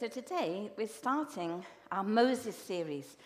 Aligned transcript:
So 0.00 0.06
today 0.06 0.70
we're 0.78 0.86
starting 0.86 1.64
our 1.90 2.04
Moses 2.04 2.54
series. 2.54 3.16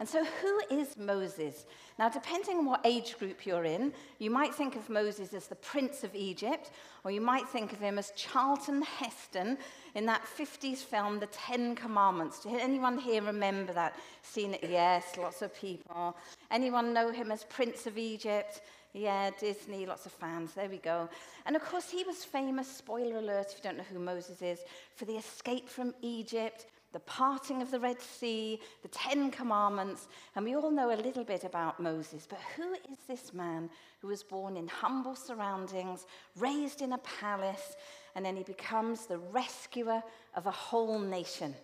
And 0.00 0.08
so, 0.08 0.24
who 0.24 0.60
is 0.76 0.96
Moses? 0.96 1.66
Now, 2.00 2.08
depending 2.08 2.56
on 2.58 2.66
what 2.66 2.80
age 2.84 3.16
group 3.16 3.46
you're 3.46 3.64
in, 3.64 3.92
you 4.18 4.28
might 4.28 4.52
think 4.52 4.74
of 4.74 4.90
Moses 4.90 5.32
as 5.34 5.46
the 5.46 5.54
Prince 5.54 6.02
of 6.02 6.12
Egypt, 6.16 6.72
or 7.04 7.12
you 7.12 7.20
might 7.20 7.48
think 7.48 7.72
of 7.72 7.78
him 7.78 7.96
as 7.96 8.10
Charlton 8.16 8.82
Heston 8.82 9.56
in 9.94 10.04
that 10.06 10.22
50s 10.36 10.78
film, 10.78 11.20
The 11.20 11.28
Ten 11.28 11.76
Commandments. 11.76 12.40
Did 12.40 12.60
anyone 12.60 12.98
here 12.98 13.22
remember 13.22 13.72
that? 13.74 13.94
Seen 14.22 14.54
it? 14.54 14.66
Yes, 14.68 15.16
lots 15.16 15.42
of 15.42 15.54
people. 15.54 16.16
Anyone 16.50 16.92
know 16.92 17.12
him 17.12 17.30
as 17.30 17.44
Prince 17.44 17.86
of 17.86 17.96
Egypt? 17.98 18.62
Yeah, 18.96 19.28
Disney, 19.38 19.84
lots 19.84 20.06
of 20.06 20.12
fans. 20.12 20.54
There 20.54 20.70
we 20.70 20.78
go. 20.78 21.06
And 21.44 21.54
of 21.54 21.62
course, 21.62 21.90
he 21.90 22.02
was 22.04 22.24
famous, 22.24 22.66
spoiler 22.66 23.18
alert 23.18 23.48
if 23.50 23.58
you 23.58 23.62
don't 23.62 23.76
know 23.76 23.84
who 23.92 23.98
Moses 23.98 24.40
is, 24.40 24.60
for 24.94 25.04
the 25.04 25.18
escape 25.18 25.68
from 25.68 25.92
Egypt, 26.00 26.64
the 26.94 27.00
parting 27.00 27.60
of 27.60 27.70
the 27.70 27.78
Red 27.78 28.00
Sea, 28.00 28.58
the 28.80 28.88
Ten 28.88 29.30
Commandments. 29.30 30.08
And 30.34 30.46
we 30.46 30.56
all 30.56 30.70
know 30.70 30.94
a 30.94 30.96
little 30.96 31.24
bit 31.24 31.44
about 31.44 31.78
Moses. 31.78 32.26
But 32.26 32.38
who 32.56 32.72
is 32.90 32.96
this 33.06 33.34
man 33.34 33.68
who 34.00 34.08
was 34.08 34.22
born 34.22 34.56
in 34.56 34.66
humble 34.66 35.14
surroundings, 35.14 36.06
raised 36.34 36.80
in 36.80 36.94
a 36.94 36.98
palace, 36.98 37.76
and 38.14 38.24
then 38.24 38.34
he 38.34 38.44
becomes 38.44 39.04
the 39.04 39.18
rescuer 39.18 40.02
of 40.34 40.46
a 40.46 40.50
whole 40.50 40.98
nation? 40.98 41.54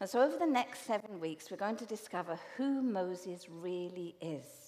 And 0.00 0.10
so, 0.10 0.20
over 0.20 0.36
the 0.36 0.46
next 0.46 0.84
seven 0.84 1.20
weeks, 1.20 1.48
we're 1.48 1.58
going 1.58 1.76
to 1.76 1.86
discover 1.86 2.40
who 2.56 2.82
Moses 2.82 3.46
really 3.48 4.16
is. 4.20 4.61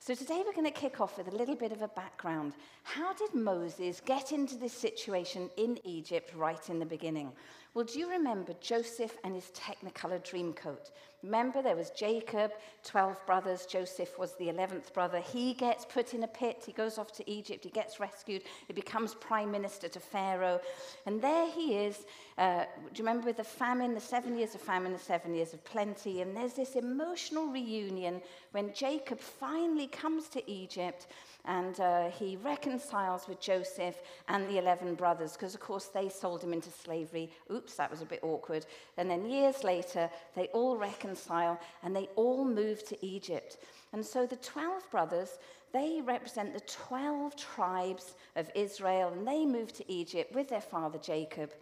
So 0.00 0.14
today 0.14 0.42
we're 0.46 0.54
going 0.54 0.64
to 0.64 0.70
kick 0.70 1.00
off 1.00 1.18
with 1.18 1.28
a 1.28 1.36
little 1.36 1.56
bit 1.56 1.72
of 1.72 1.82
a 1.82 1.88
background. 1.88 2.54
How 2.84 3.12
did 3.12 3.34
Moses 3.34 4.00
get 4.00 4.32
into 4.32 4.56
this 4.56 4.72
situation 4.72 5.50
in 5.56 5.78
Egypt 5.84 6.32
right 6.34 6.70
in 6.70 6.78
the 6.78 6.86
beginning? 6.86 7.32
Well, 7.74 7.84
do 7.84 7.98
you 7.98 8.10
remember 8.10 8.54
Joseph 8.60 9.16
and 9.24 9.34
his 9.34 9.50
Technicolor 9.54 10.22
Dreamcoat? 10.22 10.90
Remember, 11.22 11.62
there 11.62 11.74
was 11.74 11.90
Jacob, 11.90 12.52
12 12.84 13.26
brothers. 13.26 13.66
Joseph 13.66 14.16
was 14.18 14.34
the 14.36 14.46
11th 14.46 14.92
brother. 14.92 15.18
He 15.18 15.52
gets 15.52 15.84
put 15.84 16.14
in 16.14 16.22
a 16.22 16.28
pit. 16.28 16.62
He 16.64 16.72
goes 16.72 16.96
off 16.96 17.10
to 17.14 17.28
Egypt. 17.28 17.64
He 17.64 17.70
gets 17.70 17.98
rescued. 17.98 18.42
He 18.68 18.72
becomes 18.72 19.14
prime 19.14 19.50
minister 19.50 19.88
to 19.88 19.98
Pharaoh. 19.98 20.60
And 21.06 21.20
there 21.20 21.50
he 21.50 21.76
is. 21.76 22.06
Uh, 22.38 22.64
do 22.94 23.02
you 23.02 23.04
remember 23.04 23.26
with 23.26 23.38
the 23.38 23.44
famine, 23.44 23.94
the 23.94 24.00
seven 24.00 24.36
years 24.38 24.54
of 24.54 24.60
famine, 24.60 24.92
the 24.92 24.98
seven 24.98 25.34
years 25.34 25.52
of 25.52 25.64
plenty? 25.64 26.22
And 26.22 26.36
there's 26.36 26.54
this 26.54 26.76
emotional 26.76 27.48
reunion 27.48 28.22
when 28.52 28.72
Jacob 28.72 29.18
finally 29.18 29.88
comes 29.88 30.28
to 30.28 30.50
Egypt 30.50 31.08
and 31.48 31.80
uh, 31.80 32.10
he 32.10 32.36
reconciles 32.36 33.26
with 33.26 33.40
Joseph 33.40 33.96
and 34.28 34.46
the 34.48 34.58
11 34.58 34.94
brothers 34.94 35.32
because, 35.32 35.54
of 35.54 35.60
course, 35.60 35.86
they 35.86 36.10
sold 36.10 36.44
him 36.44 36.52
into 36.52 36.70
slavery. 36.70 37.30
Oops, 37.50 37.74
that 37.76 37.90
was 37.90 38.02
a 38.02 38.04
bit 38.06 38.20
awkward. 38.22 38.66
And 38.98 39.10
then 39.10 39.24
years 39.24 39.64
later, 39.64 40.10
they 40.36 40.48
all 40.48 40.76
reconcile 40.76 41.58
and 41.82 41.96
they 41.96 42.10
all 42.16 42.44
move 42.44 42.86
to 42.88 43.04
Egypt. 43.04 43.56
And 43.94 44.04
so 44.04 44.26
the 44.26 44.36
12 44.36 44.90
brothers, 44.90 45.38
they 45.72 46.02
represent 46.04 46.52
the 46.52 46.60
12 46.60 47.34
tribes 47.34 48.14
of 48.36 48.50
Israel, 48.54 49.14
and 49.14 49.26
they 49.26 49.46
move 49.46 49.72
to 49.72 49.90
Egypt 49.90 50.34
with 50.34 50.50
their 50.50 50.60
father 50.60 50.98
Jacob. 50.98 51.52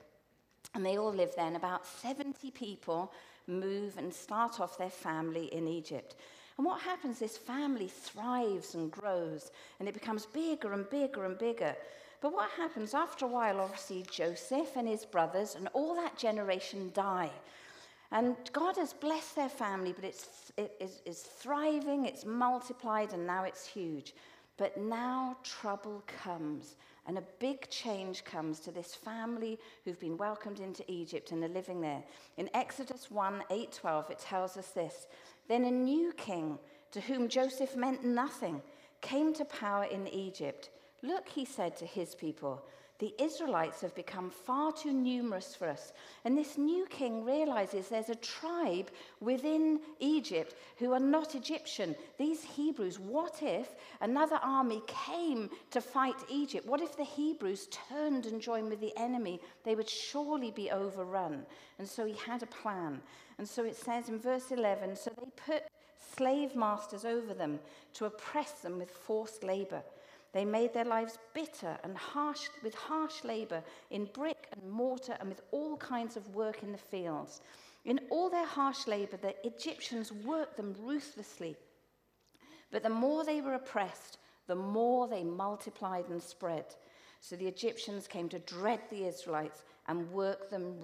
And 0.75 0.85
they 0.85 0.99
all 0.99 1.13
live 1.13 1.33
there, 1.37 1.47
and 1.47 1.57
about 1.57 1.87
70 1.87 2.51
people 2.51 3.13
move 3.47 3.97
and 3.99 4.13
start 4.13 4.59
off 4.59 4.79
their 4.79 4.91
family 4.91 5.47
in 5.55 5.69
Egypt. 5.69 6.17
And 6.57 6.65
what 6.65 6.81
happens, 6.81 7.19
this 7.19 7.37
family 7.37 7.89
thrives 7.89 8.75
and 8.75 8.91
grows, 8.91 9.51
and 9.79 9.89
it 9.89 9.95
becomes 9.95 10.27
bigger 10.27 10.73
and 10.73 10.89
bigger 10.89 11.25
and 11.25 11.37
bigger. 11.39 11.77
But 12.21 12.33
what 12.33 12.49
happens 12.51 12.95
after 12.95 13.27
a 13.27 13.29
while, 13.29 13.61
obviously, 13.61 14.05
Joseph 14.11 14.75
and 14.77 14.89
his 14.89 15.05
brothers 15.05 15.55
and 15.55 15.69
all 15.75 15.95
that 15.97 16.17
generation 16.17 16.91
die. 16.95 17.31
And 18.11 18.37
God 18.53 18.77
has 18.77 18.93
blessed 18.93 19.37
their 19.37 19.49
family, 19.49 19.93
but 19.93 20.05
it's, 20.05 20.53
it 20.57 20.75
is, 21.05 21.21
thriving, 21.21 22.07
it's 22.07 22.25
multiplied, 22.25 23.13
and 23.13 23.27
now 23.27 23.45
it's 23.45 23.67
huge. 23.67 24.15
But 24.57 24.79
now 24.79 25.37
trouble 25.43 26.03
comes, 26.07 26.77
and 27.07 27.19
a 27.19 27.25
big 27.39 27.69
change 27.69 28.25
comes 28.25 28.61
to 28.61 28.71
this 28.71 28.95
family 28.95 29.59
who've 29.85 30.01
been 30.01 30.17
welcomed 30.17 30.61
into 30.61 30.91
Egypt 30.91 31.33
and 31.33 31.45
are 31.45 31.49
living 31.49 31.81
there. 31.81 32.03
In 32.39 32.49
Exodus 32.55 33.11
1 33.11 33.43
8 33.51 33.73
12, 33.73 34.11
it 34.11 34.19
tells 34.19 34.57
us 34.57 34.69
this 34.69 35.07
then 35.49 35.65
a 35.65 35.71
new 35.71 36.13
king, 36.13 36.59
to 36.93 37.01
whom 37.01 37.29
Joseph 37.29 37.77
meant 37.77 38.05
nothing, 38.05 38.63
came 39.01 39.33
to 39.35 39.45
power 39.45 39.85
in 39.85 40.07
Egypt. 40.09 40.71
Look, 41.03 41.29
he 41.29 41.45
said 41.45 41.77
to 41.77 41.87
his 41.87 42.15
people, 42.15 42.65
the 42.99 43.15
Israelites 43.23 43.83
have 43.83 43.95
become 43.95 44.31
far 44.31 44.73
too 44.73 44.93
numerous 44.93 45.55
for 45.55 45.69
us. 45.69 45.93
And 46.25 46.37
this 46.37 46.57
new 46.57 46.87
king 46.87 47.25
realizes 47.25 47.89
there's 47.89 48.09
a 48.09 48.15
tribe 48.15 48.91
within 49.21 49.81
Egypt 50.01 50.55
who 50.79 50.93
are 50.93 51.01
not 51.01 51.35
Egyptian. 51.35 51.95
These 52.17 52.43
Hebrews, 52.43 52.99
what 52.99 53.43
if 53.43 53.75
another 54.01 54.39
army 54.43 54.83
came 54.87 55.51
to 55.73 55.81
fight 55.83 56.17
Egypt? 56.31 56.67
What 56.67 56.81
if 56.81 56.97
the 56.97 57.05
Hebrews 57.05 57.69
turned 57.91 58.25
and 58.25 58.41
joined 58.41 58.71
with 58.71 58.81
the 58.81 58.97
enemy? 58.97 59.41
They 59.65 59.75
would 59.75 59.91
surely 59.91 60.51
be 60.51 60.71
overrun. 60.71 61.45
And 61.79 61.87
so 61.87 62.07
he 62.07 62.15
had 62.15 62.43
a 62.43 62.47
plan. 62.47 63.03
And 63.39 63.47
so 63.47 63.65
it 63.65 63.77
says 63.77 64.09
in 64.09 64.19
verse 64.19 64.51
11 64.51 64.97
so 64.97 65.11
they 65.11 65.53
put 65.53 65.65
slave 66.17 66.57
masters 66.57 67.05
over 67.05 67.35
them 67.35 67.59
to 67.95 68.07
oppress 68.07 68.53
them 68.53 68.79
with 68.79 68.91
forced 68.91 69.45
labor. 69.45 69.83
They 70.37 70.45
made 70.45 70.75
their 70.75 70.85
lives 70.85 71.17
bitter 71.33 71.79
and 71.83 71.97
harsh 71.97 72.51
with 72.63 72.75
harsh 72.75 73.25
labor 73.25 73.63
in 73.91 74.05
brick 74.13 74.49
and 74.53 74.71
mortar 74.71 75.17
and 75.19 75.31
with 75.31 75.41
all 75.51 75.79
kinds 75.79 76.15
of 76.15 76.35
work 76.35 76.63
in 76.63 76.73
the 76.73 76.79
fields. 76.93 77.41
In 77.87 78.01
all 78.11 78.29
their 78.29 78.45
harsh 78.45 78.87
labor, 78.87 79.17
the 79.17 79.35
Egyptians 79.47 80.13
worked 80.13 80.59
them 80.59 80.77
ruthlessly. 80.83 81.57
But 82.71 82.83
the 82.83 82.91
more 82.91 83.25
they 83.25 83.41
were 83.41 83.55
oppressed, 83.55 84.19
the 84.47 84.55
more 84.55 85.09
they 85.09 85.25
multiplied 85.25 86.11
and 86.11 86.23
spread. 86.23 86.67
So 87.21 87.35
the 87.35 87.49
Egyptians 87.49 88.07
came 88.07 88.29
to 88.29 88.39
dread 88.41 88.81
the 88.91 89.07
Israelites 89.07 89.65
and 89.89 90.13
work 90.13 90.51
them 90.51 90.75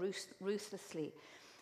ruthlessly. 0.40 1.12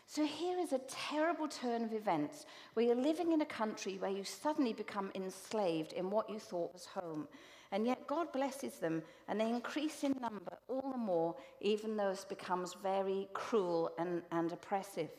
So 0.06 0.24
here 0.24 0.60
is 0.60 0.72
a 0.72 0.80
terrible 0.88 1.48
turn 1.48 1.82
of 1.82 1.92
events 1.92 2.46
where 2.74 2.86
you're 2.86 2.94
living 2.94 3.32
in 3.32 3.40
a 3.40 3.46
country 3.46 3.98
where 3.98 4.12
you 4.12 4.22
suddenly 4.22 4.74
become 4.74 5.10
enslaved 5.16 5.92
in 5.92 6.08
what 6.08 6.30
you 6.30 6.38
thought 6.38 6.72
was 6.72 6.86
home. 6.86 7.26
And 7.72 7.86
yet 7.86 8.06
God 8.06 8.32
blesses 8.32 8.75
them 8.75 9.03
and 9.28 9.41
they 9.41 9.48
increase 9.48 10.03
in 10.03 10.16
number 10.20 10.58
all 10.69 10.91
the 10.92 10.98
more, 10.98 11.36
even 11.60 11.97
though 11.97 12.10
it 12.10 12.26
becomes 12.28 12.75
very 12.82 13.28
cruel 13.32 13.92
and, 13.98 14.22
and 14.32 14.53
oppressive. 14.53 15.10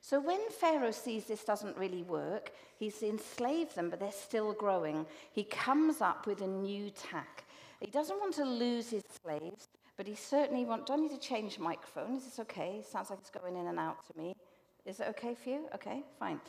So 0.00 0.20
when 0.20 0.40
Pharaoh 0.50 0.92
sees 0.92 1.24
this 1.24 1.44
doesn't 1.44 1.76
really 1.76 2.02
work, 2.02 2.52
he's 2.78 3.02
enslaved 3.02 3.74
them, 3.74 3.90
but 3.90 3.98
they're 3.98 4.12
still 4.12 4.52
growing. 4.52 5.04
He 5.32 5.44
comes 5.44 6.00
up 6.00 6.26
with 6.26 6.42
a 6.42 6.46
new 6.46 6.90
tack. 6.90 7.44
He 7.80 7.90
doesn't 7.90 8.18
want 8.18 8.34
to 8.34 8.44
lose 8.44 8.88
his 8.90 9.02
slaves, 9.22 9.68
but 9.96 10.06
he 10.06 10.14
certainly 10.14 10.64
wants. 10.64 10.86
Do 10.86 10.94
I 10.94 10.96
need 10.96 11.10
to 11.10 11.18
change 11.18 11.58
microphone? 11.58 12.16
Is 12.16 12.24
this 12.24 12.38
okay? 12.38 12.82
Sounds 12.88 13.10
like 13.10 13.18
it's 13.18 13.30
going 13.30 13.56
in 13.56 13.66
and 13.66 13.78
out 13.78 14.06
to 14.06 14.18
me. 14.18 14.34
Is 14.84 15.00
it 15.00 15.08
okay 15.08 15.34
for 15.34 15.50
you? 15.50 15.68
Okay, 15.74 16.04
fine. 16.18 16.40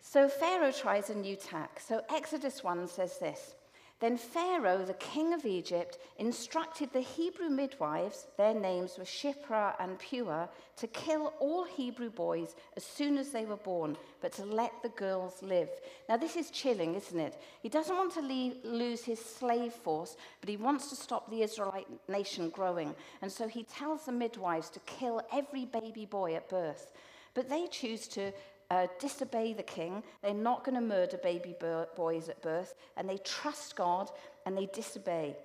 So 0.00 0.28
Pharaoh 0.28 0.72
tries 0.72 1.10
a 1.10 1.14
new 1.14 1.36
tack. 1.36 1.78
So 1.78 2.00
Exodus 2.12 2.64
1 2.64 2.88
says 2.88 3.18
this 3.18 3.54
then 4.02 4.16
Pharaoh, 4.16 4.84
the 4.84 4.94
king 4.94 5.32
of 5.32 5.46
Egypt, 5.46 5.98
instructed 6.18 6.92
the 6.92 7.00
Hebrew 7.00 7.48
midwives, 7.48 8.26
their 8.36 8.52
names 8.52 8.98
were 8.98 9.04
Shiphrah 9.04 9.76
and 9.78 9.96
Puah, 9.96 10.48
to 10.78 10.86
kill 10.88 11.32
all 11.38 11.62
Hebrew 11.62 12.10
boys 12.10 12.56
as 12.76 12.82
soon 12.82 13.16
as 13.16 13.30
they 13.30 13.44
were 13.44 13.54
born, 13.54 13.96
but 14.20 14.32
to 14.32 14.44
let 14.44 14.72
the 14.82 14.88
girls 14.88 15.40
live. 15.40 15.68
Now, 16.08 16.16
this 16.16 16.34
is 16.34 16.50
chilling, 16.50 16.96
isn't 16.96 17.20
it? 17.20 17.40
He 17.62 17.68
doesn't 17.68 17.96
want 17.96 18.12
to 18.14 18.22
leave, 18.22 18.56
lose 18.64 19.04
his 19.04 19.24
slave 19.24 19.72
force, 19.72 20.16
but 20.40 20.48
he 20.48 20.56
wants 20.56 20.90
to 20.90 20.96
stop 20.96 21.30
the 21.30 21.42
Israelite 21.42 21.86
nation 22.08 22.50
growing. 22.50 22.96
And 23.22 23.30
so 23.30 23.46
he 23.46 23.62
tells 23.62 24.06
the 24.06 24.10
midwives 24.10 24.68
to 24.70 24.80
kill 24.80 25.22
every 25.32 25.64
baby 25.64 26.06
boy 26.06 26.34
at 26.34 26.48
birth. 26.48 26.90
But 27.34 27.48
they 27.48 27.68
choose 27.68 28.08
to 28.08 28.32
uh, 28.70 28.86
disobey 28.98 29.52
the 29.52 29.62
king. 29.62 30.02
They're 30.22 30.34
not 30.34 30.64
going 30.64 30.74
to 30.74 30.80
murder 30.80 31.18
baby 31.18 31.54
boys 31.96 32.28
at 32.28 32.42
birth, 32.42 32.74
and 32.96 33.08
they 33.08 33.18
trust 33.18 33.76
God 33.76 34.10
and 34.46 34.56
they 34.56 34.66
disobey. 34.66 35.36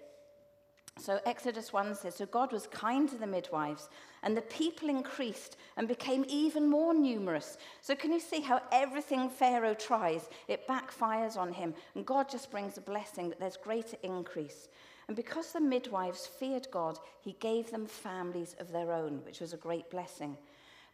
So 1.00 1.20
Exodus 1.26 1.72
1 1.72 1.96
says, 1.96 2.16
So 2.16 2.26
God 2.26 2.52
was 2.52 2.68
kind 2.68 3.08
to 3.10 3.18
the 3.18 3.28
midwives, 3.28 3.90
and 4.24 4.36
the 4.36 4.42
people 4.42 4.90
increased 4.90 5.58
and 5.78 5.88
became 5.88 6.26
even 6.28 6.70
more 6.70 6.94
numerous. 6.94 7.58
So 7.82 7.96
can 7.96 8.12
you 8.12 8.20
see 8.20 8.42
how 8.42 8.62
everything 8.72 9.30
Pharaoh 9.30 9.76
tries, 9.76 10.30
it 10.48 10.68
backfires 10.68 11.38
on 11.38 11.54
him, 11.54 11.74
and 11.96 12.06
God 12.06 12.30
just 12.30 12.52
brings 12.52 12.78
a 12.78 12.82
blessing 12.82 13.30
that 13.30 13.40
there's 13.40 13.58
greater 13.58 13.98
increase. 14.04 14.70
And 15.08 15.16
because 15.16 15.54
the 15.54 15.62
midwives 15.62 16.28
feared 16.28 16.68
God, 16.72 17.00
he 17.22 17.38
gave 17.40 17.72
them 17.72 17.86
families 17.86 18.56
of 18.60 18.72
their 18.72 18.92
own, 18.92 19.24
which 19.24 19.40
was 19.40 19.54
a 19.54 19.58
great 19.58 19.90
blessing. 19.90 20.38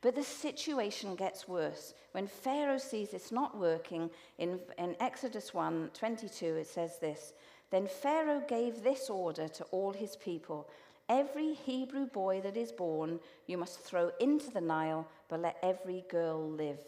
But 0.03 0.15
the 0.15 0.23
situation 0.23 1.15
gets 1.15 1.47
worse. 1.47 1.95
When 2.11 2.27
Pharaoh 2.27 2.77
sees 2.77 3.13
it's 3.13 3.31
not 3.31 3.57
working, 3.57 4.11
in, 4.37 4.59
in 4.77 4.95
Exodus 4.99 5.53
1 5.53 5.91
22, 5.93 6.45
it 6.57 6.67
says 6.67 6.99
this 6.99 7.33
Then 7.71 7.87
Pharaoh 7.87 8.43
gave 8.47 8.83
this 8.83 9.09
order 9.09 9.47
to 9.47 9.63
all 9.65 9.93
his 9.93 10.15
people 10.17 10.69
Every 11.09 11.53
Hebrew 11.53 12.05
boy 12.07 12.41
that 12.41 12.55
is 12.55 12.71
born, 12.71 13.19
you 13.45 13.57
must 13.57 13.79
throw 13.79 14.11
into 14.19 14.49
the 14.49 14.61
Nile, 14.61 15.07
but 15.27 15.41
let 15.41 15.57
every 15.61 16.05
girl 16.09 16.49
live. 16.49 16.79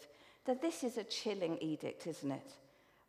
That 0.45 0.61
this 0.61 0.83
is 0.83 0.97
a 0.97 1.03
chilling 1.03 1.57
edict, 1.59 2.07
isn't 2.07 2.31
it? 2.31 2.53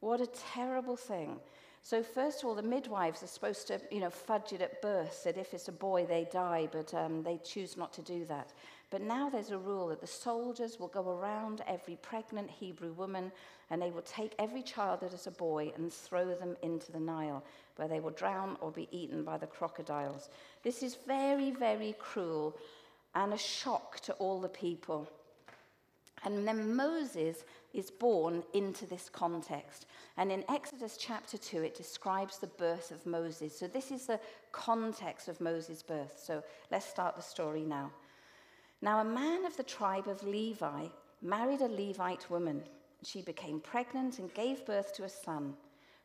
What 0.00 0.20
a 0.20 0.26
terrible 0.26 0.96
thing. 0.96 1.38
So, 1.82 2.02
first 2.02 2.42
of 2.42 2.48
all, 2.48 2.56
the 2.56 2.62
midwives 2.62 3.22
are 3.22 3.28
supposed 3.28 3.68
to, 3.68 3.80
you 3.92 4.00
know, 4.00 4.10
fudge 4.10 4.52
it 4.52 4.60
at 4.60 4.82
birth, 4.82 5.22
that 5.22 5.38
if 5.38 5.54
it's 5.54 5.68
a 5.68 5.72
boy, 5.72 6.04
they 6.04 6.26
die, 6.32 6.68
but 6.72 6.92
um, 6.92 7.22
they 7.22 7.38
choose 7.44 7.76
not 7.76 7.92
to 7.92 8.02
do 8.02 8.24
that. 8.24 8.52
But 8.90 9.02
now 9.02 9.28
there's 9.28 9.50
a 9.50 9.58
rule 9.58 9.88
that 9.88 10.00
the 10.00 10.06
soldiers 10.06 10.78
will 10.78 10.88
go 10.88 11.10
around 11.10 11.62
every 11.66 11.96
pregnant 11.96 12.48
Hebrew 12.48 12.92
woman 12.92 13.32
and 13.70 13.82
they 13.82 13.90
will 13.90 14.02
take 14.02 14.34
every 14.38 14.62
child 14.62 15.00
that 15.00 15.12
is 15.12 15.26
a 15.26 15.32
boy 15.32 15.72
and 15.76 15.92
throw 15.92 16.34
them 16.34 16.56
into 16.62 16.92
the 16.92 17.00
Nile, 17.00 17.42
where 17.74 17.88
they 17.88 17.98
will 17.98 18.10
drown 18.10 18.56
or 18.60 18.70
be 18.70 18.88
eaten 18.92 19.24
by 19.24 19.38
the 19.38 19.46
crocodiles. 19.46 20.28
This 20.62 20.84
is 20.84 20.96
very, 21.06 21.50
very 21.50 21.96
cruel 21.98 22.56
and 23.16 23.32
a 23.32 23.38
shock 23.38 23.98
to 24.00 24.12
all 24.14 24.40
the 24.40 24.48
people. 24.48 25.08
And 26.24 26.46
then 26.46 26.74
Moses 26.76 27.44
is 27.74 27.90
born 27.90 28.42
into 28.54 28.86
this 28.86 29.08
context. 29.08 29.86
And 30.16 30.30
in 30.30 30.44
Exodus 30.48 30.96
chapter 30.96 31.36
2, 31.36 31.62
it 31.62 31.74
describes 31.74 32.38
the 32.38 32.46
birth 32.46 32.90
of 32.90 33.04
Moses. 33.04 33.58
So 33.58 33.66
this 33.66 33.90
is 33.90 34.06
the 34.06 34.20
context 34.52 35.28
of 35.28 35.40
Moses' 35.40 35.82
birth. 35.82 36.22
So 36.24 36.42
let's 36.70 36.86
start 36.86 37.16
the 37.16 37.22
story 37.22 37.62
now. 37.62 37.90
Now, 38.82 39.00
a 39.00 39.04
man 39.04 39.44
of 39.46 39.56
the 39.56 39.62
tribe 39.62 40.06
of 40.06 40.22
Levi 40.22 40.86
married 41.22 41.60
a 41.60 41.68
Levite 41.68 42.28
woman. 42.30 42.62
She 43.02 43.22
became 43.22 43.60
pregnant 43.60 44.18
and 44.18 44.32
gave 44.34 44.66
birth 44.66 44.92
to 44.94 45.04
a 45.04 45.08
son. 45.08 45.54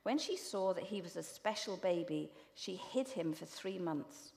When 0.04 0.18
she 0.18 0.38
saw 0.38 0.74
that 0.74 0.86
he 0.86 1.02
was 1.02 1.16
a 1.16 1.24
special 1.24 1.78
baby, 1.78 2.32
she 2.56 2.76
hid 2.76 3.08
him 3.08 3.34
for 3.34 3.46
three 3.46 3.78
months. 3.78 4.34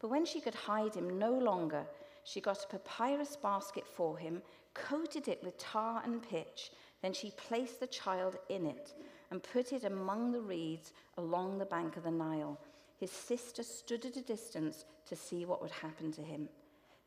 But 0.00 0.08
when 0.08 0.24
she 0.24 0.40
could 0.40 0.54
hide 0.54 0.94
him 0.94 1.18
no 1.18 1.32
longer, 1.32 1.86
she 2.24 2.40
got 2.40 2.64
a 2.64 2.78
papyrus 2.78 3.36
basket 3.36 3.86
for 3.86 4.18
him, 4.18 4.42
coated 4.74 5.28
it 5.28 5.42
with 5.44 5.58
tar 5.58 6.02
and 6.04 6.22
pitch. 6.22 6.72
Then 7.02 7.12
she 7.12 7.30
placed 7.36 7.78
the 7.78 7.86
child 7.86 8.36
in 8.48 8.66
it 8.66 8.94
and 9.30 9.42
put 9.42 9.72
it 9.72 9.84
among 9.84 10.32
the 10.32 10.40
reeds 10.40 10.92
along 11.18 11.58
the 11.58 11.66
bank 11.66 11.96
of 11.96 12.02
the 12.02 12.10
Nile. 12.10 12.58
His 12.98 13.10
sister 13.10 13.62
stood 13.62 14.06
at 14.06 14.16
a 14.16 14.22
distance 14.22 14.84
to 15.06 15.14
see 15.14 15.44
what 15.44 15.62
would 15.62 15.70
happen 15.70 16.10
to 16.12 16.22
him. 16.22 16.48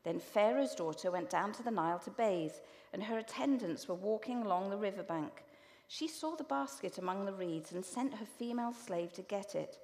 Then 0.04 0.18
Pharaoh's 0.18 0.74
daughter 0.74 1.10
went 1.10 1.30
down 1.30 1.52
to 1.52 1.62
the 1.62 1.70
Nile 1.70 1.98
to 2.00 2.10
bathe, 2.10 2.54
and 2.92 3.02
her 3.02 3.18
attendants 3.18 3.86
were 3.86 3.94
walking 3.94 4.42
along 4.42 4.70
the 4.70 4.76
river 4.76 5.02
bank. 5.02 5.44
She 5.88 6.08
saw 6.08 6.36
the 6.36 6.44
basket 6.44 6.98
among 6.98 7.26
the 7.26 7.32
reeds 7.32 7.72
and 7.72 7.84
sent 7.84 8.14
her 8.14 8.24
female 8.24 8.72
slave 8.72 9.12
to 9.14 9.22
get 9.22 9.54
it. 9.54 9.78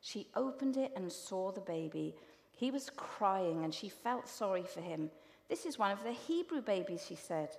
She 0.00 0.28
opened 0.36 0.76
it 0.76 0.92
and 0.94 1.10
saw 1.10 1.50
the 1.50 1.60
baby. 1.60 2.14
He 2.54 2.70
was 2.70 2.90
crying, 2.90 3.64
and 3.64 3.74
she 3.74 3.88
felt 3.88 4.28
sorry 4.28 4.62
for 4.62 4.80
him. 4.80 5.10
This 5.48 5.66
is 5.66 5.78
one 5.78 5.90
of 5.90 6.04
the 6.04 6.12
Hebrew 6.12 6.60
babies, 6.60 7.04
she 7.08 7.16
said. 7.16 7.56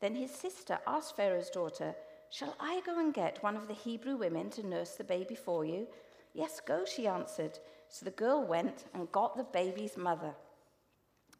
Then 0.00 0.14
his 0.14 0.30
sister 0.30 0.78
asked 0.86 1.16
Pharaoh's 1.16 1.50
daughter, 1.50 1.94
Shall 2.30 2.54
I 2.60 2.80
go 2.86 2.98
and 2.98 3.12
get 3.12 3.42
one 3.42 3.56
of 3.56 3.66
the 3.66 3.74
Hebrew 3.74 4.16
women 4.16 4.50
to 4.50 4.66
nurse 4.66 4.92
the 4.92 5.04
baby 5.04 5.34
for 5.34 5.64
you? 5.64 5.86
Yes, 6.32 6.60
go, 6.64 6.84
she 6.84 7.06
answered. 7.06 7.58
So 7.88 8.04
the 8.04 8.12
girl 8.12 8.44
went 8.44 8.84
and 8.94 9.10
got 9.10 9.36
the 9.36 9.44
baby's 9.44 9.96
mother. 9.96 10.32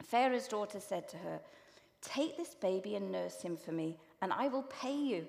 Pharaoh's 0.02 0.49
daughter 0.49 0.81
said 0.81 1.08
to 1.08 1.17
her, 1.19 1.41
Take 2.02 2.37
this 2.37 2.55
baby 2.55 2.97
and 2.97 3.12
nurse 3.12 3.43
him 3.43 3.56
for 3.56 3.73
me, 3.73 3.99
and 4.23 4.32
I 4.32 4.49
will 4.49 4.62
pay 4.64 4.94
you. 4.94 5.26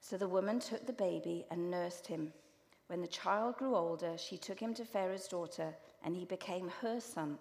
So 0.00 0.16
the 0.16 0.28
woman 0.28 0.60
took 0.60 0.86
the 0.86 0.92
baby 0.92 1.44
and 1.50 1.70
nursed 1.70 2.06
him. 2.06 2.32
When 2.88 3.00
the 3.00 3.08
child 3.08 3.56
grew 3.56 3.74
older, 3.74 4.16
she 4.16 4.36
took 4.36 4.60
him 4.60 4.74
to 4.74 4.84
Pharaoh's 4.84 5.26
daughter, 5.26 5.74
and 6.04 6.14
he 6.14 6.24
became 6.24 6.70
her 6.82 7.00
son. 7.00 7.38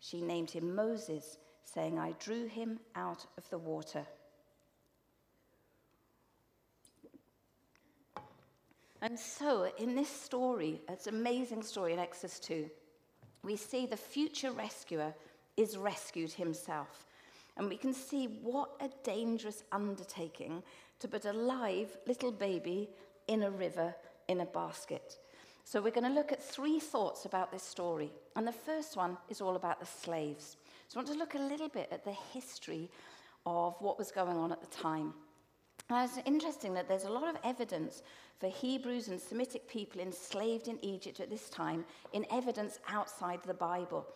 She 0.00 0.20
named 0.20 0.50
him 0.50 0.74
Moses, 0.74 1.38
saying, 1.64 1.98
I 1.98 2.14
drew 2.18 2.46
him 2.46 2.78
out 2.94 3.26
of 3.38 3.48
the 3.50 3.58
water. 3.58 4.06
And 9.00 9.18
so, 9.18 9.68
in 9.78 9.96
this 9.96 10.08
story, 10.08 10.80
it's 10.88 11.08
an 11.08 11.16
amazing 11.16 11.62
story 11.62 11.92
in 11.92 11.98
Exodus 11.98 12.38
2, 12.38 12.70
we 13.42 13.56
see 13.56 13.86
the 13.86 13.96
future 13.96 14.52
rescuer 14.52 15.12
is 15.56 15.76
rescued 15.76 16.32
himself. 16.32 17.06
And 17.56 17.68
we 17.68 17.76
can 17.76 17.92
see 17.92 18.26
what 18.26 18.70
a 18.80 18.88
dangerous 19.04 19.62
undertaking 19.72 20.62
to 21.00 21.08
put 21.08 21.24
a 21.24 21.32
live 21.32 21.96
little 22.06 22.32
baby 22.32 22.88
in 23.28 23.42
a 23.42 23.50
river 23.50 23.94
in 24.28 24.40
a 24.40 24.46
basket. 24.46 25.18
So, 25.64 25.80
we're 25.80 25.90
going 25.90 26.08
to 26.08 26.14
look 26.14 26.32
at 26.32 26.42
three 26.42 26.80
thoughts 26.80 27.24
about 27.24 27.52
this 27.52 27.62
story. 27.62 28.10
And 28.34 28.46
the 28.46 28.52
first 28.52 28.96
one 28.96 29.16
is 29.28 29.40
all 29.40 29.54
about 29.54 29.78
the 29.78 29.86
slaves. 29.86 30.56
So, 30.88 30.98
I 30.98 31.02
want 31.02 31.12
to 31.12 31.18
look 31.18 31.34
a 31.34 31.38
little 31.38 31.68
bit 31.68 31.88
at 31.92 32.04
the 32.04 32.16
history 32.32 32.90
of 33.46 33.76
what 33.80 33.98
was 33.98 34.10
going 34.10 34.36
on 34.36 34.50
at 34.50 34.60
the 34.60 34.76
time. 34.76 35.14
Now, 35.88 36.04
it's 36.04 36.18
interesting 36.24 36.74
that 36.74 36.88
there's 36.88 37.04
a 37.04 37.10
lot 37.10 37.28
of 37.28 37.36
evidence 37.44 38.02
for 38.38 38.48
Hebrews 38.48 39.08
and 39.08 39.20
Semitic 39.20 39.68
people 39.68 40.00
enslaved 40.00 40.68
in 40.68 40.78
Egypt 40.82 41.20
at 41.20 41.30
this 41.30 41.48
time 41.48 41.84
in 42.12 42.26
evidence 42.30 42.78
outside 42.88 43.40
the 43.44 43.54
Bible. 43.54 44.06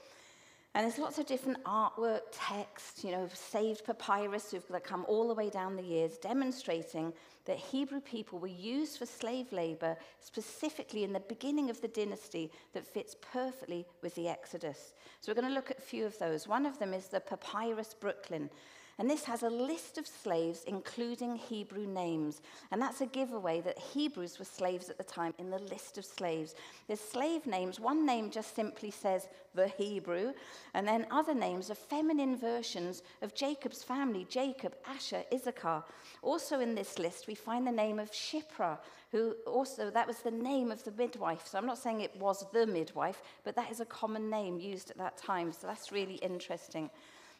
And 0.77 0.85
there's 0.85 0.99
lots 0.99 1.19
of 1.19 1.25
different 1.25 1.65
artwork, 1.65 2.21
texts, 2.33 3.03
you 3.03 3.11
know, 3.11 3.27
saved 3.33 3.83
papyrus 3.87 4.55
that 4.69 4.85
come 4.85 5.07
all 5.09 5.27
the 5.27 5.33
way 5.33 5.49
down 5.49 5.75
the 5.75 5.83
years, 5.83 6.19
demonstrating 6.19 7.15
that 7.47 7.57
Hebrew 7.57 8.01
people 8.01 8.39
were 8.39 8.47
used 8.47 8.99
for 8.99 9.07
slave 9.07 9.51
labor 9.53 9.97
specifically 10.21 11.03
in 11.03 11.15
the 11.15 11.21
beginning 11.21 11.71
of 11.71 11.81
the 11.81 11.89
dynasty 11.89 12.53
that 12.75 12.85
fits 12.85 13.17
perfectly 13.33 13.87
with 14.03 14.15
the 14.17 14.29
Exodus. 14.29 14.93
So 15.23 15.33
we're 15.33 15.41
going 15.41 15.49
to 15.49 15.55
look 15.55 15.71
at 15.71 15.79
a 15.79 15.81
few 15.81 16.05
of 16.05 16.19
those. 16.19 16.47
One 16.47 16.67
of 16.67 16.79
them 16.79 16.93
is 16.93 17.09
the 17.09 17.21
Papyrus 17.21 17.95
Brooklyn. 17.99 18.51
And 18.99 19.11
this 19.11 19.25
has 19.25 19.43
a 19.43 19.51
list 19.51 19.99
of 19.99 20.07
slaves, 20.07 20.65
including 20.67 21.37
Hebrew 21.37 21.87
names. 21.87 22.41
And 22.71 22.81
that's 22.81 23.03
a 23.03 23.07
giveaway 23.07 23.61
that 23.61 23.79
Hebrews 23.79 24.39
were 24.39 24.47
slaves 24.47 24.89
at 24.89 24.97
the 24.97 25.05
time 25.05 25.35
in 25.39 25.51
the 25.51 25.59
list 25.59 25.99
of 25.99 26.05
slaves. 26.07 26.55
There's 26.87 27.01
slave 27.01 27.47
names. 27.47 27.79
One 27.79 28.07
name 28.07 28.31
just 28.31 28.57
simply 28.57 28.91
says 28.91 29.29
the 29.55 29.69
Hebrew. 29.69 30.33
And 30.73 30.89
then 30.89 31.07
other 31.11 31.35
names 31.35 31.71
are 31.71 31.75
feminine 31.75 32.39
versions 32.39 33.03
of 33.21 33.35
Jacob's 33.35 33.83
family 33.83 34.27
Jacob, 34.31 34.75
Asher, 34.87 35.25
Issachar. 35.31 35.85
Also 36.23 36.61
in 36.61 36.75
this 36.75 36.99
list, 36.99 37.27
we 37.27 37.35
find 37.35 37.67
the 37.67 37.73
name 37.73 37.99
of 37.99 38.11
Shiphrah, 38.13 38.79
who 39.13 39.35
also, 39.47 39.91
that 39.91 40.07
was 40.07 40.21
the 40.21 40.31
name 40.31 40.73
of 40.73 40.83
the 40.85 40.93
midwife. 40.93 41.47
So 41.47 41.59
I'm 41.59 41.67
not 41.67 41.79
saying 41.79 42.01
it 42.01 42.17
was 42.19 42.47
the 42.51 42.67
midwife, 42.67 43.21
but 43.45 43.57
that 43.57 43.71
is 43.71 43.81
a 43.81 43.85
common 43.85 44.31
name 44.31 44.59
used 44.59 44.91
at 44.91 44.97
that 44.97 45.19
time. 45.19 45.53
So 45.53 45.67
that's 45.67 45.93
really 45.93 46.15
interesting. 46.17 46.89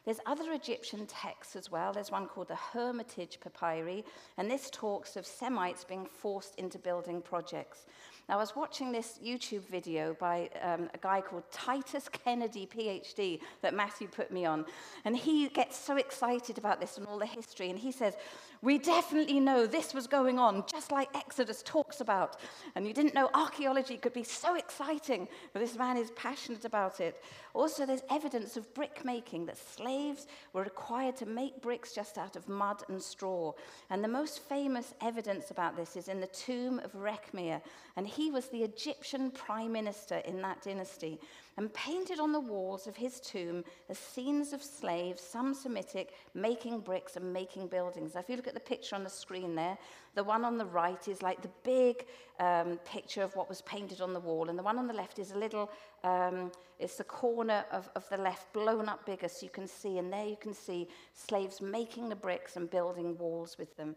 There's 0.07 0.21
other 0.25 0.53
Egyptian 0.53 1.05
texts 1.05 1.57
as 1.57 1.69
well. 1.69 1.91
There's 1.91 2.11
one 2.11 2.27
called 2.27 2.47
the 2.47 2.55
Hermitage 2.55 3.39
Papyri, 3.41 4.05
and 4.37 4.49
this 4.49 4.69
talks 4.71 5.17
of 5.17 5.25
Semites 5.25 5.83
being 5.83 6.05
forced 6.05 6.55
into 6.55 6.79
building 6.79 7.21
projects. 7.21 7.87
Now, 8.29 8.35
I 8.35 8.37
was 8.37 8.55
watching 8.55 8.93
this 8.93 9.19
YouTube 9.21 9.67
video 9.67 10.15
by 10.17 10.49
um, 10.61 10.89
a 10.93 10.97
guy 10.97 11.19
called 11.19 11.43
Titus 11.51 12.07
Kennedy, 12.07 12.65
PhD, 12.65 13.41
that 13.61 13.73
Matthew 13.73 14.07
put 14.07 14.31
me 14.31 14.45
on, 14.45 14.63
and 15.03 15.17
he 15.17 15.49
gets 15.49 15.77
so 15.77 15.97
excited 15.97 16.57
about 16.57 16.79
this 16.79 16.97
and 16.97 17.05
all 17.05 17.19
the 17.19 17.25
history, 17.25 17.69
and 17.69 17.77
he 17.77 17.91
says, 17.91 18.15
we 18.61 18.77
definitely 18.77 19.39
know 19.39 19.65
this 19.65 19.93
was 19.93 20.07
going 20.07 20.39
on, 20.39 20.63
just 20.71 20.91
like 20.91 21.09
Exodus 21.15 21.61
talks 21.63 22.01
about. 22.01 22.37
And 22.75 22.87
you 22.87 22.93
didn't 22.93 23.13
know 23.13 23.29
archaeology 23.33 23.97
could 23.97 24.13
be 24.13 24.23
so 24.23 24.55
exciting, 24.55 25.27
but 25.53 25.59
this 25.59 25.77
man 25.77 25.97
is 25.97 26.11
passionate 26.11 26.65
about 26.65 26.99
it. 26.99 27.23
Also, 27.53 27.85
there's 27.85 28.01
evidence 28.09 28.57
of 28.57 28.73
brick 28.73 29.03
making, 29.05 29.45
that 29.45 29.57
slaves 29.57 30.27
were 30.53 30.63
required 30.63 31.15
to 31.17 31.25
make 31.25 31.61
bricks 31.61 31.93
just 31.93 32.17
out 32.17 32.35
of 32.35 32.47
mud 32.47 32.83
and 32.89 33.01
straw. 33.01 33.53
And 33.89 34.03
the 34.03 34.07
most 34.07 34.39
famous 34.39 34.93
evidence 35.01 35.51
about 35.51 35.75
this 35.75 35.95
is 35.95 36.07
in 36.07 36.19
the 36.19 36.27
tomb 36.27 36.79
of 36.79 36.93
Rekhmir. 36.93 37.61
And 37.95 38.07
he 38.07 38.31
was 38.31 38.47
the 38.47 38.63
Egyptian 38.63 39.31
prime 39.31 39.71
minister 39.71 40.17
in 40.17 40.41
that 40.41 40.61
dynasty 40.61 41.19
and 41.57 41.73
painted 41.73 42.19
on 42.19 42.31
the 42.31 42.39
walls 42.39 42.85
of 42.85 42.95
his 42.95 43.19
tomb 43.19 43.63
as 43.89 43.97
scenes 43.97 44.53
of 44.53 44.61
slaves, 44.61 45.21
some 45.21 45.53
Semitic, 45.53 46.13
making 46.35 46.79
bricks 46.81 47.15
and 47.15 47.33
making 47.33 47.67
buildings. 47.67 48.13
Now, 48.13 48.19
if 48.19 48.29
you 48.29 48.35
look 48.35 48.47
at 48.47 48.53
the 48.53 48.59
picture 48.59 48.95
on 48.95 49.03
the 49.03 49.09
screen 49.09 49.55
there, 49.55 49.77
the 50.13 50.23
one 50.23 50.45
on 50.45 50.57
the 50.57 50.65
right 50.65 51.07
is 51.07 51.23
like 51.23 51.41
the 51.41 51.49
big 51.63 52.05
um, 52.39 52.79
picture 52.85 53.23
of 53.23 53.35
what 53.35 53.49
was 53.49 53.61
painted 53.63 54.01
on 54.01 54.13
the 54.13 54.19
wall, 54.19 54.49
and 54.49 54.57
the 54.57 54.63
one 54.63 54.77
on 54.77 54.87
the 54.87 54.93
left 54.93 55.17
is 55.17 55.31
a 55.31 55.37
little, 55.37 55.71
um, 56.03 56.51
it's 56.79 56.97
the 56.97 57.03
corner 57.03 57.65
of, 57.71 57.89
of 57.95 58.07
the 58.09 58.17
left 58.17 58.53
blown 58.53 58.87
up 58.87 59.05
bigger 59.05 59.27
so 59.27 59.43
you 59.43 59.51
can 59.51 59.67
see, 59.67 59.97
and 59.97 60.13
there 60.13 60.25
you 60.25 60.37
can 60.39 60.53
see 60.53 60.87
slaves 61.13 61.59
making 61.59 62.09
the 62.09 62.15
bricks 62.15 62.55
and 62.55 62.69
building 62.69 63.17
walls 63.17 63.57
with 63.57 63.75
them. 63.77 63.95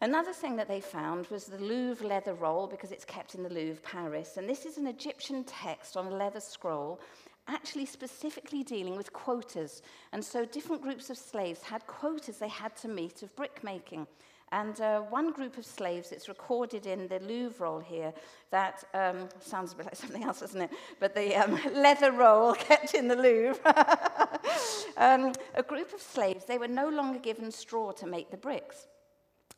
Another 0.00 0.32
thing 0.32 0.56
that 0.56 0.68
they 0.68 0.80
found 0.80 1.26
was 1.28 1.44
the 1.44 1.58
Louvre 1.58 2.06
leather 2.06 2.34
roll, 2.34 2.66
because 2.66 2.92
it's 2.92 3.04
kept 3.04 3.34
in 3.34 3.42
the 3.42 3.48
Louvre, 3.48 3.82
Paris. 3.82 4.36
And 4.36 4.48
this 4.48 4.66
is 4.66 4.76
an 4.76 4.86
Egyptian 4.86 5.44
text 5.44 5.96
on 5.96 6.06
a 6.06 6.10
leather 6.14 6.40
scroll, 6.40 7.00
actually 7.48 7.86
specifically 7.86 8.62
dealing 8.62 8.96
with 8.96 9.12
quotas. 9.12 9.82
And 10.12 10.24
so 10.24 10.44
different 10.44 10.82
groups 10.82 11.10
of 11.10 11.16
slaves 11.16 11.62
had 11.62 11.86
quotas 11.86 12.38
they 12.38 12.48
had 12.48 12.76
to 12.78 12.88
meet 12.88 13.22
of 13.22 13.34
brickmaking. 13.36 14.06
And 14.52 14.80
uh, 14.80 15.00
one 15.00 15.32
group 15.32 15.58
of 15.58 15.64
slaves, 15.64 16.12
it's 16.12 16.28
recorded 16.28 16.86
in 16.86 17.08
the 17.08 17.18
Louvre 17.20 17.64
roll 17.64 17.80
here, 17.80 18.12
that 18.50 18.84
um, 18.94 19.28
sounds 19.40 19.72
a 19.72 19.76
bit 19.76 19.86
like 19.86 19.96
something 19.96 20.22
else, 20.22 20.40
doesn't 20.40 20.60
it? 20.60 20.70
But 21.00 21.14
the 21.14 21.34
um, 21.34 21.58
leather 21.74 22.12
roll 22.12 22.54
kept 22.54 22.94
in 22.94 23.08
the 23.08 23.16
Louvre. 23.16 23.60
um, 24.96 25.32
a 25.54 25.62
group 25.62 25.92
of 25.92 26.00
slaves, 26.00 26.44
they 26.44 26.58
were 26.58 26.68
no 26.68 26.88
longer 26.88 27.18
given 27.18 27.50
straw 27.50 27.92
to 27.92 28.06
make 28.06 28.30
the 28.30 28.36
bricks. 28.36 28.86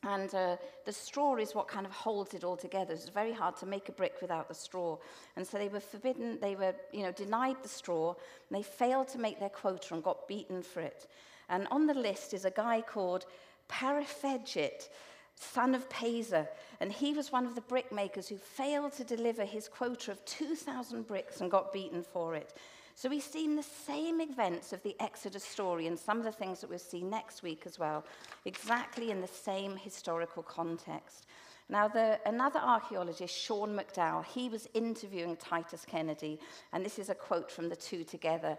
And 0.03 0.33
uh, 0.35 0.57
the 0.85 0.91
straw 0.93 1.35
is 1.37 1.55
what 1.55 1.67
kind 1.67 1.85
of 1.85 1.91
holds 1.91 2.33
it 2.33 2.43
all 2.43 2.55
together. 2.55 2.93
It's 2.93 3.09
very 3.09 3.33
hard 3.33 3.57
to 3.57 3.65
make 3.65 3.89
a 3.89 3.91
brick 3.91 4.15
without 4.21 4.47
the 4.47 4.53
straw. 4.53 4.97
And 5.35 5.45
so 5.45 5.57
they 5.57 5.67
were 5.69 5.79
forbidden, 5.79 6.39
they 6.39 6.55
were 6.55 6.75
you 6.93 7.03
know, 7.03 7.11
denied 7.11 7.57
the 7.63 7.69
straw, 7.69 8.09
and 8.09 8.57
they 8.57 8.63
failed 8.63 9.07
to 9.09 9.19
make 9.19 9.39
their 9.39 9.49
quota 9.49 9.93
and 9.93 10.03
got 10.03 10.27
beaten 10.27 10.61
for 10.61 10.81
it. 10.81 11.07
And 11.49 11.67
on 11.71 11.87
the 11.87 11.93
list 11.93 12.33
is 12.33 12.45
a 12.45 12.51
guy 12.51 12.81
called 12.81 13.25
Parafedgit, 13.69 14.89
son 15.35 15.73
of 15.75 15.89
Pesa, 15.89 16.47
and 16.79 16.91
he 16.91 17.13
was 17.13 17.31
one 17.31 17.45
of 17.45 17.55
the 17.55 17.61
brickmakers 17.61 18.27
who 18.27 18.37
failed 18.37 18.93
to 18.93 19.03
deliver 19.03 19.45
his 19.45 19.67
quota 19.67 20.11
of 20.11 20.23
2,000 20.25 21.07
bricks 21.07 21.41
and 21.41 21.51
got 21.51 21.73
beaten 21.73 22.03
for 22.03 22.35
it. 22.35 22.53
So 22.97 23.09
we've 23.09 23.21
seen 23.21 23.55
the 23.55 23.61
same 23.61 24.19
events 24.19 24.73
of 24.73 24.81
the 24.81 24.95
Exodus 24.99 25.43
story 25.43 25.85
and 25.85 25.99
some 25.99 26.17
of 26.17 26.23
the 26.23 26.31
things 26.31 26.61
that 26.61 26.69
we'll 26.71 26.79
see 26.79 27.03
next 27.03 27.43
week 27.43 27.61
as 27.67 27.77
well, 27.77 28.03
exactly 28.45 29.11
in 29.11 29.21
the 29.21 29.27
same 29.27 29.77
historical 29.77 30.41
context. 30.41 31.27
Now, 31.69 31.87
the, 31.87 32.19
another 32.25 32.57
archaeologist, 32.57 33.37
Sean 33.37 33.77
McDowell, 33.77 34.25
he 34.25 34.49
was 34.49 34.67
interviewing 34.73 35.35
Titus 35.35 35.85
Kennedy, 35.85 36.39
and 36.73 36.83
this 36.83 36.97
is 36.97 37.09
a 37.09 37.13
quote 37.13 37.51
from 37.51 37.69
the 37.69 37.75
two 37.75 38.03
together. 38.03 38.57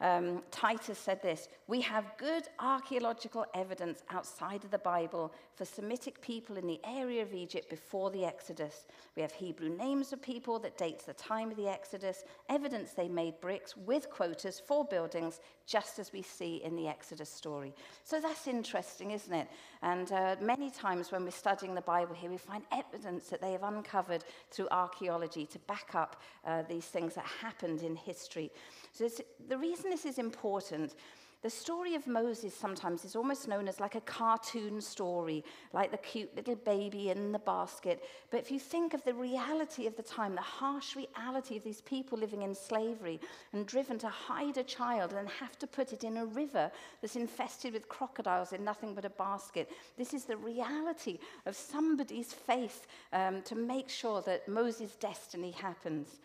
Um, 0.00 0.42
Titus 0.50 0.98
said 0.98 1.22
this 1.22 1.48
We 1.66 1.80
have 1.82 2.16
good 2.18 2.44
archaeological 2.58 3.46
evidence 3.54 4.02
outside 4.10 4.62
of 4.64 4.70
the 4.70 4.78
Bible 4.78 5.32
for 5.54 5.64
Semitic 5.64 6.20
people 6.20 6.58
in 6.58 6.66
the 6.66 6.80
area 6.84 7.22
of 7.22 7.32
Egypt 7.32 7.70
before 7.70 8.10
the 8.10 8.24
Exodus. 8.24 8.86
We 9.14 9.22
have 9.22 9.32
Hebrew 9.32 9.70
names 9.70 10.12
of 10.12 10.20
people 10.20 10.58
that 10.58 10.76
dates 10.76 11.04
the 11.04 11.14
time 11.14 11.50
of 11.50 11.56
the 11.56 11.68
Exodus, 11.68 12.24
evidence 12.50 12.92
they 12.92 13.08
made 13.08 13.40
bricks 13.40 13.74
with 13.74 14.10
quotas 14.10 14.60
for 14.60 14.84
buildings, 14.84 15.40
just 15.66 15.98
as 15.98 16.12
we 16.12 16.20
see 16.20 16.56
in 16.56 16.76
the 16.76 16.88
Exodus 16.88 17.30
story. 17.30 17.74
So 18.04 18.20
that's 18.20 18.46
interesting, 18.46 19.12
isn't 19.12 19.32
it? 19.32 19.48
And 19.80 20.12
uh, 20.12 20.36
many 20.42 20.70
times 20.70 21.10
when 21.10 21.24
we're 21.24 21.30
studying 21.30 21.74
the 21.74 21.80
Bible 21.80 22.14
here, 22.14 22.30
we 22.30 22.36
find 22.36 22.64
evidence 22.70 23.28
that 23.28 23.40
they 23.40 23.52
have 23.52 23.62
uncovered 23.62 24.24
through 24.50 24.68
archaeology 24.70 25.46
to 25.46 25.58
back 25.60 25.94
up 25.94 26.20
uh, 26.44 26.62
these 26.68 26.84
things 26.84 27.14
that 27.14 27.24
happened 27.24 27.82
in 27.82 27.96
history. 27.96 28.50
So 28.92 29.08
the 29.48 29.58
reason 29.58 29.85
reason 29.86 29.90
this 29.90 30.12
is 30.12 30.18
important 30.18 30.94
the 31.42 31.50
story 31.50 31.94
of 31.94 32.08
Moses 32.08 32.52
sometimes 32.54 33.04
is 33.04 33.14
almost 33.14 33.46
known 33.46 33.68
as 33.68 33.78
like 33.78 33.94
a 33.94 34.00
cartoon 34.00 34.80
story, 34.80 35.44
like 35.72 35.92
the 35.92 35.98
cute 35.98 36.34
little 36.34 36.56
baby 36.56 37.10
in 37.10 37.30
the 37.30 37.38
basket. 37.38 38.02
But 38.30 38.40
if 38.40 38.50
you 38.50 38.58
think 38.58 38.94
of 38.94 39.04
the 39.04 39.14
reality 39.14 39.86
of 39.86 39.96
the 39.96 40.02
time, 40.02 40.34
the 40.34 40.40
harsh 40.40 40.96
reality 40.96 41.56
of 41.56 41.62
these 41.62 41.82
people 41.82 42.18
living 42.18 42.42
in 42.42 42.52
slavery 42.52 43.20
and 43.52 43.64
driven 43.64 43.96
to 43.98 44.08
hide 44.08 44.56
a 44.56 44.64
child 44.64 45.12
and 45.12 45.28
have 45.28 45.56
to 45.58 45.68
put 45.68 45.92
it 45.92 46.02
in 46.02 46.16
a 46.16 46.26
river 46.26 46.68
that's 47.00 47.16
infested 47.16 47.74
with 47.74 47.88
crocodiles 47.88 48.52
in 48.52 48.64
nothing 48.64 48.92
but 48.94 49.04
a 49.04 49.10
basket, 49.10 49.70
this 49.96 50.14
is 50.14 50.24
the 50.24 50.38
reality 50.38 51.18
of 51.44 51.54
somebody's 51.54 52.32
faith 52.32 52.88
um, 53.12 53.40
to 53.42 53.54
make 53.54 53.88
sure 53.88 54.20
that 54.22 54.48
Moses' 54.48 54.96
destiny 54.96 55.52
happens. 55.52 56.18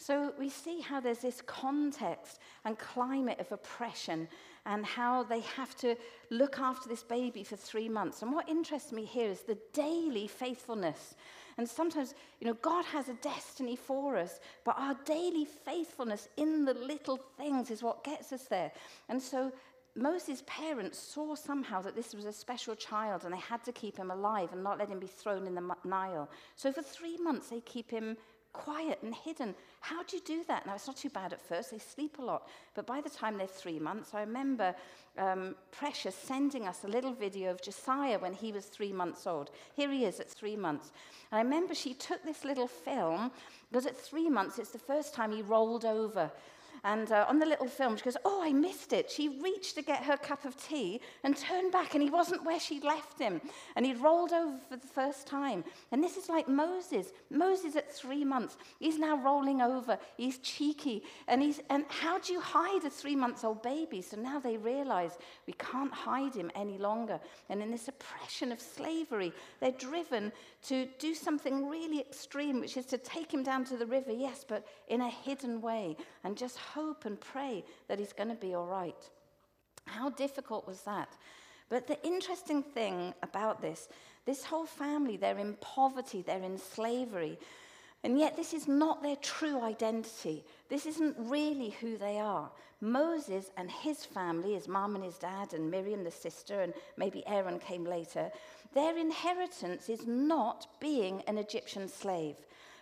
So 0.00 0.32
we 0.38 0.48
see 0.48 0.80
how 0.80 0.98
there's 0.98 1.18
this 1.18 1.42
context 1.42 2.38
and 2.64 2.78
climate 2.78 3.38
of 3.38 3.52
oppression 3.52 4.28
and 4.64 4.84
how 4.84 5.24
they 5.24 5.40
have 5.40 5.76
to 5.76 5.94
look 6.30 6.58
after 6.58 6.88
this 6.88 7.02
baby 7.02 7.44
for 7.44 7.56
three 7.56 7.88
months. 7.88 8.22
And 8.22 8.32
what 8.32 8.48
interests 8.48 8.92
me 8.92 9.04
here 9.04 9.28
is 9.28 9.42
the 9.42 9.58
daily 9.74 10.26
faithfulness. 10.26 11.16
And 11.58 11.68
sometimes, 11.68 12.14
you 12.40 12.46
know, 12.46 12.54
God 12.62 12.86
has 12.86 13.10
a 13.10 13.14
destiny 13.14 13.76
for 13.76 14.16
us, 14.16 14.40
but 14.64 14.74
our 14.78 14.96
daily 15.04 15.44
faithfulness 15.44 16.28
in 16.38 16.64
the 16.64 16.72
little 16.72 17.20
things 17.36 17.70
is 17.70 17.82
what 17.82 18.02
gets 18.02 18.32
us 18.32 18.44
there. 18.44 18.72
And 19.10 19.20
so 19.20 19.52
Moses' 19.94 20.42
parents 20.46 20.98
saw 20.98 21.34
somehow 21.34 21.82
that 21.82 21.94
this 21.94 22.14
was 22.14 22.24
a 22.24 22.32
special 22.32 22.74
child 22.74 23.24
and 23.26 23.34
they 23.34 23.38
had 23.38 23.62
to 23.64 23.72
keep 23.72 23.98
him 23.98 24.10
alive 24.10 24.48
and 24.52 24.62
not 24.62 24.78
let 24.78 24.88
him 24.88 24.98
be 24.98 25.06
thrown 25.06 25.46
in 25.46 25.54
the 25.54 25.74
Nile. 25.84 26.30
So 26.56 26.72
for 26.72 26.80
three 26.80 27.18
months, 27.18 27.48
they 27.48 27.60
keep 27.60 27.90
him 27.90 28.16
quiet 28.52 28.98
and 29.02 29.14
hidden. 29.14 29.54
How 29.80 30.02
do 30.02 30.16
you 30.16 30.22
do 30.24 30.44
that? 30.48 30.66
Now, 30.66 30.74
it's 30.74 30.86
not 30.86 30.96
too 30.96 31.10
bad 31.10 31.32
at 31.32 31.40
first. 31.40 31.70
They 31.70 31.78
sleep 31.78 32.18
a 32.18 32.22
lot. 32.22 32.48
But 32.74 32.86
by 32.86 33.00
the 33.00 33.10
time 33.10 33.38
they're 33.38 33.46
three 33.46 33.78
months, 33.78 34.14
I 34.14 34.20
remember 34.20 34.74
um, 35.18 35.54
Precious 35.70 36.14
sending 36.14 36.66
us 36.66 36.84
a 36.84 36.88
little 36.88 37.12
video 37.12 37.50
of 37.50 37.62
Josiah 37.62 38.18
when 38.18 38.32
he 38.32 38.52
was 38.52 38.66
three 38.66 38.92
months 38.92 39.26
old. 39.26 39.50
Here 39.74 39.90
he 39.90 40.04
is 40.04 40.20
at 40.20 40.30
three 40.30 40.56
months. 40.56 40.92
And 41.30 41.38
I 41.38 41.42
remember 41.42 41.74
she 41.74 41.94
took 41.94 42.22
this 42.24 42.44
little 42.44 42.68
film 42.68 43.30
because 43.70 43.86
at 43.86 43.96
three 43.96 44.28
months, 44.28 44.58
it's 44.58 44.70
the 44.70 44.78
first 44.78 45.14
time 45.14 45.32
he 45.32 45.42
rolled 45.42 45.84
over. 45.84 46.30
And 46.84 47.12
uh, 47.12 47.26
on 47.28 47.38
the 47.38 47.46
little 47.46 47.66
film, 47.66 47.96
she 47.96 48.04
goes, 48.04 48.16
Oh, 48.24 48.42
I 48.42 48.52
missed 48.52 48.92
it. 48.92 49.10
She 49.10 49.28
reached 49.28 49.74
to 49.76 49.82
get 49.82 50.04
her 50.04 50.16
cup 50.16 50.44
of 50.44 50.56
tea 50.56 51.00
and 51.24 51.36
turned 51.36 51.72
back, 51.72 51.94
and 51.94 52.02
he 52.02 52.10
wasn't 52.10 52.44
where 52.44 52.60
she'd 52.60 52.84
left 52.84 53.18
him. 53.18 53.40
And 53.76 53.84
he'd 53.84 53.98
rolled 53.98 54.32
over 54.32 54.58
for 54.68 54.76
the 54.76 54.86
first 54.86 55.26
time. 55.26 55.64
And 55.92 56.02
this 56.02 56.16
is 56.16 56.28
like 56.28 56.48
Moses. 56.48 57.12
Moses 57.30 57.76
at 57.76 57.92
three 57.92 58.24
months, 58.24 58.56
he's 58.78 58.98
now 58.98 59.16
rolling 59.16 59.60
over. 59.60 59.98
He's 60.16 60.38
cheeky. 60.38 61.02
And, 61.28 61.42
he's, 61.42 61.60
and 61.70 61.84
how 61.88 62.18
do 62.18 62.32
you 62.32 62.40
hide 62.40 62.84
a 62.84 62.90
three 62.90 63.16
month 63.16 63.44
old 63.44 63.62
baby? 63.62 64.02
So 64.02 64.16
now 64.16 64.38
they 64.38 64.56
realize 64.56 65.18
we 65.46 65.54
can't 65.54 65.92
hide 65.92 66.34
him 66.34 66.50
any 66.54 66.78
longer. 66.78 67.20
And 67.48 67.62
in 67.62 67.70
this 67.70 67.88
oppression 67.88 68.52
of 68.52 68.60
slavery, 68.60 69.32
they're 69.60 69.72
driven 69.72 70.32
to 70.68 70.86
do 70.98 71.14
something 71.14 71.68
really 71.68 72.00
extreme, 72.00 72.60
which 72.60 72.76
is 72.76 72.86
to 72.86 72.98
take 72.98 73.32
him 73.32 73.42
down 73.42 73.64
to 73.66 73.76
the 73.76 73.86
river, 73.86 74.12
yes, 74.12 74.44
but 74.46 74.66
in 74.88 75.00
a 75.00 75.08
hidden 75.08 75.60
way, 75.60 75.96
and 76.24 76.36
just 76.36 76.58
hope 76.74 77.04
and 77.04 77.20
pray 77.20 77.64
that 77.88 77.98
he's 77.98 78.12
going 78.12 78.28
to 78.28 78.34
be 78.34 78.54
all 78.54 78.66
right. 78.66 79.10
How 79.86 80.10
difficult 80.10 80.66
was 80.66 80.82
that? 80.82 81.08
But 81.68 81.86
the 81.86 82.02
interesting 82.04 82.62
thing 82.62 83.14
about 83.22 83.60
this, 83.60 83.88
this 84.26 84.44
whole 84.44 84.66
family, 84.66 85.16
they're 85.16 85.38
in 85.38 85.54
poverty, 85.60 86.22
they're 86.22 86.42
in 86.42 86.58
slavery. 86.58 87.38
And 88.02 88.18
yet, 88.18 88.36
this 88.36 88.54
is 88.54 88.66
not 88.66 89.02
their 89.02 89.16
true 89.16 89.62
identity. 89.62 90.44
This 90.68 90.86
isn't 90.86 91.16
really 91.18 91.70
who 91.80 91.98
they 91.98 92.18
are. 92.18 92.50
Moses 92.80 93.50
and 93.56 93.70
his 93.70 94.04
family, 94.06 94.54
his 94.54 94.66
mom 94.66 94.94
and 94.94 95.04
his 95.04 95.18
dad, 95.18 95.52
and 95.52 95.70
Miriam, 95.70 96.02
the 96.02 96.10
sister, 96.10 96.62
and 96.62 96.72
maybe 96.96 97.26
Aaron 97.26 97.58
came 97.58 97.84
later, 97.84 98.30
their 98.72 98.96
inheritance 98.96 99.88
is 99.88 100.06
not 100.06 100.66
being 100.80 101.22
an 101.26 101.36
Egyptian 101.36 101.88
slave, 101.88 102.36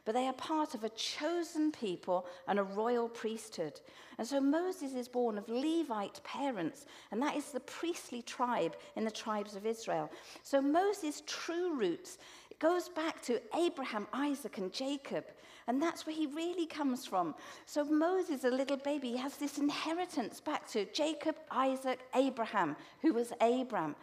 but 0.08 0.14
they 0.14 0.26
are 0.26 0.32
part 0.32 0.74
of 0.74 0.84
a 0.84 0.88
chosen 0.88 1.70
people 1.70 2.24
and 2.46 2.58
a 2.58 2.62
royal 2.62 3.10
priesthood. 3.10 3.78
And 4.16 4.26
so 4.26 4.40
Moses 4.40 4.94
is 4.94 5.06
born 5.06 5.36
of 5.36 5.46
Levite 5.50 6.24
parents, 6.24 6.86
and 7.12 7.20
that 7.20 7.36
is 7.36 7.52
the 7.52 7.60
priestly 7.60 8.22
tribe 8.22 8.74
in 8.96 9.04
the 9.04 9.10
tribes 9.10 9.54
of 9.54 9.66
Israel. 9.66 10.10
So 10.42 10.62
Moses' 10.62 11.22
true 11.26 11.74
roots 11.74 12.16
goes 12.58 12.88
back 12.88 13.20
to 13.24 13.38
Abraham, 13.54 14.06
Isaac, 14.14 14.56
and 14.56 14.72
Jacob. 14.72 15.26
And 15.66 15.82
that's 15.82 16.06
where 16.06 16.16
he 16.16 16.26
really 16.28 16.64
comes 16.64 17.04
from. 17.04 17.34
So 17.66 17.84
Moses, 17.84 18.44
a 18.44 18.50
little 18.50 18.78
baby, 18.78 19.14
has 19.16 19.36
this 19.36 19.58
inheritance 19.58 20.40
back 20.40 20.66
to 20.68 20.86
Jacob, 20.86 21.36
Isaac, 21.50 22.00
Abraham, 22.14 22.76
who 23.02 23.12
was 23.12 23.34
Abram. 23.42 23.94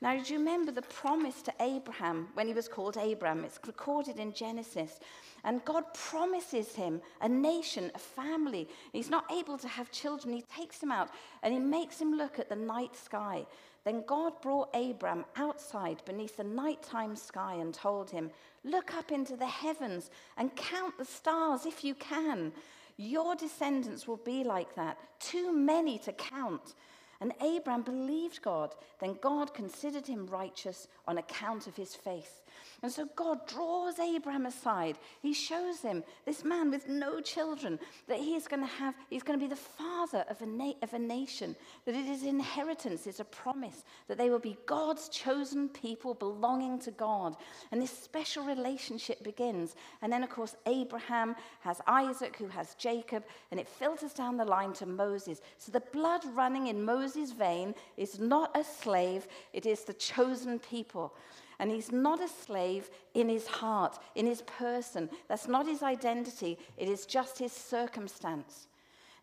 Now, 0.00 0.20
do 0.20 0.32
you 0.32 0.38
remember 0.38 0.72
the 0.72 0.82
promise 0.82 1.40
to 1.42 1.54
Abraham 1.60 2.28
when 2.34 2.46
he 2.46 2.52
was 2.52 2.68
called 2.68 2.96
Abram? 2.96 3.44
It's 3.44 3.58
recorded 3.66 4.18
in 4.18 4.32
Genesis. 4.32 5.00
And 5.44 5.64
God 5.64 5.84
promises 5.94 6.74
him 6.74 7.00
a 7.20 7.28
nation, 7.28 7.90
a 7.94 7.98
family. 7.98 8.68
He's 8.92 9.10
not 9.10 9.30
able 9.30 9.58
to 9.58 9.68
have 9.68 9.90
children. 9.90 10.34
He 10.34 10.42
takes 10.42 10.82
him 10.82 10.90
out 10.90 11.10
and 11.42 11.52
he 11.52 11.60
makes 11.60 12.00
him 12.00 12.12
look 12.12 12.38
at 12.38 12.48
the 12.48 12.56
night 12.56 12.96
sky. 12.96 13.46
Then 13.84 14.02
God 14.06 14.40
brought 14.40 14.74
Abram 14.74 15.26
outside 15.36 16.02
beneath 16.06 16.38
the 16.38 16.44
nighttime 16.44 17.14
sky 17.14 17.54
and 17.54 17.72
told 17.72 18.10
him, 18.10 18.30
Look 18.64 18.94
up 18.94 19.12
into 19.12 19.36
the 19.36 19.46
heavens 19.46 20.10
and 20.38 20.56
count 20.56 20.96
the 20.96 21.04
stars 21.04 21.66
if 21.66 21.84
you 21.84 21.94
can. 21.94 22.52
Your 22.96 23.34
descendants 23.34 24.08
will 24.08 24.18
be 24.18 24.42
like 24.42 24.74
that, 24.76 24.98
too 25.20 25.52
many 25.52 25.98
to 25.98 26.12
count. 26.12 26.74
And 27.20 27.32
Abram 27.40 27.82
believed 27.82 28.42
God. 28.42 28.74
Then 29.00 29.18
God 29.20 29.54
considered 29.54 30.06
him 30.06 30.26
righteous 30.26 30.88
on 31.06 31.18
account 31.18 31.66
of 31.66 31.76
his 31.76 31.94
faith. 31.94 32.42
And 32.82 32.92
so 32.92 33.08
God 33.16 33.46
draws 33.46 33.98
Abraham 33.98 34.46
aside. 34.46 34.98
He 35.22 35.32
shows 35.32 35.80
him, 35.80 36.04
this 36.26 36.44
man 36.44 36.70
with 36.70 36.88
no 36.88 37.20
children, 37.20 37.78
that 38.08 38.18
he's 38.18 38.46
going 38.46 38.62
to 38.62 38.68
have, 38.68 38.94
he's 39.08 39.22
going 39.22 39.38
to 39.38 39.44
be 39.44 39.48
the 39.48 39.56
father 39.56 40.24
of 40.28 40.42
a, 40.42 40.46
na- 40.46 40.72
of 40.82 40.92
a 40.92 40.98
nation, 40.98 41.56
that 41.86 41.94
it 41.94 42.06
is 42.06 42.24
inheritance, 42.24 43.06
it's 43.06 43.20
a 43.20 43.24
promise, 43.24 43.84
that 44.08 44.18
they 44.18 44.28
will 44.28 44.38
be 44.38 44.58
God's 44.66 45.08
chosen 45.08 45.68
people 45.68 46.14
belonging 46.14 46.78
to 46.80 46.90
God. 46.90 47.36
And 47.72 47.80
this 47.80 47.96
special 47.96 48.44
relationship 48.44 49.22
begins. 49.24 49.76
And 50.02 50.12
then, 50.12 50.22
of 50.22 50.30
course, 50.30 50.56
Abraham 50.66 51.36
has 51.60 51.80
Isaac, 51.86 52.36
who 52.36 52.48
has 52.48 52.74
Jacob, 52.74 53.24
and 53.50 53.58
it 53.58 53.68
filters 53.68 54.12
down 54.12 54.36
the 54.36 54.44
line 54.44 54.72
to 54.74 54.86
Moses. 54.86 55.40
So 55.58 55.72
the 55.72 55.80
blood 55.80 56.22
running 56.34 56.66
in 56.66 56.84
Moses' 56.84 57.32
vein 57.32 57.74
is 57.96 58.18
not 58.18 58.54
a 58.54 58.64
slave, 58.64 59.26
it 59.52 59.66
is 59.66 59.84
the 59.84 59.94
chosen 59.94 60.58
people. 60.58 61.14
And 61.58 61.70
he's 61.70 61.92
not 61.92 62.20
a 62.20 62.28
slave 62.28 62.90
in 63.14 63.28
his 63.28 63.46
heart, 63.46 63.98
in 64.14 64.26
his 64.26 64.42
person. 64.42 65.08
That's 65.28 65.48
not 65.48 65.66
his 65.66 65.82
identity, 65.82 66.58
it 66.76 66.88
is 66.88 67.06
just 67.06 67.38
his 67.38 67.52
circumstance. 67.52 68.68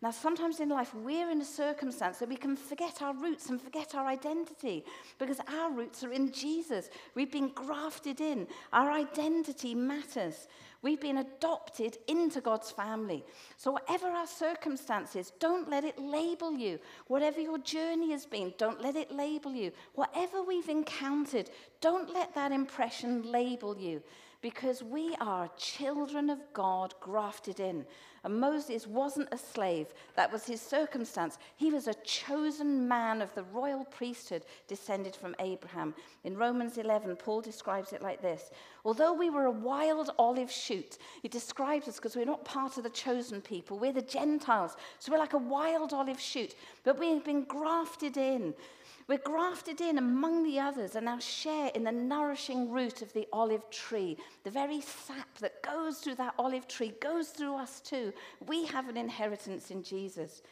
Now, 0.02 0.10
sometimes 0.10 0.58
in 0.58 0.68
life, 0.68 0.92
we're 0.96 1.30
in 1.30 1.40
a 1.40 1.44
circumstance 1.44 2.18
that 2.18 2.28
we 2.28 2.34
can 2.34 2.56
forget 2.56 3.02
our 3.02 3.14
roots 3.14 3.50
and 3.50 3.62
forget 3.62 3.94
our 3.94 4.04
identity 4.04 4.84
because 5.16 5.38
our 5.46 5.70
roots 5.70 6.02
are 6.02 6.12
in 6.12 6.32
Jesus. 6.32 6.90
We've 7.14 7.30
been 7.30 7.50
grafted 7.54 8.20
in, 8.20 8.48
our 8.72 8.90
identity 8.90 9.76
matters. 9.76 10.48
We've 10.82 11.00
been 11.00 11.18
adopted 11.18 11.98
into 12.08 12.40
God's 12.40 12.72
family. 12.72 13.24
So, 13.56 13.70
whatever 13.70 14.08
our 14.08 14.26
circumstances, 14.26 15.32
don't 15.38 15.70
let 15.70 15.84
it 15.84 15.96
label 16.00 16.52
you. 16.52 16.80
Whatever 17.06 17.40
your 17.40 17.58
journey 17.58 18.10
has 18.10 18.26
been, 18.26 18.52
don't 18.58 18.82
let 18.82 18.96
it 18.96 19.12
label 19.12 19.54
you. 19.54 19.70
Whatever 19.94 20.42
we've 20.42 20.68
encountered, 20.68 21.48
don't 21.80 22.12
let 22.12 22.34
that 22.34 22.50
impression 22.50 23.30
label 23.30 23.78
you 23.78 24.02
because 24.40 24.82
we 24.82 25.14
are 25.20 25.48
children 25.56 26.28
of 26.28 26.40
God 26.52 26.92
grafted 27.00 27.60
in. 27.60 27.86
And 28.24 28.38
Moses 28.38 28.86
wasn't 28.86 29.28
a 29.32 29.38
slave, 29.38 29.88
that 30.14 30.30
was 30.32 30.44
his 30.44 30.60
circumstance. 30.60 31.38
He 31.56 31.72
was 31.72 31.88
a 31.88 31.94
chosen 32.04 32.86
man 32.86 33.20
of 33.20 33.34
the 33.34 33.42
royal 33.42 33.84
priesthood 33.84 34.44
descended 34.68 35.16
from 35.16 35.34
Abraham. 35.40 35.92
In 36.22 36.36
Romans 36.36 36.78
11, 36.78 37.16
Paul 37.16 37.40
describes 37.40 37.92
it 37.92 38.00
like 38.00 38.22
this 38.22 38.50
Although 38.84 39.12
we 39.12 39.28
were 39.28 39.46
a 39.46 39.50
wild 39.50 40.10
olive 40.18 40.52
shoot, 40.52 40.98
he 41.20 41.28
describes 41.28 41.88
us 41.88 41.96
because 41.96 42.14
we're 42.14 42.24
not 42.24 42.44
part 42.44 42.76
of 42.76 42.84
the 42.84 42.90
chosen 42.90 43.40
people, 43.40 43.78
we're 43.78 43.92
the 43.92 44.02
Gentiles. 44.02 44.76
So 45.00 45.10
we're 45.10 45.18
like 45.18 45.32
a 45.32 45.38
wild 45.38 45.92
olive 45.92 46.20
shoot, 46.20 46.54
but 46.84 47.00
we've 47.00 47.24
been 47.24 47.42
grafted 47.42 48.16
in. 48.16 48.54
We're 49.08 49.18
grafted 49.18 49.80
in 49.80 49.98
among 49.98 50.44
the 50.44 50.60
others 50.60 50.94
and 50.94 51.06
now 51.06 51.18
share 51.18 51.70
in 51.74 51.84
the 51.84 51.92
nourishing 51.92 52.70
root 52.70 53.02
of 53.02 53.12
the 53.12 53.26
olive 53.32 53.68
tree. 53.70 54.16
The 54.44 54.50
very 54.50 54.80
sap 54.80 55.38
that 55.38 55.62
goes 55.62 55.98
through 55.98 56.16
that 56.16 56.34
olive 56.38 56.68
tree 56.68 56.94
goes 57.00 57.28
through 57.28 57.56
us 57.56 57.80
too. 57.80 58.12
We 58.46 58.66
have 58.66 58.88
an 58.88 58.96
inheritance 58.96 59.70
in 59.70 59.82
Jesus. 59.82 60.42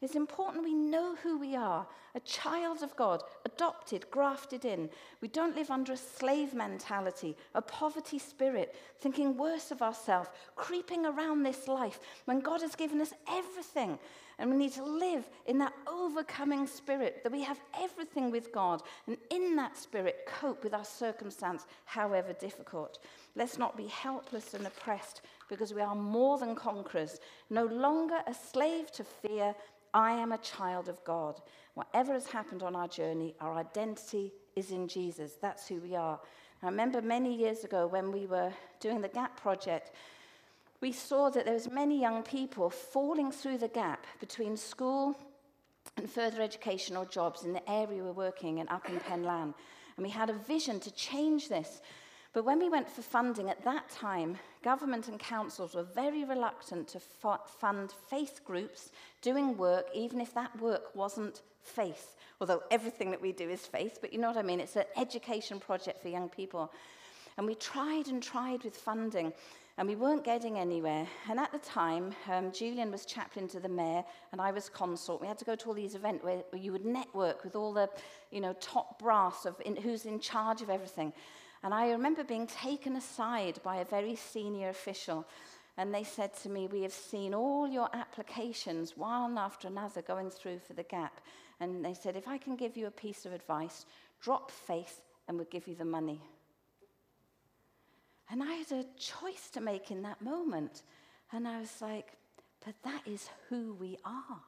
It's 0.00 0.14
important 0.14 0.64
we 0.64 0.74
know 0.74 1.14
who 1.16 1.38
we 1.38 1.56
are 1.56 1.86
a 2.14 2.20
child 2.20 2.82
of 2.82 2.96
God, 2.96 3.22
adopted, 3.44 4.10
grafted 4.10 4.64
in. 4.64 4.90
We 5.20 5.28
don't 5.28 5.54
live 5.54 5.70
under 5.70 5.92
a 5.92 5.96
slave 5.96 6.54
mentality, 6.54 7.36
a 7.54 7.62
poverty 7.62 8.18
spirit, 8.18 8.74
thinking 9.00 9.36
worse 9.36 9.70
of 9.70 9.82
ourselves, 9.82 10.28
creeping 10.56 11.06
around 11.06 11.42
this 11.42 11.68
life 11.68 12.00
when 12.24 12.40
God 12.40 12.62
has 12.62 12.74
given 12.74 13.00
us 13.00 13.12
everything. 13.28 13.98
And 14.40 14.50
we 14.50 14.56
need 14.56 14.72
to 14.72 14.82
live 14.82 15.28
in 15.46 15.58
that 15.58 15.74
overcoming 15.86 16.66
spirit, 16.66 17.22
that 17.22 17.30
we 17.30 17.42
have 17.42 17.60
everything 17.78 18.30
with 18.30 18.52
God, 18.52 18.82
and 19.06 19.18
in 19.30 19.54
that 19.56 19.76
spirit, 19.76 20.26
cope 20.26 20.64
with 20.64 20.72
our 20.72 20.84
circumstance, 20.84 21.66
however 21.84 22.32
difficult. 22.32 23.00
Let's 23.36 23.58
not 23.58 23.76
be 23.76 23.86
helpless 23.86 24.54
and 24.54 24.66
oppressed 24.66 25.20
because 25.50 25.74
we 25.74 25.82
are 25.82 25.94
more 25.94 26.38
than 26.38 26.54
conquerors, 26.54 27.20
no 27.50 27.66
longer 27.66 28.20
a 28.26 28.32
slave 28.32 28.90
to 28.92 29.04
fear. 29.04 29.54
I 29.92 30.12
am 30.12 30.32
a 30.32 30.38
child 30.38 30.88
of 30.88 31.04
God. 31.04 31.42
Whatever 31.74 32.14
has 32.14 32.26
happened 32.26 32.62
on 32.62 32.74
our 32.74 32.88
journey, 32.88 33.34
our 33.40 33.56
identity 33.56 34.32
is 34.56 34.70
in 34.70 34.88
Jesus. 34.88 35.32
That's 35.40 35.68
who 35.68 35.80
we 35.80 35.94
are. 35.94 36.18
I 36.62 36.66
remember 36.66 37.02
many 37.02 37.34
years 37.34 37.64
ago 37.64 37.86
when 37.86 38.10
we 38.10 38.26
were 38.26 38.52
doing 38.80 39.02
the 39.02 39.08
GAP 39.08 39.36
project, 39.36 39.92
we 40.80 40.92
saw 40.92 41.30
that 41.30 41.44
there 41.44 41.54
was 41.54 41.70
many 41.70 42.00
young 42.00 42.22
people 42.22 42.70
falling 42.70 43.30
through 43.30 43.58
the 43.58 43.68
gap 43.68 44.06
between 44.18 44.56
school 44.56 45.16
and 45.96 46.08
further 46.08 46.40
education 46.40 46.96
or 46.96 47.04
jobs 47.04 47.44
in 47.44 47.52
the 47.52 47.70
area 47.70 48.02
we're 48.02 48.12
working 48.12 48.58
in 48.58 48.68
up 48.68 48.88
in 48.88 48.98
Penlan. 49.00 49.54
And 49.96 50.06
we 50.06 50.10
had 50.10 50.30
a 50.30 50.34
vision 50.34 50.80
to 50.80 50.90
change 50.92 51.48
this. 51.48 51.82
But 52.32 52.44
when 52.44 52.60
we 52.60 52.68
went 52.68 52.88
for 52.88 53.02
funding 53.02 53.50
at 53.50 53.64
that 53.64 53.90
time, 53.90 54.38
government 54.62 55.08
and 55.08 55.18
councils 55.18 55.74
were 55.74 55.82
very 55.82 56.24
reluctant 56.24 56.88
to 56.88 57.00
fund 57.00 57.92
faith 58.08 58.40
groups 58.44 58.90
doing 59.20 59.56
work, 59.56 59.86
even 59.94 60.20
if 60.20 60.32
that 60.34 60.58
work 60.60 60.94
wasn't 60.94 61.42
faith. 61.60 62.16
Although 62.40 62.62
everything 62.70 63.10
that 63.10 63.20
we 63.20 63.32
do 63.32 63.50
is 63.50 63.66
faith, 63.66 63.98
but 64.00 64.12
you 64.12 64.18
know 64.18 64.28
what 64.28 64.36
I 64.36 64.42
mean? 64.42 64.60
It's 64.60 64.76
an 64.76 64.84
education 64.96 65.60
project 65.60 66.00
for 66.00 66.08
young 66.08 66.28
people. 66.28 66.72
And 67.36 67.46
we 67.46 67.54
tried 67.56 68.08
and 68.08 68.22
tried 68.22 68.64
with 68.64 68.76
funding. 68.76 69.32
And 69.78 69.88
we 69.88 69.96
weren't 69.96 70.24
getting 70.24 70.58
anywhere. 70.58 71.06
And 71.28 71.40
at 71.40 71.52
the 71.52 71.58
time, 71.58 72.12
um, 72.28 72.52
Julian 72.52 72.90
was 72.90 73.04
chaplain 73.06 73.48
to 73.48 73.60
the 73.60 73.68
mayor, 73.68 74.04
and 74.32 74.40
I 74.40 74.50
was 74.50 74.68
consort. 74.68 75.20
We 75.20 75.26
had 75.26 75.38
to 75.38 75.44
go 75.44 75.56
to 75.56 75.68
all 75.68 75.74
these 75.74 75.94
events 75.94 76.24
where, 76.24 76.42
you 76.52 76.72
would 76.72 76.84
network 76.84 77.44
with 77.44 77.56
all 77.56 77.72
the, 77.72 77.88
you 78.30 78.40
know, 78.40 78.54
top 78.60 78.98
brass 78.98 79.46
of 79.46 79.54
in, 79.64 79.76
who's 79.76 80.06
in 80.06 80.20
charge 80.20 80.60
of 80.62 80.70
everything. 80.70 81.12
And 81.62 81.72
I 81.74 81.90
remember 81.90 82.24
being 82.24 82.46
taken 82.46 82.96
aside 82.96 83.60
by 83.62 83.76
a 83.76 83.84
very 83.84 84.16
senior 84.16 84.70
official, 84.70 85.26
and 85.76 85.94
they 85.94 86.04
said 86.04 86.34
to 86.42 86.48
me, 86.48 86.66
"We 86.66 86.82
have 86.82 86.92
seen 86.92 87.34
all 87.34 87.68
your 87.68 87.88
applications, 87.94 88.96
one 88.96 89.38
after 89.38 89.68
another, 89.68 90.02
going 90.02 90.30
through 90.30 90.58
for 90.60 90.74
the 90.74 90.82
gap." 90.82 91.20
And 91.60 91.84
they 91.84 91.94
said, 91.94 92.16
"If 92.16 92.28
I 92.28 92.38
can 92.38 92.56
give 92.56 92.76
you 92.76 92.86
a 92.86 92.90
piece 92.90 93.26
of 93.26 93.32
advice, 93.32 93.86
drop 94.20 94.50
faith, 94.50 95.02
and 95.28 95.36
we'll 95.36 95.46
give 95.50 95.68
you 95.68 95.74
the 95.74 95.84
money." 95.84 96.20
And 98.30 98.42
I 98.42 98.52
had 98.54 98.72
a 98.72 98.84
choice 98.98 99.50
to 99.52 99.60
make 99.60 99.90
in 99.90 100.02
that 100.02 100.22
moment. 100.22 100.82
And 101.32 101.48
I 101.48 101.60
was 101.60 101.80
like, 101.80 102.16
but 102.64 102.74
that 102.84 103.02
is 103.06 103.28
who 103.48 103.74
we 103.74 103.96
are. 104.04 104.40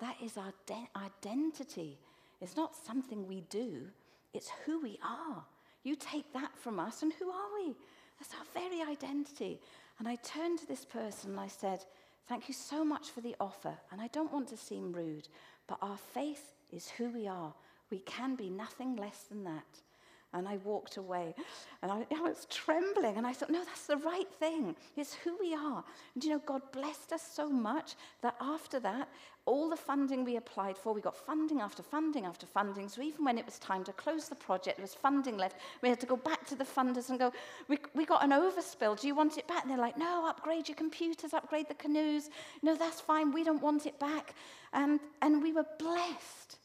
That 0.00 0.16
is 0.22 0.36
our 0.36 0.52
de- 0.66 0.88
identity. 0.96 1.98
It's 2.40 2.56
not 2.56 2.74
something 2.74 3.26
we 3.26 3.42
do, 3.50 3.86
it's 4.32 4.50
who 4.64 4.80
we 4.80 4.98
are. 5.04 5.44
You 5.82 5.96
take 5.96 6.32
that 6.34 6.56
from 6.56 6.78
us, 6.78 7.02
and 7.02 7.12
who 7.14 7.30
are 7.30 7.48
we? 7.58 7.74
That's 8.18 8.34
our 8.34 8.62
very 8.62 8.82
identity. 8.82 9.60
And 9.98 10.06
I 10.06 10.16
turned 10.16 10.58
to 10.60 10.66
this 10.66 10.84
person 10.84 11.30
and 11.30 11.40
I 11.40 11.48
said, 11.48 11.84
Thank 12.28 12.48
you 12.48 12.54
so 12.54 12.84
much 12.84 13.10
for 13.10 13.20
the 13.22 13.34
offer. 13.40 13.76
And 13.90 14.00
I 14.00 14.06
don't 14.08 14.32
want 14.32 14.48
to 14.48 14.56
seem 14.56 14.92
rude, 14.92 15.28
but 15.66 15.78
our 15.82 15.96
faith 15.96 16.52
is 16.70 16.88
who 16.88 17.10
we 17.10 17.26
are. 17.26 17.52
We 17.90 17.98
can 18.00 18.36
be 18.36 18.50
nothing 18.50 18.94
less 18.94 19.24
than 19.28 19.42
that. 19.44 19.80
And 20.32 20.46
I 20.46 20.58
walked 20.58 20.96
away 20.96 21.34
and 21.82 21.90
I, 21.90 22.06
I, 22.16 22.20
was 22.20 22.46
trembling. 22.50 23.16
And 23.16 23.26
I 23.26 23.32
thought, 23.32 23.50
no, 23.50 23.64
that's 23.64 23.86
the 23.86 23.96
right 23.96 24.28
thing. 24.38 24.76
It's 24.96 25.14
who 25.14 25.36
we 25.40 25.54
are. 25.54 25.82
And 26.14 26.24
you 26.24 26.30
know, 26.30 26.40
God 26.46 26.62
blessed 26.72 27.12
us 27.12 27.22
so 27.22 27.48
much 27.48 27.94
that 28.22 28.36
after 28.40 28.78
that, 28.80 29.08
all 29.46 29.68
the 29.68 29.76
funding 29.76 30.24
we 30.24 30.36
applied 30.36 30.78
for, 30.78 30.92
we 30.92 31.00
got 31.00 31.16
funding 31.16 31.60
after 31.60 31.82
funding 31.82 32.24
after 32.24 32.46
funding. 32.46 32.88
So 32.88 33.02
even 33.02 33.24
when 33.24 33.38
it 33.38 33.44
was 33.44 33.58
time 33.58 33.82
to 33.84 33.92
close 33.92 34.28
the 34.28 34.36
project, 34.36 34.76
there 34.76 34.84
was 34.84 34.94
funding 34.94 35.36
left. 35.36 35.56
We 35.82 35.88
had 35.88 35.98
to 36.00 36.06
go 36.06 36.16
back 36.16 36.46
to 36.48 36.54
the 36.54 36.64
funders 36.64 37.08
and 37.08 37.18
go, 37.18 37.32
we, 37.66 37.78
we 37.94 38.04
got 38.04 38.22
an 38.22 38.30
overspill. 38.30 39.00
Do 39.00 39.08
you 39.08 39.14
want 39.16 39.38
it 39.38 39.48
back? 39.48 39.62
And 39.62 39.70
they're 39.70 39.78
like, 39.78 39.98
no, 39.98 40.28
upgrade 40.28 40.68
your 40.68 40.76
computers, 40.76 41.34
upgrade 41.34 41.68
the 41.68 41.74
canoes. 41.74 42.30
No, 42.62 42.76
that's 42.76 43.00
fine. 43.00 43.32
We 43.32 43.42
don't 43.42 43.62
want 43.62 43.86
it 43.86 43.98
back. 43.98 44.34
And, 44.72 45.00
and 45.20 45.42
we 45.42 45.52
were 45.52 45.66
blessed. 45.78 46.59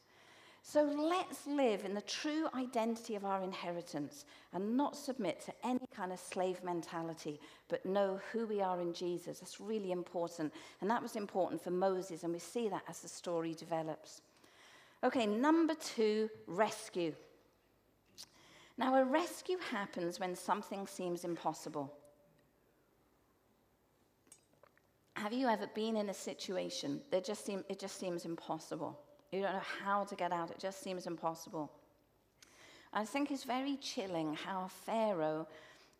So 0.68 0.82
let's 0.82 1.46
live 1.46 1.86
in 1.86 1.94
the 1.94 2.02
true 2.02 2.48
identity 2.56 3.14
of 3.14 3.24
our 3.24 3.44
inheritance 3.44 4.26
and 4.52 4.76
not 4.76 4.98
submit 4.98 5.40
to 5.42 5.54
any 5.64 5.86
kind 5.96 6.12
of 6.12 6.20
slave 6.20 6.64
mentality, 6.64 7.40
but 7.70 7.86
know 7.86 8.20
who 8.32 8.48
we 8.48 8.62
are 8.62 8.82
in 8.82 8.92
Jesus. 8.92 9.40
That's 9.40 9.62
really 9.62 9.92
important. 9.92 10.52
And 10.82 10.90
that 10.90 11.04
was 11.04 11.16
important 11.16 11.64
for 11.64 11.70
Moses, 11.70 12.24
and 12.24 12.34
we 12.34 12.40
see 12.40 12.68
that 12.70 12.82
as 12.90 13.02
the 13.02 13.08
story 13.08 13.54
develops. 13.54 14.22
Okay, 15.04 15.28
number 15.28 15.76
two 15.76 16.32
rescue. 16.48 17.14
Now, 18.76 18.96
a 18.96 19.06
rescue 19.06 19.60
happens 19.70 20.20
when 20.20 20.36
something 20.36 20.88
seems 20.88 21.26
impossible. 21.26 21.94
Have 25.14 25.32
you 25.32 25.48
ever 25.48 25.68
been 25.76 25.96
in 25.96 26.10
a 26.10 26.14
situation 26.14 27.02
that 27.12 27.24
just 27.24 27.46
seem, 27.46 27.64
it 27.70 27.80
just 27.80 28.00
seems 28.00 28.26
impossible? 28.26 29.00
You 29.36 29.42
don't 29.42 29.54
know 29.54 29.62
how 29.84 30.06
to 30.06 30.16
get 30.16 30.32
out. 30.32 30.50
It 30.50 30.60
just 30.60 30.82
seems 30.82 31.08
impossible. 31.08 31.70
I 32.94 33.04
think 33.04 33.32
it's 33.32 33.44
very 33.44 33.76
chilling 33.76 34.34
how 34.34 34.70
Pharaoh 34.86 35.46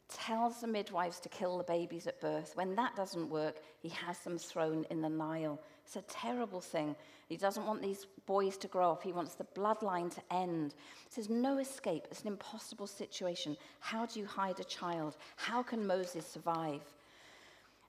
tells 0.08 0.62
the 0.62 0.68
midwives 0.68 1.20
to 1.20 1.28
kill 1.28 1.58
the 1.58 1.66
babies 1.66 2.08
at 2.08 2.22
birth. 2.22 2.54
When 2.56 2.76
that 2.76 2.96
doesn't 2.96 3.30
work, 3.30 3.58
he 3.82 3.90
has 3.90 4.20
them 4.20 4.38
thrown 4.38 4.86
in 4.90 5.02
the 5.02 5.10
Nile. 5.10 5.60
It's 5.84 5.98
a 5.98 6.02
terrible 6.04 6.62
thing. 6.62 6.96
He 7.28 7.36
doesn't 7.36 7.66
want 7.66 7.82
these 7.82 8.08
boys 8.26 8.56
to 8.58 8.70
grow 8.70 8.94
up. 8.94 9.04
He 9.04 9.12
wants 9.12 9.36
the 9.36 9.48
bloodline 9.54 10.14
to 10.16 10.22
end. 10.34 10.74
There's 11.14 11.30
no 11.30 11.58
escape. 11.58 12.08
It's 12.10 12.22
an 12.22 12.30
impossible 12.30 12.88
situation. 12.88 13.58
How 13.82 14.06
do 14.06 14.18
you 14.22 14.26
hide 14.26 14.62
a 14.62 14.64
child? 14.64 15.18
How 15.36 15.62
can 15.62 15.86
Moses 15.86 16.26
survive? 16.26 16.84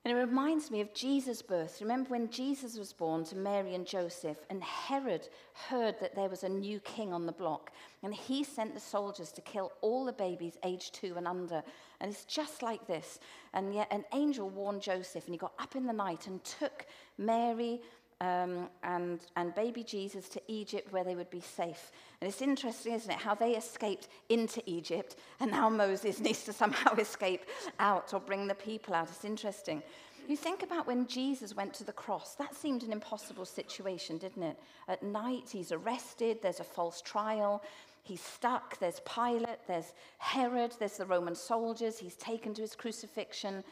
And 0.07 0.17
it 0.17 0.21
reminds 0.21 0.71
me 0.71 0.81
of 0.81 0.95
Jesus' 0.95 1.43
birth. 1.43 1.81
Remember 1.81 2.11
when 2.11 2.31
Jesus 2.31 2.79
was 2.79 2.93
born 2.93 3.25
to 3.25 3.35
Mary 3.35 3.75
and 3.75 3.85
Joseph, 3.85 4.37
and 4.51 4.63
Herod 4.63 5.29
heard 5.69 5.99
that 5.99 6.15
there 6.15 6.29
was 6.29 6.45
a 6.45 6.49
new 6.49 6.79
king 6.79 7.13
on 7.13 7.27
the 7.27 7.33
block, 7.33 7.73
and 8.05 8.15
he 8.15 8.45
sent 8.45 8.73
the 8.73 8.79
soldiers 8.79 9.33
to 9.33 9.41
kill 9.41 9.73
all 9.81 10.05
the 10.05 10.13
babies 10.13 10.59
aged 10.63 10.95
two 10.95 11.15
and 11.17 11.27
under. 11.27 11.61
And 12.01 12.09
it's 12.09 12.25
just 12.25 12.63
like 12.63 12.87
this. 12.87 13.19
And 13.53 13.75
yet 13.75 13.89
an 13.91 14.05
angel 14.15 14.49
warned 14.49 14.81
Joseph, 14.81 15.25
and 15.25 15.35
he 15.35 15.39
got 15.39 15.55
up 15.59 15.75
in 15.75 15.87
the 15.87 15.93
night 15.93 16.29
and 16.29 16.45
took 16.45 16.87
Mary 17.19 17.81
um, 18.21 18.69
and, 18.83 19.21
and 19.37 19.55
baby 19.55 19.83
Jesus 19.83 20.29
to 20.31 20.43
Egypt 20.49 20.93
where 20.93 21.05
they 21.05 21.15
would 21.15 21.31
be 21.31 21.41
safe. 21.41 21.93
And 22.21 22.29
it's 22.29 22.41
interesting, 22.41 22.95
isn't 22.95 23.11
it, 23.11 23.19
how 23.19 23.35
they 23.35 23.57
escaped 23.57 24.09
into 24.29 24.63
Egypt 24.67 25.17
and 25.41 25.51
now 25.51 25.69
Moses 25.69 26.21
needs 26.21 26.45
to 26.45 26.53
somehow 26.53 26.95
escape 26.95 27.45
out 27.79 28.15
or 28.15 28.21
bring 28.21 28.47
the 28.47 28.55
people 28.55 28.95
out. 28.95 29.09
It's 29.09 29.25
interesting. 29.25 29.83
You 30.29 30.37
think 30.37 30.65
about 30.65 30.89
when 30.89 31.07
Jesus 31.07 31.55
went 31.55 31.73
to 31.75 31.85
the 31.85 31.93
cross, 31.93 32.35
that 32.35 32.55
seemed 32.55 32.83
an 32.83 32.91
impossible 32.91 33.45
situation, 33.45 34.19
didn't 34.19 34.43
it? 34.43 34.59
At 34.89 35.03
night, 35.03 35.51
he's 35.53 35.71
arrested, 35.71 36.39
there's 36.43 36.59
a 36.59 36.65
false 36.65 37.01
trial, 37.01 37.63
he's 38.03 38.21
stuck, 38.21 38.77
there's 38.81 39.01
Pilate, 39.01 39.61
there's 39.69 39.93
Herod, 40.19 40.73
there's 40.81 40.97
the 40.97 41.07
Roman 41.07 41.37
soldiers, 41.37 41.99
he's 41.99 42.17
taken 42.17 42.55
to 42.55 42.63
his 42.63 42.75
crucifixion. 42.75 43.63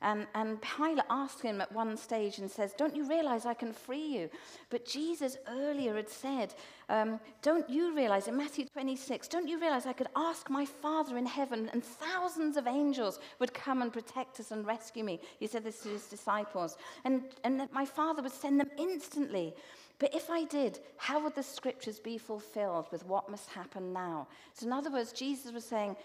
And, 0.00 0.26
and 0.34 0.62
Pilate 0.62 1.04
asked 1.10 1.42
him 1.42 1.60
at 1.60 1.72
one 1.72 1.96
stage 1.96 2.38
and 2.38 2.48
says, 2.48 2.72
Don't 2.72 2.94
you 2.94 3.08
realize 3.08 3.46
I 3.46 3.54
can 3.54 3.72
free 3.72 4.06
you? 4.06 4.30
But 4.70 4.86
Jesus 4.86 5.36
earlier 5.48 5.96
had 5.96 6.08
said, 6.08 6.54
um, 6.88 7.18
Don't 7.42 7.68
you 7.68 7.94
realize, 7.96 8.28
in 8.28 8.36
Matthew 8.36 8.66
26, 8.66 9.26
don't 9.26 9.48
you 9.48 9.60
realize 9.60 9.86
I 9.86 9.92
could 9.92 10.08
ask 10.14 10.48
my 10.48 10.64
Father 10.64 11.18
in 11.18 11.26
heaven 11.26 11.68
and 11.72 11.82
thousands 11.82 12.56
of 12.56 12.68
angels 12.68 13.18
would 13.40 13.52
come 13.52 13.82
and 13.82 13.92
protect 13.92 14.38
us 14.38 14.52
and 14.52 14.64
rescue 14.64 15.02
me? 15.02 15.20
He 15.40 15.48
said 15.48 15.64
this 15.64 15.80
to 15.80 15.88
his 15.88 16.06
disciples. 16.06 16.76
And, 17.04 17.24
and 17.42 17.58
that 17.58 17.72
my 17.72 17.84
Father 17.84 18.22
would 18.22 18.32
send 18.32 18.60
them 18.60 18.70
instantly. 18.78 19.54
But 19.98 20.14
if 20.14 20.30
I 20.30 20.44
did, 20.44 20.78
how 20.96 21.22
would 21.24 21.34
the 21.34 21.42
scriptures 21.42 21.98
be 21.98 22.18
fulfilled 22.18 22.86
with 22.92 23.04
what 23.06 23.28
must 23.28 23.48
happen 23.50 23.92
now? 23.92 24.28
So, 24.52 24.66
in 24.66 24.72
other 24.72 24.92
words, 24.92 25.12
Jesus 25.12 25.50
was 25.52 25.64
saying, 25.64 25.96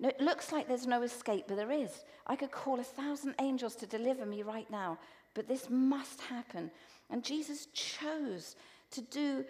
no, 0.00 0.08
it 0.08 0.20
looks 0.20 0.50
like 0.50 0.66
there's 0.66 0.86
no 0.86 1.02
escape, 1.02 1.44
but 1.46 1.56
there 1.56 1.70
is. 1.70 2.04
I 2.26 2.34
could 2.34 2.50
call 2.50 2.80
a 2.80 2.84
thousand 2.84 3.34
angels 3.38 3.76
to 3.76 3.86
deliver 3.86 4.24
me 4.24 4.42
right 4.42 4.68
now, 4.70 4.98
but 5.34 5.46
this 5.46 5.68
must 5.68 6.22
happen. 6.22 6.70
And 7.10 7.22
Jesus 7.22 7.66
chose 7.74 8.56
to 8.92 9.02
do 9.02 9.44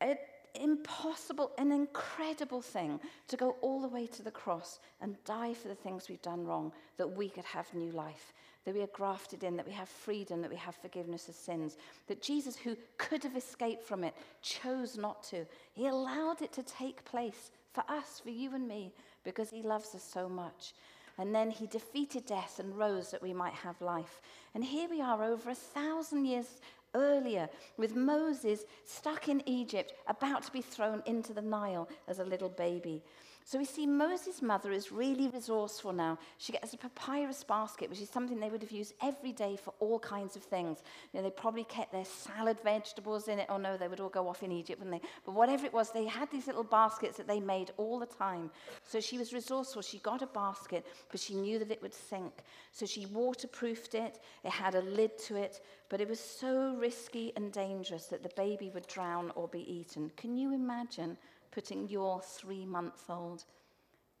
an 0.00 0.16
impossible, 0.54 1.52
an 1.58 1.72
incredible 1.72 2.62
thing 2.62 3.00
to 3.28 3.36
go 3.36 3.56
all 3.60 3.82
the 3.82 3.88
way 3.88 4.06
to 4.06 4.22
the 4.22 4.30
cross 4.30 4.80
and 5.02 5.22
die 5.24 5.52
for 5.52 5.68
the 5.68 5.74
things 5.74 6.08
we've 6.08 6.22
done 6.22 6.46
wrong, 6.46 6.72
that 6.96 7.16
we 7.16 7.28
could 7.28 7.44
have 7.44 7.72
new 7.74 7.92
life, 7.92 8.32
that 8.64 8.74
we 8.74 8.80
are 8.80 8.88
grafted 8.88 9.44
in, 9.44 9.56
that 9.56 9.66
we 9.66 9.72
have 9.72 9.88
freedom, 9.90 10.40
that 10.40 10.50
we 10.50 10.56
have 10.56 10.74
forgiveness 10.76 11.28
of 11.28 11.34
sins. 11.34 11.76
That 12.06 12.22
Jesus, 12.22 12.56
who 12.56 12.76
could 12.96 13.22
have 13.24 13.36
escaped 13.36 13.84
from 13.84 14.04
it, 14.04 14.14
chose 14.40 14.96
not 14.96 15.22
to. 15.24 15.44
He 15.74 15.86
allowed 15.86 16.40
it 16.40 16.52
to 16.54 16.62
take 16.62 17.04
place 17.04 17.50
for 17.72 17.84
us, 17.88 18.20
for 18.22 18.30
you 18.30 18.54
and 18.54 18.68
me, 18.68 18.92
because 19.24 19.50
he 19.50 19.62
loves 19.62 19.94
us 19.94 20.02
so 20.02 20.28
much. 20.28 20.74
And 21.18 21.34
then 21.34 21.50
he 21.50 21.66
defeated 21.66 22.26
death 22.26 22.58
and 22.58 22.76
rose 22.76 23.10
that 23.10 23.22
we 23.22 23.32
might 23.32 23.52
have 23.52 23.80
life. 23.80 24.20
And 24.54 24.64
here 24.64 24.88
we 24.88 25.00
are 25.00 25.22
over 25.22 25.50
a 25.50 25.54
thousand 25.54 26.24
years 26.24 26.60
earlier 26.94 27.48
with 27.76 27.96
Moses 27.96 28.64
stuck 28.84 29.28
in 29.28 29.42
Egypt, 29.46 29.92
about 30.08 30.42
to 30.44 30.52
be 30.52 30.62
thrown 30.62 31.02
into 31.06 31.32
the 31.32 31.42
Nile 31.42 31.88
as 32.08 32.18
a 32.18 32.24
little 32.24 32.48
baby. 32.48 33.02
So 33.44 33.58
we 33.58 33.64
see 33.64 33.86
Moses' 33.86 34.40
mother 34.40 34.72
is 34.72 34.92
really 34.92 35.28
resourceful 35.28 35.92
now. 35.92 36.18
She 36.38 36.52
gets 36.52 36.72
a 36.72 36.76
papyrus 36.76 37.42
basket, 37.44 37.90
which 37.90 38.00
is 38.00 38.08
something 38.08 38.38
they 38.38 38.50
would 38.50 38.62
have 38.62 38.70
used 38.70 38.94
every 39.02 39.32
day 39.32 39.56
for 39.56 39.74
all 39.80 39.98
kinds 39.98 40.36
of 40.36 40.42
things. 40.42 40.78
You 41.12 41.18
know, 41.18 41.24
they 41.24 41.30
probably 41.30 41.64
kept 41.64 41.92
their 41.92 42.04
salad 42.04 42.58
vegetables 42.62 43.28
in 43.28 43.38
it. 43.38 43.46
Oh 43.48 43.56
no, 43.56 43.76
they 43.76 43.88
would 43.88 44.00
all 44.00 44.08
go 44.08 44.28
off 44.28 44.42
in 44.42 44.52
Egypt, 44.52 44.80
wouldn't 44.80 45.02
they? 45.02 45.08
But 45.24 45.34
whatever 45.34 45.66
it 45.66 45.72
was, 45.72 45.90
they 45.90 46.06
had 46.06 46.30
these 46.30 46.46
little 46.46 46.64
baskets 46.64 47.16
that 47.16 47.26
they 47.26 47.40
made 47.40 47.72
all 47.76 47.98
the 47.98 48.06
time. 48.06 48.50
So 48.86 49.00
she 49.00 49.18
was 49.18 49.32
resourceful. 49.32 49.82
She 49.82 49.98
got 49.98 50.22
a 50.22 50.26
basket, 50.26 50.86
but 51.10 51.20
she 51.20 51.34
knew 51.34 51.58
that 51.58 51.70
it 51.70 51.82
would 51.82 51.94
sink. 51.94 52.32
So 52.70 52.86
she 52.86 53.06
waterproofed 53.06 53.94
it. 53.94 54.20
It 54.44 54.50
had 54.50 54.74
a 54.74 54.82
lid 54.82 55.18
to 55.26 55.36
it, 55.36 55.60
but 55.88 56.00
it 56.00 56.08
was 56.08 56.20
so 56.20 56.74
risky 56.78 57.32
and 57.36 57.52
dangerous 57.52 58.06
that 58.06 58.22
the 58.22 58.30
baby 58.36 58.70
would 58.72 58.86
drown 58.86 59.32
or 59.34 59.48
be 59.48 59.70
eaten. 59.70 60.10
Can 60.16 60.36
you 60.36 60.54
imagine? 60.54 61.16
putting 61.52 61.88
your 61.88 62.20
three 62.20 62.66
month 62.66 63.04
old 63.08 63.44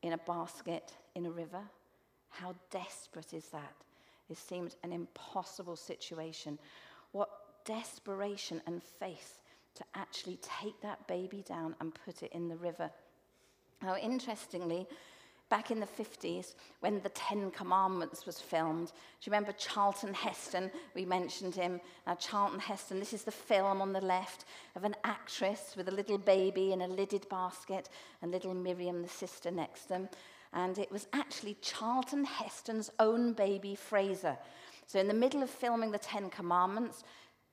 in 0.02 0.12
a 0.12 0.18
basket 0.18 0.92
in 1.14 1.26
a 1.26 1.30
river? 1.30 1.62
How 2.28 2.54
desperate 2.70 3.34
is 3.34 3.46
that? 3.48 3.74
It 4.30 4.38
seemed 4.38 4.76
an 4.82 4.92
impossible 4.92 5.76
situation. 5.76 6.58
What 7.10 7.30
desperation 7.64 8.62
and 8.66 8.82
faith 8.82 9.40
to 9.74 9.84
actually 9.94 10.38
take 10.42 10.80
that 10.82 11.06
baby 11.06 11.44
down 11.46 11.74
and 11.80 11.94
put 12.04 12.22
it 12.22 12.32
in 12.32 12.48
the 12.48 12.56
river. 12.56 12.90
Now, 13.82 13.96
interestingly, 13.96 14.86
back 15.52 15.70
in 15.70 15.80
the 15.80 15.86
50s 15.86 16.54
when 16.80 16.98
the 17.02 17.10
Ten 17.10 17.50
Commandments 17.50 18.24
was 18.24 18.40
filmed. 18.40 18.86
Do 18.86 18.92
you 19.24 19.32
remember 19.32 19.52
Charlton 19.52 20.14
Heston? 20.14 20.70
We 20.94 21.04
mentioned 21.04 21.54
him. 21.54 21.78
Now, 22.06 22.14
Charlton 22.14 22.58
Heston, 22.58 22.98
this 22.98 23.12
is 23.12 23.24
the 23.24 23.32
film 23.32 23.82
on 23.82 23.92
the 23.92 24.00
left 24.00 24.46
of 24.76 24.84
an 24.84 24.96
actress 25.04 25.74
with 25.76 25.88
a 25.88 25.94
little 25.94 26.16
baby 26.16 26.72
in 26.72 26.80
a 26.80 26.88
lidded 26.88 27.28
basket 27.28 27.90
and 28.22 28.32
little 28.32 28.54
Miriam, 28.54 29.02
the 29.02 29.08
sister, 29.08 29.50
next 29.50 29.90
them. 29.90 30.08
And 30.54 30.78
it 30.78 30.90
was 30.90 31.06
actually 31.12 31.58
Charlton 31.60 32.24
Heston's 32.24 32.90
own 32.98 33.34
baby, 33.34 33.74
Fraser. 33.74 34.38
So, 34.86 35.00
in 35.00 35.06
the 35.06 35.12
middle 35.12 35.42
of 35.42 35.50
filming 35.50 35.90
the 35.90 35.98
Ten 35.98 36.30
Commandments, 36.30 37.04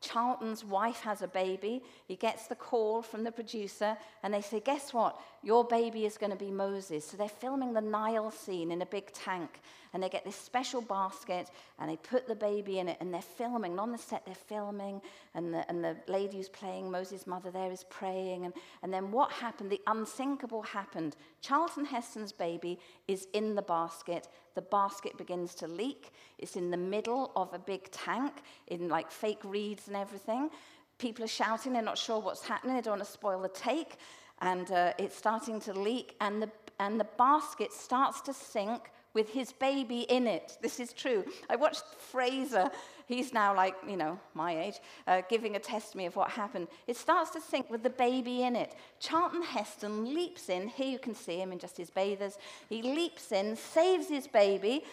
Charlton's 0.01 0.63
wife 0.63 1.01
has 1.01 1.21
a 1.21 1.27
baby. 1.27 1.83
He 2.07 2.15
gets 2.15 2.47
the 2.47 2.55
call 2.55 3.01
from 3.01 3.23
the 3.23 3.31
producer, 3.31 3.97
and 4.23 4.33
they 4.33 4.41
say, 4.41 4.59
Guess 4.59 4.93
what? 4.93 5.19
Your 5.43 5.65
baby 5.65 6.05
is 6.05 6.17
going 6.17 6.31
to 6.31 6.37
be 6.37 6.51
Moses. 6.51 7.05
So 7.05 7.17
they're 7.17 7.27
filming 7.27 7.73
the 7.73 7.81
Nile 7.81 8.31
scene 8.31 8.71
in 8.71 8.81
a 8.81 8.85
big 8.85 9.11
tank, 9.11 9.59
and 9.93 10.03
they 10.03 10.09
get 10.09 10.25
this 10.25 10.35
special 10.35 10.81
basket, 10.81 11.49
and 11.79 11.89
they 11.89 11.97
put 11.97 12.27
the 12.27 12.35
baby 12.35 12.79
in 12.79 12.87
it, 12.87 12.97
and 12.99 13.13
they're 13.13 13.21
filming. 13.21 13.71
And 13.71 13.79
on 13.79 13.91
the 13.91 13.97
set, 13.97 14.25
they're 14.25 14.35
filming, 14.35 15.01
and 15.33 15.53
the, 15.53 15.67
and 15.69 15.83
the 15.83 15.95
lady 16.07 16.37
who's 16.37 16.49
playing 16.49 16.91
Moses' 16.91 17.25
mother 17.25 17.51
there 17.51 17.71
is 17.71 17.85
praying. 17.89 18.45
And, 18.45 18.53
and 18.83 18.93
then 18.93 19.11
what 19.11 19.31
happened? 19.31 19.69
The 19.69 19.81
unthinkable 19.87 20.61
happened. 20.61 21.15
Charlton 21.41 21.85
Heston's 21.85 22.31
baby 22.31 22.79
is 23.07 23.27
in 23.33 23.55
the 23.55 23.61
basket, 23.61 24.27
the 24.55 24.61
basket 24.61 25.17
begins 25.17 25.55
to 25.55 25.67
leak. 25.67 26.11
It's 26.37 26.55
in 26.55 26.69
the 26.69 26.77
middle 26.77 27.31
of 27.35 27.53
a 27.53 27.59
big 27.59 27.89
tank 27.91 28.33
in 28.67 28.89
like 28.89 29.09
fake 29.11 29.41
reeds 29.43 29.87
and 29.87 29.95
everything. 29.95 30.49
People 30.97 31.23
are 31.23 31.29
shouting, 31.29 31.73
they're 31.73 31.81
not 31.81 31.97
sure 31.97 32.19
what's 32.19 32.45
happening, 32.45 32.75
they 32.75 32.81
don't 32.81 32.97
want 32.97 33.05
to 33.05 33.11
spoil 33.11 33.41
the 33.41 33.49
take. 33.49 33.97
And 34.41 34.71
uh, 34.71 34.93
it's 34.97 35.17
starting 35.17 35.59
to 35.61 35.73
leak, 35.73 36.15
and 36.21 36.41
the, 36.41 36.49
and 36.79 36.99
the 36.99 37.07
basket 37.17 37.73
starts 37.73 38.21
to 38.21 38.33
sink 38.33 38.91
with 39.13 39.29
his 39.29 39.51
baby 39.51 40.01
in 40.01 40.27
it. 40.27 40.57
This 40.61 40.79
is 40.79 40.93
true. 40.93 41.25
I 41.49 41.55
watched 41.55 41.83
Fraser 41.97 42.69
He's 43.09 43.33
now 43.33 43.55
like, 43.55 43.73
you 43.89 43.97
know, 43.97 44.19
my 44.35 44.55
age, 44.55 44.75
uh, 45.07 45.23
giving 45.27 45.55
a 45.55 45.59
testimony 45.59 46.05
of 46.05 46.15
what 46.15 46.29
happened. 46.29 46.67
It 46.85 46.95
starts 46.95 47.31
to 47.31 47.41
sink 47.41 47.67
with 47.67 47.81
the 47.81 47.89
baby 47.89 48.43
in 48.43 48.55
it. 48.55 48.75
Charlton 48.99 49.41
Heston 49.41 50.13
leaps 50.13 50.47
in. 50.47 50.67
Here 50.67 50.85
you 50.85 50.99
can 50.99 51.15
see 51.15 51.37
him 51.37 51.51
in 51.51 51.57
just 51.57 51.75
his 51.75 51.89
bathers. 51.89 52.37
He 52.69 52.83
leaps 52.83 53.31
in, 53.31 53.55
saves 53.55 54.09
his 54.09 54.27
baby. 54.27 54.83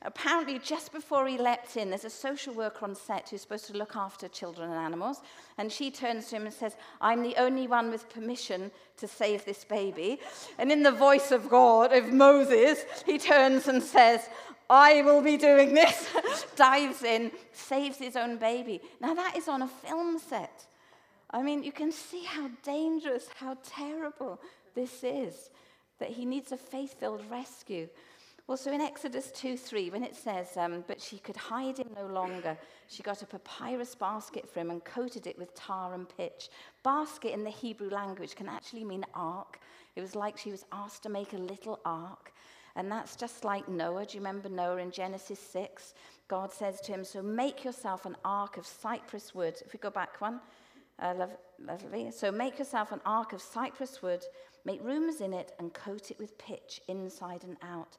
Apparently, 0.00 0.58
just 0.58 0.90
before 0.90 1.28
he 1.28 1.36
leapt 1.36 1.76
in, 1.76 1.90
there's 1.90 2.06
a 2.06 2.10
social 2.10 2.54
worker 2.54 2.86
on 2.86 2.94
set 2.94 3.28
who's 3.28 3.42
supposed 3.42 3.66
to 3.66 3.74
look 3.74 3.94
after 3.94 4.26
children 4.26 4.70
and 4.70 4.78
animals. 4.78 5.20
And 5.58 5.70
she 5.70 5.90
turns 5.90 6.28
to 6.28 6.36
him 6.36 6.46
and 6.46 6.54
says, 6.54 6.76
I'm 7.02 7.22
the 7.22 7.36
only 7.36 7.66
one 7.66 7.90
with 7.90 8.08
permission 8.08 8.70
to 8.96 9.06
save 9.06 9.44
this 9.44 9.64
baby. 9.64 10.20
And 10.58 10.72
in 10.72 10.82
the 10.82 10.92
voice 10.92 11.30
of 11.30 11.50
God, 11.50 11.92
of 11.92 12.10
Moses, 12.10 12.86
he 13.04 13.18
turns 13.18 13.68
and 13.68 13.82
says, 13.82 14.30
I 14.68 15.02
will 15.02 15.22
be 15.22 15.36
doing 15.36 15.74
this, 15.74 16.08
dives 16.56 17.02
in, 17.02 17.30
saves 17.52 17.98
his 17.98 18.16
own 18.16 18.36
baby. 18.36 18.80
Now, 19.00 19.14
that 19.14 19.36
is 19.36 19.48
on 19.48 19.62
a 19.62 19.68
film 19.68 20.18
set. 20.18 20.66
I 21.30 21.42
mean, 21.42 21.62
you 21.62 21.72
can 21.72 21.92
see 21.92 22.24
how 22.24 22.50
dangerous, 22.62 23.28
how 23.36 23.56
terrible 23.64 24.40
this 24.74 25.02
is, 25.02 25.50
that 25.98 26.10
he 26.10 26.24
needs 26.24 26.52
a 26.52 26.56
faith 26.56 26.98
filled 26.98 27.22
rescue. 27.30 27.88
Well, 28.46 28.56
so 28.56 28.70
in 28.70 28.80
Exodus 28.80 29.32
2 29.32 29.56
3, 29.56 29.90
when 29.90 30.04
it 30.04 30.14
says, 30.14 30.56
um, 30.56 30.84
But 30.86 31.00
she 31.00 31.18
could 31.18 31.36
hide 31.36 31.78
him 31.78 31.88
no 31.96 32.06
longer, 32.06 32.56
she 32.88 33.02
got 33.02 33.22
a 33.22 33.26
papyrus 33.26 33.96
basket 33.96 34.48
for 34.48 34.60
him 34.60 34.70
and 34.70 34.84
coated 34.84 35.26
it 35.26 35.36
with 35.36 35.54
tar 35.54 35.94
and 35.94 36.08
pitch. 36.08 36.48
Basket 36.84 37.32
in 37.32 37.42
the 37.42 37.50
Hebrew 37.50 37.90
language 37.90 38.36
can 38.36 38.48
actually 38.48 38.84
mean 38.84 39.04
ark. 39.14 39.58
It 39.96 40.00
was 40.00 40.14
like 40.14 40.38
she 40.38 40.52
was 40.52 40.64
asked 40.70 41.02
to 41.02 41.08
make 41.08 41.32
a 41.32 41.38
little 41.38 41.80
ark. 41.84 42.32
And 42.76 42.92
that's 42.92 43.16
just 43.16 43.44
like 43.44 43.68
Noah. 43.68 44.04
Do 44.04 44.16
you 44.16 44.20
remember 44.20 44.48
Noah 44.48 44.76
in 44.76 44.90
Genesis 44.90 45.40
6? 45.40 45.94
God 46.28 46.52
says 46.52 46.80
to 46.82 46.92
him, 46.92 47.04
So 47.04 47.22
make 47.22 47.64
yourself 47.64 48.04
an 48.04 48.16
ark 48.24 48.58
of 48.58 48.66
cypress 48.66 49.34
wood. 49.34 49.54
If 49.64 49.72
we 49.72 49.78
go 49.78 49.90
back 49.90 50.20
one, 50.20 50.40
uh, 50.98 51.14
love, 51.16 51.36
lovely. 51.58 52.10
So 52.10 52.30
make 52.30 52.58
yourself 52.58 52.92
an 52.92 53.00
ark 53.06 53.32
of 53.32 53.40
cypress 53.40 54.02
wood, 54.02 54.24
make 54.64 54.84
rooms 54.84 55.20
in 55.20 55.32
it, 55.32 55.52
and 55.58 55.72
coat 55.72 56.10
it 56.10 56.18
with 56.18 56.38
pitch 56.38 56.80
inside 56.86 57.44
and 57.44 57.56
out. 57.62 57.96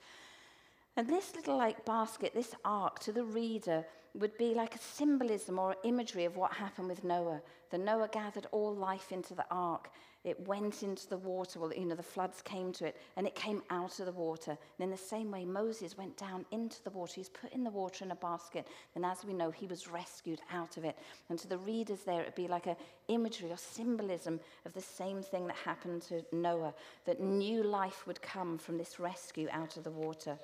And 0.96 1.08
this 1.08 1.36
little 1.36 1.58
like 1.58 1.86
basket, 1.86 2.34
this 2.34 2.54
ark 2.66 3.00
to 3.00 3.12
the 3.12 3.24
reader 3.24 3.86
would 4.16 4.38
be 4.38 4.54
like 4.54 4.76
a 4.76 4.80
symbolism 4.80 5.60
or 5.60 5.76
imagery 5.84 6.26
of 6.26 6.36
what 6.38 6.54
happened 6.54 6.88
with 6.88 7.04
Noah. 7.04 7.42
The 7.70 7.78
Noah 7.78 8.10
gathered 8.12 8.48
all 8.52 8.76
life 8.76 9.12
into 9.12 9.36
the 9.36 9.46
ark. 9.52 9.92
It 10.28 10.46
went 10.46 10.84
into 10.84 11.08
the 11.08 11.18
water. 11.18 11.58
Well, 11.58 11.74
you 11.74 11.86
know, 11.86 11.96
the 11.96 12.04
floods 12.04 12.42
came 12.42 12.74
to 12.74 12.86
it 12.86 12.98
and 13.16 13.26
it 13.26 13.34
came 13.34 13.64
out 13.70 14.00
of 14.00 14.06
the 14.06 14.12
water. 14.12 14.52
And 14.52 14.84
in 14.84 14.90
the 14.90 14.98
same 14.98 15.32
way, 15.32 15.46
Moses 15.46 15.98
went 15.98 16.18
down 16.18 16.46
into 16.52 16.84
the 16.84 16.90
water. 16.90 17.14
He's 17.16 17.30
put 17.30 17.54
in 17.54 17.64
the 17.64 17.70
water 17.70 18.04
in 18.04 18.12
a 18.12 18.16
basket. 18.16 18.68
And 18.96 19.06
as 19.06 19.24
we 19.24 19.34
know, 19.34 19.52
he 19.52 19.68
was 19.68 19.88
rescued 19.88 20.42
out 20.52 20.76
of 20.76 20.84
it. 20.84 20.98
And 21.30 21.40
to 21.40 21.48
the 21.48 21.58
readers 21.58 22.02
there, 22.02 22.22
it'd 22.22 22.36
be 22.36 22.50
like 22.50 22.68
an 22.68 22.76
imagery 23.08 23.50
or 23.52 23.58
symbolism 23.58 24.42
of 24.66 24.74
the 24.74 24.82
same 24.82 25.22
thing 25.22 25.48
that 25.48 25.56
happened 25.56 26.02
to 26.04 26.22
Noah, 26.34 26.74
that 27.06 27.22
new 27.22 27.64
life 27.64 28.06
would 28.06 28.22
come 28.22 28.58
from 28.58 28.78
this 28.78 29.00
rescue 29.00 29.48
out 29.54 29.78
of 29.78 29.86
the 29.86 29.92
water. 29.92 30.38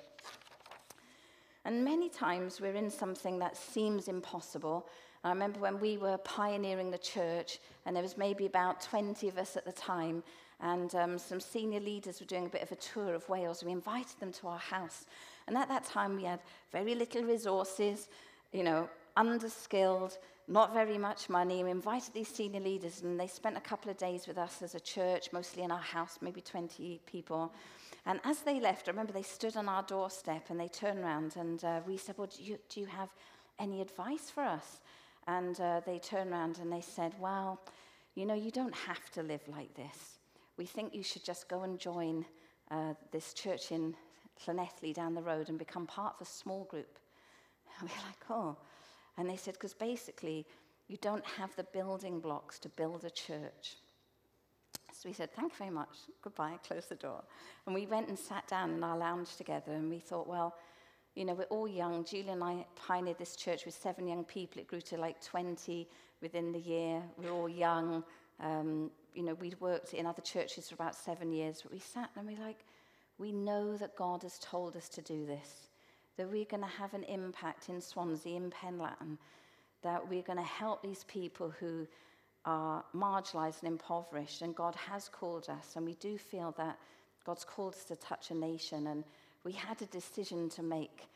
And 1.66 1.84
many 1.84 2.08
times 2.08 2.58
we're 2.58 2.74
in 2.74 2.90
something 2.90 3.38
that 3.40 3.56
seems 3.56 4.08
impossible, 4.08 4.86
I 5.24 5.30
remember 5.30 5.58
when 5.58 5.80
we 5.80 5.96
were 5.96 6.18
pioneering 6.18 6.90
the 6.90 6.98
church, 6.98 7.58
and 7.86 7.96
there 7.96 8.02
was 8.02 8.18
maybe 8.18 8.44
about 8.44 8.82
20 8.82 9.26
of 9.26 9.38
us 9.38 9.56
at 9.56 9.64
the 9.64 9.72
time, 9.72 10.22
and 10.60 10.94
um, 10.94 11.18
some 11.18 11.40
senior 11.40 11.80
leaders 11.80 12.20
were 12.20 12.26
doing 12.26 12.44
a 12.44 12.50
bit 12.50 12.62
of 12.62 12.70
a 12.70 12.76
tour 12.76 13.14
of 13.14 13.26
Wales. 13.26 13.64
We 13.64 13.72
invited 13.72 14.20
them 14.20 14.32
to 14.32 14.48
our 14.48 14.58
house. 14.58 15.06
And 15.46 15.56
at 15.56 15.68
that 15.68 15.84
time, 15.84 16.16
we 16.16 16.24
had 16.24 16.40
very 16.72 16.94
little 16.94 17.22
resources, 17.22 18.08
you 18.52 18.62
know, 18.62 18.88
underskilled, 19.16 20.18
not 20.46 20.74
very 20.74 20.98
much 20.98 21.30
money. 21.30 21.64
We 21.64 21.70
invited 21.70 22.12
these 22.12 22.28
senior 22.28 22.60
leaders, 22.60 23.00
and 23.00 23.18
they 23.18 23.26
spent 23.26 23.56
a 23.56 23.60
couple 23.60 23.90
of 23.90 23.96
days 23.96 24.26
with 24.26 24.36
us 24.36 24.60
as 24.60 24.74
a 24.74 24.80
church, 24.80 25.32
mostly 25.32 25.62
in 25.62 25.70
our 25.70 25.78
house, 25.78 26.18
maybe 26.20 26.42
20 26.42 27.00
people. 27.06 27.50
And 28.04 28.20
as 28.24 28.40
they 28.40 28.60
left, 28.60 28.88
I 28.88 28.90
remember 28.90 29.14
they 29.14 29.22
stood 29.22 29.56
on 29.56 29.70
our 29.70 29.82
doorstep 29.84 30.50
and 30.50 30.60
they 30.60 30.68
turned 30.68 30.98
around, 30.98 31.36
and 31.36 31.64
uh, 31.64 31.80
we 31.86 31.96
said, 31.96 32.16
Well, 32.18 32.26
do 32.26 32.42
you, 32.42 32.58
do 32.68 32.80
you 32.80 32.86
have 32.86 33.08
any 33.58 33.80
advice 33.80 34.28
for 34.28 34.42
us? 34.42 34.80
And 35.26 35.58
uh, 35.60 35.80
they 35.86 35.98
turned 35.98 36.32
around 36.32 36.58
and 36.58 36.72
they 36.72 36.80
said, 36.80 37.14
Well, 37.18 37.60
you 38.14 38.26
know, 38.26 38.34
you 38.34 38.50
don't 38.50 38.74
have 38.74 39.10
to 39.12 39.22
live 39.22 39.42
like 39.48 39.74
this. 39.74 40.18
We 40.56 40.66
think 40.66 40.94
you 40.94 41.02
should 41.02 41.24
just 41.24 41.48
go 41.48 41.62
and 41.62 41.78
join 41.78 42.24
uh, 42.70 42.94
this 43.10 43.34
church 43.34 43.72
in 43.72 43.94
Llanelli 44.46 44.94
down 44.94 45.14
the 45.14 45.22
road 45.22 45.48
and 45.48 45.58
become 45.58 45.86
part 45.86 46.14
of 46.16 46.26
a 46.26 46.30
small 46.30 46.64
group. 46.64 46.98
And 47.80 47.88
we're 47.88 48.06
like, 48.06 48.30
Oh. 48.30 48.56
And 49.16 49.28
they 49.28 49.36
said, 49.36 49.54
Because 49.54 49.74
basically, 49.74 50.46
you 50.88 50.98
don't 51.00 51.24
have 51.24 51.54
the 51.56 51.64
building 51.64 52.20
blocks 52.20 52.58
to 52.60 52.68
build 52.68 53.04
a 53.04 53.10
church. 53.10 53.76
So 54.92 55.08
we 55.08 55.12
said, 55.12 55.32
Thank 55.34 55.52
you 55.52 55.58
very 55.58 55.70
much. 55.70 55.96
Goodbye. 56.22 56.58
Close 56.66 56.86
the 56.86 56.94
door. 56.94 57.22
And 57.66 57.74
we 57.74 57.86
went 57.86 58.08
and 58.08 58.18
sat 58.18 58.46
down 58.46 58.70
in 58.70 58.84
our 58.84 58.96
lounge 58.96 59.36
together 59.36 59.72
and 59.72 59.90
we 59.90 59.98
thought, 59.98 60.28
Well, 60.28 60.54
you 61.14 61.24
know, 61.24 61.34
we're 61.34 61.44
all 61.44 61.68
young. 61.68 62.04
Julian 62.04 62.42
and 62.42 62.44
I 62.44 62.66
pioneered 62.74 63.18
this 63.18 63.36
church 63.36 63.64
with 63.64 63.74
seven 63.74 64.06
young 64.06 64.24
people. 64.24 64.60
It 64.60 64.66
grew 64.66 64.80
to 64.82 64.96
like 64.96 65.22
20 65.24 65.88
within 66.20 66.52
the 66.52 66.58
year. 66.58 67.02
We're 67.16 67.30
all 67.30 67.48
young. 67.48 68.02
Um, 68.40 68.90
you 69.14 69.22
know, 69.22 69.34
we'd 69.34 69.60
worked 69.60 69.94
in 69.94 70.06
other 70.06 70.22
churches 70.22 70.68
for 70.68 70.74
about 70.74 70.96
seven 70.96 71.32
years, 71.32 71.60
but 71.62 71.72
we 71.72 71.78
sat 71.78 72.10
and 72.16 72.26
we 72.26 72.36
like, 72.36 72.64
we 73.18 73.30
know 73.30 73.76
that 73.76 73.94
God 73.96 74.22
has 74.22 74.38
told 74.40 74.74
us 74.76 74.88
to 74.90 75.02
do 75.02 75.24
this, 75.24 75.68
that 76.16 76.28
we're 76.28 76.44
going 76.44 76.62
to 76.62 76.68
have 76.68 76.94
an 76.94 77.04
impact 77.04 77.68
in 77.68 77.80
Swansea, 77.80 78.36
in 78.36 78.50
Penlan, 78.50 79.18
that 79.82 80.08
we're 80.08 80.22
going 80.22 80.38
to 80.38 80.44
help 80.44 80.82
these 80.82 81.04
people 81.04 81.54
who 81.60 81.86
are 82.44 82.84
marginalized 82.94 83.62
and 83.62 83.72
impoverished, 83.72 84.42
and 84.42 84.54
God 84.54 84.74
has 84.74 85.08
called 85.08 85.48
us, 85.48 85.76
and 85.76 85.86
we 85.86 85.94
do 85.94 86.18
feel 86.18 86.52
that 86.58 86.78
God's 87.24 87.44
called 87.44 87.74
us 87.74 87.84
to 87.84 87.96
touch 87.96 88.30
a 88.30 88.34
nation, 88.34 88.88
and 88.88 89.04
we 89.44 89.52
had 89.52 89.80
a 89.82 89.86
decision 89.86 90.48
to 90.50 90.62
make 90.62 91.08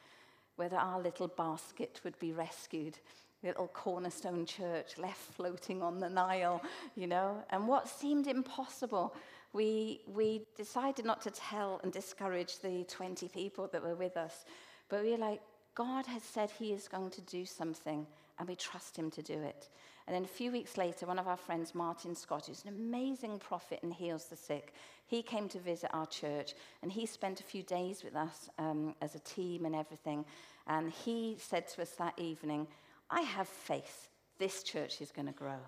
whether 0.57 0.77
our 0.77 1.01
little 1.01 1.29
basket 1.29 2.01
would 2.05 2.19
be 2.19 2.33
rescued, 2.33 2.99
little 3.43 3.69
cornerstone 3.69 4.45
church 4.45 4.99
left 4.99 5.21
floating 5.21 5.83
on 5.83 5.99
the 5.99 6.09
Nile, 6.09 6.61
you 6.97 7.07
know, 7.07 7.43
and 7.51 7.67
what 7.67 7.88
seemed 7.88 8.27
impossible. 8.27 9.14
We, 9.53 10.01
we 10.07 10.43
decided 10.57 11.05
not 11.05 11.23
to 11.23 11.31
tell 11.31 11.81
and 11.83 11.93
discourage 11.93 12.59
the 12.59 12.85
20 12.88 13.29
people 13.29 13.69
that 13.73 13.83
were 13.83 13.95
with 13.95 14.17
us, 14.17 14.45
but 14.88 15.03
we 15.03 15.12
were 15.12 15.19
like, 15.19 15.41
God 15.75 16.07
has 16.07 16.25
said 16.25 16.51
He 16.51 16.73
is 16.73 16.88
going 16.88 17.11
to 17.11 17.21
do 17.23 17.47
something, 17.47 18.05
and 18.38 18.49
we 18.49 18.57
trust 18.57 18.97
Him 18.97 19.11
to 19.12 19.23
do 19.23 19.41
it. 19.41 19.69
And 20.09 20.14
then 20.14 20.25
a 20.25 20.27
few 20.27 20.51
weeks 20.51 20.79
later, 20.79 21.05
one 21.05 21.18
of 21.18 21.29
our 21.29 21.37
friends, 21.37 21.75
Martin 21.75 22.14
Scott, 22.14 22.47
who's 22.47 22.64
an 22.64 22.71
amazing 22.71 23.38
prophet 23.38 23.81
and 23.83 23.92
heals 23.92 24.25
the 24.25 24.37
sick, 24.37 24.73
he 25.07 25.23
came 25.23 25.51
to 25.51 25.59
visit 25.59 25.90
our 25.92 26.07
church 26.07 26.55
and 26.83 26.90
he 26.90 27.05
spent 27.05 27.40
a 27.40 27.44
few 27.44 27.62
days 27.62 28.03
with 28.03 28.16
us 28.16 28.49
um, 28.59 28.94
as 29.03 29.14
a 29.14 29.18
team 29.18 29.66
and 29.66 29.77
everything. 29.77 30.25
And 30.66 30.90
he 30.90 31.37
said 31.38 31.68
to 31.68 31.83
us 31.83 31.90
that 31.99 32.18
evening, 32.18 32.66
I 33.11 33.21
have 33.21 33.49
faith 33.49 34.09
this 34.38 34.62
church 34.62 35.03
is 35.03 35.12
going 35.12 35.27
to 35.27 35.33
grow. 35.35 35.59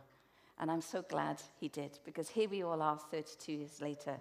And 0.59 0.71
I'm 0.71 0.81
so 0.81 1.03
glad 1.03 1.43
he 1.61 1.69
did 1.69 1.99
because 2.07 2.31
here 2.31 2.49
we 2.49 2.63
all 2.63 2.81
are 2.81 2.97
32 2.97 3.53
years 3.53 3.83
later. 3.83 4.17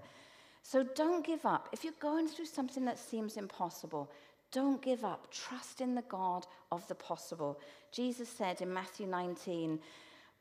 So 0.64 0.84
don't 0.84 1.26
give 1.26 1.46
up. 1.46 1.70
If 1.72 1.86
you're 1.86 1.94
going 2.02 2.28
through 2.28 2.48
something 2.48 2.84
that 2.84 3.00
seems 3.00 3.38
impossible, 3.38 4.12
don't 4.52 4.82
give 4.82 5.06
up. 5.06 5.32
Trust 5.32 5.80
in 5.80 5.96
the 5.96 6.02
God 6.04 6.46
of 6.74 6.86
the 6.90 6.96
possible. 6.96 7.58
Jesus 7.94 8.28
said 8.28 8.62
in 8.62 8.74
Matthew 8.74 9.08
19, 9.08 9.80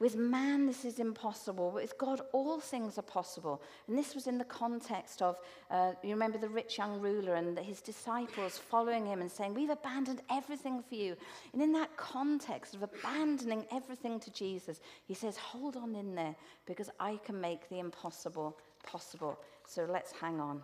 with 0.01 0.17
man, 0.17 0.67
this 0.67 0.85
is 0.85 1.01
impossible. 1.01 1.71
But 1.73 1.83
with 1.83 1.99
God, 1.99 2.21
all 2.33 2.61
things 2.61 2.99
are 2.99 3.03
possible. 3.03 3.61
And 3.89 3.99
this 3.99 4.15
was 4.15 4.29
in 4.29 4.39
the 4.39 4.45
context 4.45 5.23
of, 5.23 5.39
uh, 5.71 5.93
you 6.05 6.11
remember 6.11 6.39
the 6.39 6.49
rich 6.49 6.79
young 6.79 7.01
ruler 7.01 7.35
and 7.35 7.59
his 7.59 7.81
disciples 7.81 8.59
following 8.59 9.07
him 9.07 9.21
and 9.21 9.31
saying, 9.31 9.55
We've 9.55 9.71
abandoned 9.71 10.23
everything 10.31 10.83
for 10.83 10.95
you. 10.95 11.17
And 11.53 11.61
in 11.61 11.73
that 11.73 11.97
context 11.97 12.77
of 12.77 12.85
abandoning 12.85 13.67
everything 13.73 14.21
to 14.21 14.31
Jesus, 14.31 14.81
he 15.05 15.15
says, 15.15 15.37
Hold 15.37 15.77
on 15.77 15.97
in 15.97 16.15
there 16.15 16.37
because 16.65 16.91
I 17.01 17.19
can 17.25 17.41
make 17.41 17.69
the 17.69 17.81
impossible 17.81 18.57
possible. 18.85 19.37
So 19.67 19.85
let's 19.91 20.13
hang 20.13 20.41
on. 20.41 20.63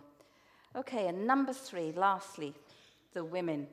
Okay, 0.77 1.07
and 1.07 1.27
number 1.27 1.51
three, 1.51 1.91
lastly, 1.91 2.53
the 3.13 3.23
women. 3.23 3.67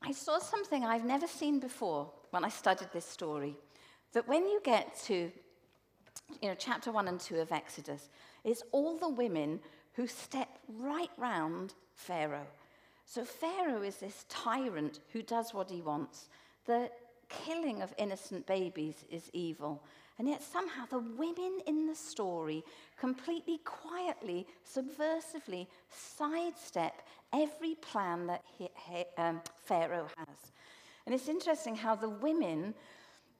I 0.00 0.12
saw 0.12 0.38
something 0.38 0.84
I've 0.84 1.04
never 1.04 1.26
seen 1.26 1.58
before 1.58 2.10
when 2.30 2.44
I 2.44 2.48
studied 2.48 2.88
this 2.92 3.04
story 3.04 3.56
that 4.12 4.28
when 4.28 4.44
you 4.44 4.60
get 4.64 4.96
to 5.04 5.30
you 6.42 6.48
know, 6.48 6.54
chapter 6.58 6.92
1 6.92 7.08
and 7.08 7.20
2 7.20 7.36
of 7.36 7.52
Exodus, 7.52 8.08
it's 8.44 8.62
all 8.72 8.96
the 8.98 9.08
women 9.08 9.60
who 9.94 10.06
step 10.06 10.48
right 10.68 11.10
round 11.16 11.74
Pharaoh. 11.94 12.46
So 13.04 13.24
Pharaoh 13.24 13.82
is 13.82 13.96
this 13.96 14.26
tyrant 14.28 15.00
who 15.12 15.22
does 15.22 15.54
what 15.54 15.70
he 15.70 15.80
wants. 15.80 16.28
The 16.66 16.90
killing 17.28 17.82
of 17.82 17.94
innocent 17.98 18.46
babies 18.46 19.04
is 19.10 19.30
evil. 19.32 19.82
And 20.18 20.28
yet 20.28 20.42
somehow 20.42 20.84
the 20.90 20.98
women 20.98 21.60
in 21.66 21.86
the 21.86 21.94
story 21.94 22.64
completely 22.98 23.58
quietly, 23.64 24.46
subversively 24.66 25.68
sidestep 25.90 27.02
every 27.32 27.76
plan 27.76 28.26
that 28.26 28.42
he, 28.58 28.68
he, 28.90 29.04
um, 29.16 29.40
Pharaoh 29.64 30.08
has. 30.16 30.52
And 31.08 31.14
it's 31.14 31.30
interesting 31.30 31.74
how 31.74 31.94
the 31.94 32.10
women, 32.10 32.74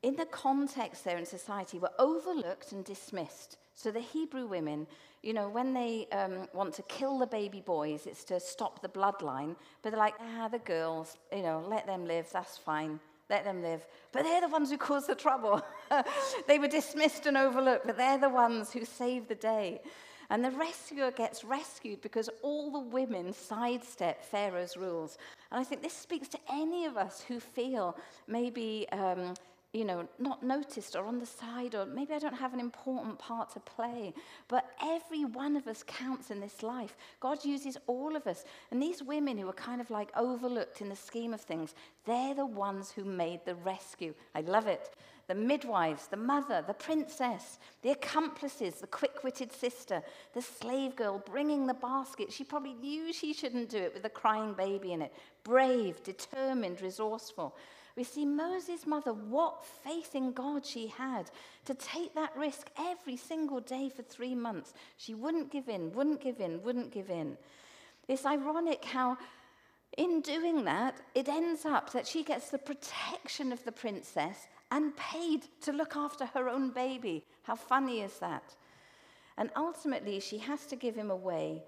in 0.02 0.16
the 0.16 0.24
context 0.24 1.04
there 1.04 1.18
in 1.18 1.26
society, 1.26 1.78
were 1.78 1.90
overlooked 1.98 2.72
and 2.72 2.82
dismissed. 2.82 3.58
So 3.74 3.90
the 3.90 4.00
Hebrew 4.00 4.46
women, 4.46 4.86
you 5.22 5.34
know, 5.34 5.50
when 5.50 5.74
they 5.74 6.06
um, 6.10 6.48
want 6.54 6.72
to 6.76 6.82
kill 6.84 7.18
the 7.18 7.26
baby 7.26 7.60
boys, 7.60 8.06
it's 8.06 8.24
to 8.24 8.40
stop 8.40 8.80
the 8.80 8.88
bloodline. 8.88 9.54
But 9.82 9.90
they're 9.90 9.98
like, 9.98 10.14
ah, 10.18 10.48
the 10.48 10.60
girls, 10.60 11.18
you 11.30 11.42
know, 11.42 11.62
let 11.68 11.86
them 11.86 12.06
live, 12.06 12.30
that's 12.32 12.56
fine. 12.56 13.00
Let 13.28 13.44
them 13.44 13.60
live. 13.60 13.84
But 14.12 14.22
they're 14.22 14.40
the 14.40 14.48
ones 14.48 14.70
who 14.70 14.78
cause 14.78 15.06
the 15.06 15.14
trouble. 15.14 15.60
they 16.46 16.58
were 16.58 16.68
dismissed 16.68 17.26
and 17.26 17.36
overlooked, 17.36 17.86
but 17.86 17.98
they're 17.98 18.16
the 18.16 18.30
ones 18.30 18.72
who 18.72 18.86
save 18.86 19.28
the 19.28 19.34
day. 19.34 19.82
And 20.30 20.44
the 20.44 20.50
rescuer 20.50 21.10
gets 21.10 21.42
rescued 21.42 22.02
because 22.02 22.28
all 22.42 22.70
the 22.70 22.80
women 22.80 23.32
sidestep 23.32 24.24
Pharaoh's 24.24 24.76
rules. 24.76 25.16
And 25.50 25.60
I 25.60 25.64
think 25.64 25.82
this 25.82 25.94
speaks 25.94 26.28
to 26.28 26.38
any 26.52 26.84
of 26.84 26.96
us 26.96 27.24
who 27.26 27.40
feel 27.40 27.96
maybe, 28.26 28.86
um, 28.92 29.32
you 29.72 29.86
know, 29.86 30.06
not 30.18 30.42
noticed 30.42 30.96
or 30.96 31.06
on 31.06 31.18
the 31.18 31.26
side, 31.26 31.74
or 31.74 31.86
maybe 31.86 32.12
I 32.12 32.18
don't 32.18 32.34
have 32.34 32.52
an 32.52 32.60
important 32.60 33.18
part 33.18 33.50
to 33.54 33.60
play. 33.60 34.12
But 34.48 34.66
every 34.82 35.24
one 35.24 35.56
of 35.56 35.66
us 35.66 35.82
counts 35.86 36.30
in 36.30 36.40
this 36.40 36.62
life. 36.62 36.94
God 37.20 37.42
uses 37.42 37.78
all 37.86 38.14
of 38.14 38.26
us. 38.26 38.44
And 38.70 38.82
these 38.82 39.02
women 39.02 39.38
who 39.38 39.48
are 39.48 39.54
kind 39.54 39.80
of 39.80 39.90
like 39.90 40.10
overlooked 40.14 40.82
in 40.82 40.90
the 40.90 40.96
scheme 40.96 41.32
of 41.32 41.40
things, 41.40 41.74
they're 42.04 42.34
the 42.34 42.44
ones 42.44 42.90
who 42.90 43.04
made 43.04 43.46
the 43.46 43.54
rescue. 43.54 44.14
I 44.34 44.42
love 44.42 44.66
it 44.66 44.90
the 45.28 45.34
midwives, 45.34 46.06
the 46.06 46.16
mother, 46.16 46.64
the 46.66 46.74
princess, 46.74 47.58
the 47.82 47.90
accomplices, 47.90 48.76
the 48.76 48.86
quick 48.86 49.22
witted 49.22 49.52
sister, 49.52 50.02
the 50.34 50.42
slave 50.42 50.96
girl 50.96 51.22
bringing 51.24 51.66
the 51.66 51.74
basket. 51.74 52.32
She 52.32 52.44
probably 52.44 52.72
knew 52.72 53.12
she 53.12 53.34
shouldn't 53.34 53.68
do 53.68 53.76
it 53.76 53.94
with 53.94 54.04
a 54.06 54.10
crying 54.10 54.54
baby 54.54 54.92
in 54.92 55.02
it. 55.02 55.12
Brave, 55.44 56.02
determined, 56.02 56.80
resourceful. 56.80 57.54
We 57.94 58.04
see 58.04 58.24
Moses' 58.24 58.86
mother, 58.86 59.12
what 59.12 59.66
faith 59.84 60.14
in 60.14 60.32
God 60.32 60.64
she 60.64 60.86
had 60.86 61.30
to 61.66 61.74
take 61.74 62.14
that 62.14 62.34
risk 62.36 62.70
every 62.78 63.16
single 63.16 63.60
day 63.60 63.90
for 63.90 64.02
three 64.02 64.34
months. 64.34 64.72
She 64.96 65.14
wouldn't 65.14 65.52
give 65.52 65.68
in, 65.68 65.92
wouldn't 65.92 66.22
give 66.22 66.40
in, 66.40 66.62
wouldn't 66.62 66.90
give 66.90 67.10
in. 67.10 67.36
It's 68.06 68.24
ironic 68.24 68.84
how 68.84 69.18
in 69.96 70.20
doing 70.20 70.64
that, 70.64 70.96
it 71.14 71.28
ends 71.28 71.64
up 71.64 71.92
that 71.92 72.06
she 72.06 72.22
gets 72.22 72.50
the 72.50 72.58
protection 72.58 73.52
of 73.52 73.64
the 73.64 73.72
princess 73.72 74.46
and 74.70 74.96
paid 74.96 75.46
to 75.62 75.72
look 75.72 75.96
after 75.96 76.26
her 76.26 76.48
own 76.48 76.70
baby. 76.70 77.24
How 77.42 77.56
funny 77.56 78.00
is 78.00 78.18
that? 78.18 78.54
And 79.36 79.50
ultimately, 79.56 80.20
she 80.20 80.38
has 80.38 80.66
to 80.66 80.76
give 80.76 80.94
him 80.94 81.10
away. 81.10 81.62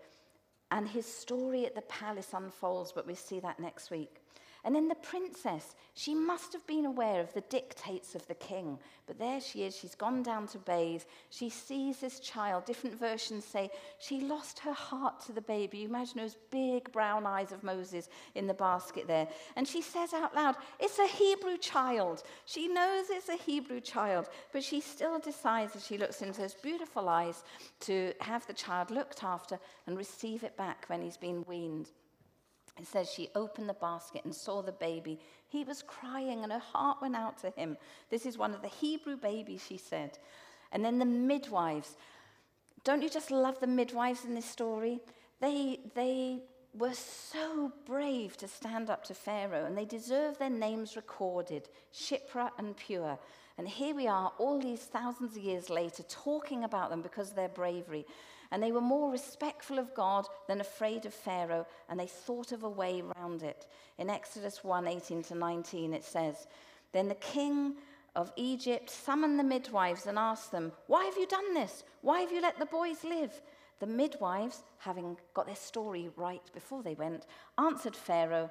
And 0.70 0.88
his 0.88 1.06
story 1.06 1.66
at 1.66 1.74
the 1.74 1.82
palace 1.82 2.30
unfolds, 2.32 2.92
but 2.92 3.06
we 3.06 3.14
see 3.14 3.40
that 3.40 3.58
next 3.58 3.90
week. 3.90 4.20
And 4.64 4.74
then 4.74 4.88
the 4.88 4.94
princess, 4.94 5.74
she 5.94 6.14
must 6.14 6.52
have 6.52 6.66
been 6.66 6.84
aware 6.84 7.20
of 7.20 7.32
the 7.32 7.40
dictates 7.42 8.14
of 8.14 8.26
the 8.26 8.34
king. 8.34 8.78
But 9.06 9.18
there 9.18 9.40
she 9.40 9.64
is, 9.64 9.76
she's 9.76 9.94
gone 9.94 10.22
down 10.22 10.46
to 10.48 10.58
bathe. 10.58 11.02
She 11.30 11.48
sees 11.48 11.98
this 11.98 12.20
child. 12.20 12.66
Different 12.66 12.98
versions 12.98 13.44
say 13.44 13.70
she 13.98 14.20
lost 14.20 14.58
her 14.60 14.72
heart 14.72 15.20
to 15.26 15.32
the 15.32 15.40
baby. 15.40 15.78
You 15.78 15.88
imagine 15.88 16.18
those 16.18 16.36
big 16.50 16.92
brown 16.92 17.26
eyes 17.26 17.52
of 17.52 17.62
Moses 17.62 18.08
in 18.34 18.46
the 18.46 18.54
basket 18.54 19.06
there. 19.06 19.28
And 19.56 19.66
she 19.66 19.80
says 19.80 20.12
out 20.12 20.34
loud, 20.34 20.56
It's 20.78 20.98
a 20.98 21.06
Hebrew 21.06 21.56
child. 21.56 22.22
She 22.44 22.68
knows 22.68 23.06
it's 23.08 23.30
a 23.30 23.36
Hebrew 23.36 23.80
child, 23.80 24.28
but 24.52 24.62
she 24.62 24.80
still 24.80 25.18
decides 25.18 25.74
as 25.74 25.86
she 25.86 25.96
looks 25.96 26.20
into 26.20 26.42
those 26.42 26.54
beautiful 26.54 27.08
eyes 27.08 27.44
to 27.80 28.12
have 28.20 28.46
the 28.46 28.52
child 28.52 28.90
looked 28.90 29.24
after 29.24 29.58
and 29.86 29.96
receive 29.96 30.44
it 30.44 30.56
back 30.56 30.84
when 30.88 31.00
he's 31.00 31.16
been 31.16 31.44
weaned. 31.48 31.90
It 32.80 32.86
says 32.86 33.10
she 33.10 33.28
opened 33.34 33.68
the 33.68 33.74
basket 33.74 34.24
and 34.24 34.34
saw 34.34 34.62
the 34.62 34.72
baby. 34.72 35.20
He 35.48 35.64
was 35.64 35.82
crying 35.82 36.42
and 36.42 36.52
her 36.52 36.58
heart 36.58 36.98
went 37.02 37.16
out 37.16 37.38
to 37.38 37.50
him. 37.50 37.76
This 38.08 38.26
is 38.26 38.38
one 38.38 38.54
of 38.54 38.62
the 38.62 38.68
Hebrew 38.68 39.16
babies, 39.16 39.64
she 39.66 39.76
said. 39.76 40.18
And 40.72 40.84
then 40.84 40.98
the 40.98 41.04
midwives. 41.04 41.96
Don't 42.84 43.02
you 43.02 43.10
just 43.10 43.30
love 43.30 43.60
the 43.60 43.66
midwives 43.66 44.24
in 44.24 44.34
this 44.34 44.46
story? 44.46 45.00
They, 45.40 45.80
they 45.94 46.40
were 46.74 46.94
so 46.94 47.72
brave 47.84 48.36
to 48.38 48.48
stand 48.48 48.90
up 48.90 49.04
to 49.04 49.14
Pharaoh 49.14 49.66
and 49.66 49.76
they 49.76 49.84
deserve 49.84 50.38
their 50.38 50.50
names 50.50 50.96
recorded 50.96 51.68
Shiphrah 51.92 52.50
and 52.58 52.76
Puah. 52.76 53.18
And 53.60 53.68
here 53.68 53.94
we 53.94 54.06
are, 54.06 54.32
all 54.38 54.58
these 54.58 54.80
thousands 54.80 55.36
of 55.36 55.42
years 55.42 55.68
later, 55.68 56.02
talking 56.04 56.64
about 56.64 56.88
them 56.88 57.02
because 57.02 57.28
of 57.28 57.36
their 57.36 57.50
bravery. 57.50 58.06
And 58.50 58.62
they 58.62 58.72
were 58.72 58.80
more 58.80 59.12
respectful 59.12 59.78
of 59.78 59.92
God 59.92 60.26
than 60.48 60.62
afraid 60.62 61.04
of 61.04 61.12
Pharaoh, 61.12 61.66
and 61.90 62.00
they 62.00 62.06
thought 62.06 62.52
of 62.52 62.62
a 62.62 62.70
way 62.70 63.02
around 63.02 63.42
it. 63.42 63.66
In 63.98 64.08
Exodus 64.08 64.64
1 64.64 64.88
18 64.88 65.24
to 65.24 65.34
19, 65.34 65.92
it 65.92 66.06
says, 66.06 66.46
Then 66.92 67.08
the 67.08 67.16
king 67.16 67.74
of 68.16 68.32
Egypt 68.36 68.88
summoned 68.88 69.38
the 69.38 69.44
midwives 69.44 70.06
and 70.06 70.18
asked 70.18 70.52
them, 70.52 70.72
Why 70.86 71.04
have 71.04 71.18
you 71.18 71.26
done 71.26 71.52
this? 71.52 71.84
Why 72.00 72.20
have 72.20 72.32
you 72.32 72.40
let 72.40 72.58
the 72.58 72.64
boys 72.64 73.04
live? 73.04 73.42
The 73.78 73.86
midwives, 73.86 74.62
having 74.78 75.18
got 75.34 75.44
their 75.44 75.54
story 75.54 76.08
right 76.16 76.50
before 76.54 76.82
they 76.82 76.94
went, 76.94 77.26
answered 77.58 77.94
Pharaoh, 77.94 78.50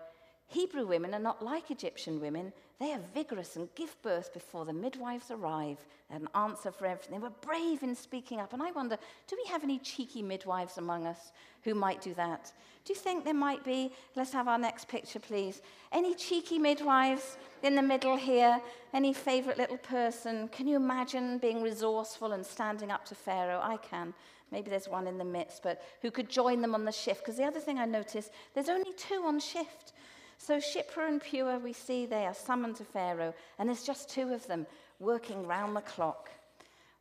Hebrew 0.51 0.87
women 0.87 1.13
are 1.13 1.19
not 1.19 1.45
like 1.45 1.69
Egyptian 1.69 2.19
women. 2.19 2.51
They 2.79 2.91
are 2.91 2.99
vigorous 3.13 3.55
and 3.55 3.69
give 3.75 3.95
birth 4.01 4.33
before 4.33 4.65
the 4.65 4.73
midwives 4.73 5.29
arrive. 5.29 5.77
An 6.09 6.27
answer 6.33 6.71
for 6.71 6.87
everything. 6.87 7.19
They 7.19 7.23
were 7.23 7.33
brave 7.41 7.83
in 7.83 7.93
speaking 7.93 8.39
up. 8.39 8.51
And 8.51 8.63
I 8.63 8.71
wonder 8.71 8.97
do 9.27 9.37
we 9.37 9.47
have 9.51 9.63
any 9.63 9.77
cheeky 9.77 10.23
midwives 10.23 10.79
among 10.79 11.05
us 11.05 11.33
who 11.63 11.75
might 11.75 12.01
do 12.01 12.15
that? 12.15 12.51
Do 12.83 12.93
you 12.93 12.99
think 12.99 13.25
there 13.25 13.33
might 13.35 13.63
be? 13.63 13.91
Let's 14.15 14.33
have 14.33 14.47
our 14.47 14.57
next 14.57 14.87
picture, 14.87 15.19
please. 15.19 15.61
Any 15.91 16.15
cheeky 16.15 16.57
midwives 16.57 17.37
in 17.61 17.75
the 17.75 17.83
middle 17.83 18.17
here? 18.17 18.59
Any 18.91 19.13
favorite 19.13 19.59
little 19.59 19.77
person? 19.77 20.47
Can 20.47 20.67
you 20.67 20.77
imagine 20.77 21.37
being 21.37 21.61
resourceful 21.61 22.31
and 22.31 22.43
standing 22.43 22.89
up 22.89 23.05
to 23.05 23.13
Pharaoh? 23.13 23.61
I 23.61 23.77
can. 23.77 24.15
Maybe 24.51 24.71
there's 24.71 24.89
one 24.89 25.05
in 25.05 25.19
the 25.19 25.25
midst, 25.25 25.61
but 25.61 25.83
who 26.01 26.09
could 26.09 26.27
join 26.27 26.61
them 26.61 26.73
on 26.73 26.85
the 26.85 26.91
shift? 26.91 27.19
Because 27.19 27.37
the 27.37 27.43
other 27.43 27.59
thing 27.59 27.77
I 27.77 27.85
noticed, 27.85 28.31
there's 28.55 28.69
only 28.69 28.93
two 28.93 29.21
on 29.25 29.39
shift. 29.39 29.93
So 30.39 30.57
Shiphrah 30.57 31.09
and 31.09 31.21
Puah, 31.21 31.59
we 31.59 31.73
see 31.73 32.05
they 32.05 32.25
are 32.25 32.33
summoned 32.33 32.77
to 32.77 32.85
Pharaoh, 32.85 33.35
and 33.59 33.67
there's 33.67 33.83
just 33.83 34.09
two 34.09 34.33
of 34.33 34.47
them 34.47 34.65
working 34.99 35.45
round 35.45 35.75
the 35.75 35.81
clock. 35.81 36.31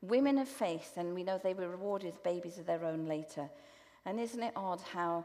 Women 0.02 0.38
of 0.38 0.48
faith, 0.48 0.94
and 0.96 1.14
we 1.14 1.22
know 1.22 1.38
they 1.38 1.54
were 1.54 1.68
rewarded 1.68 2.12
with 2.12 2.22
babies 2.24 2.58
of 2.58 2.66
their 2.66 2.84
own 2.84 3.06
later. 3.06 3.48
And 4.04 4.18
isn't 4.18 4.42
it 4.42 4.52
odd 4.56 4.80
how 4.92 5.24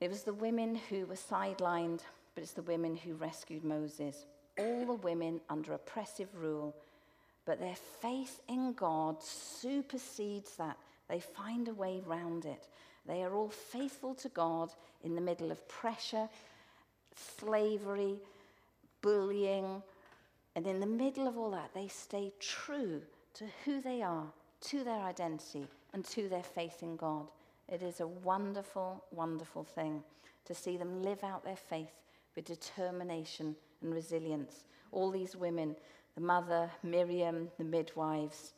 it 0.00 0.08
was 0.08 0.22
the 0.22 0.32
women 0.32 0.76
who 0.88 1.06
were 1.06 1.16
sidelined, 1.16 2.00
but 2.34 2.42
it's 2.42 2.52
the 2.52 2.62
women 2.62 2.96
who 2.96 3.14
rescued 3.14 3.64
Moses. 3.64 4.24
All 4.56 4.86
the 4.86 4.94
women 4.94 5.40
under 5.50 5.72
oppressive 5.72 6.28
rule, 6.36 6.74
but 7.44 7.58
their 7.58 7.76
faith 8.00 8.40
in 8.48 8.74
God 8.74 9.20
supersedes 9.22 10.54
that. 10.56 10.76
They 11.08 11.20
find 11.20 11.66
a 11.66 11.74
way 11.74 12.00
round 12.06 12.44
it. 12.44 12.68
They 13.06 13.24
are 13.24 13.34
all 13.34 13.48
faithful 13.50 14.14
to 14.16 14.28
God 14.28 14.72
in 15.02 15.16
the 15.16 15.20
middle 15.20 15.50
of 15.50 15.66
pressure 15.66 16.28
slavery, 17.38 18.16
bullying. 19.02 19.82
And 20.54 20.66
in 20.66 20.80
the 20.80 20.86
middle 20.86 21.28
of 21.28 21.36
all 21.36 21.50
that, 21.52 21.74
they 21.74 21.88
stay 21.88 22.32
true 22.40 23.02
to 23.34 23.44
who 23.64 23.80
they 23.80 24.02
are, 24.02 24.26
to 24.62 24.84
their 24.84 25.00
identity, 25.02 25.66
and 25.92 26.04
to 26.06 26.28
their 26.28 26.42
faith 26.42 26.82
in 26.82 26.96
God. 26.96 27.26
It 27.68 27.82
is 27.82 28.00
a 28.00 28.06
wonderful, 28.06 29.04
wonderful 29.12 29.64
thing 29.64 30.02
to 30.46 30.54
see 30.54 30.76
them 30.76 31.02
live 31.02 31.22
out 31.22 31.44
their 31.44 31.56
faith 31.56 31.92
with 32.34 32.46
determination 32.46 33.54
and 33.82 33.92
resilience. 33.92 34.64
All 34.90 35.10
these 35.10 35.36
women, 35.36 35.76
the 36.14 36.20
mother, 36.22 36.70
Miriam, 36.82 37.48
the 37.58 37.64
midwives, 37.64 38.54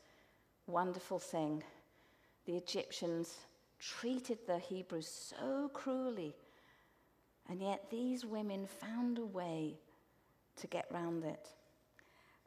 wonderful 0.66 1.18
thing. 1.18 1.62
The 2.46 2.56
Egyptians 2.56 3.38
treated 3.80 4.38
the 4.46 4.58
Hebrews 4.58 5.08
so 5.08 5.70
cruelly 5.74 6.34
and 7.50 7.60
yet 7.60 7.90
these 7.90 8.24
women 8.24 8.66
found 8.66 9.18
a 9.18 9.26
way 9.26 9.74
to 10.56 10.66
get 10.68 10.86
round 10.92 11.24
it. 11.24 11.48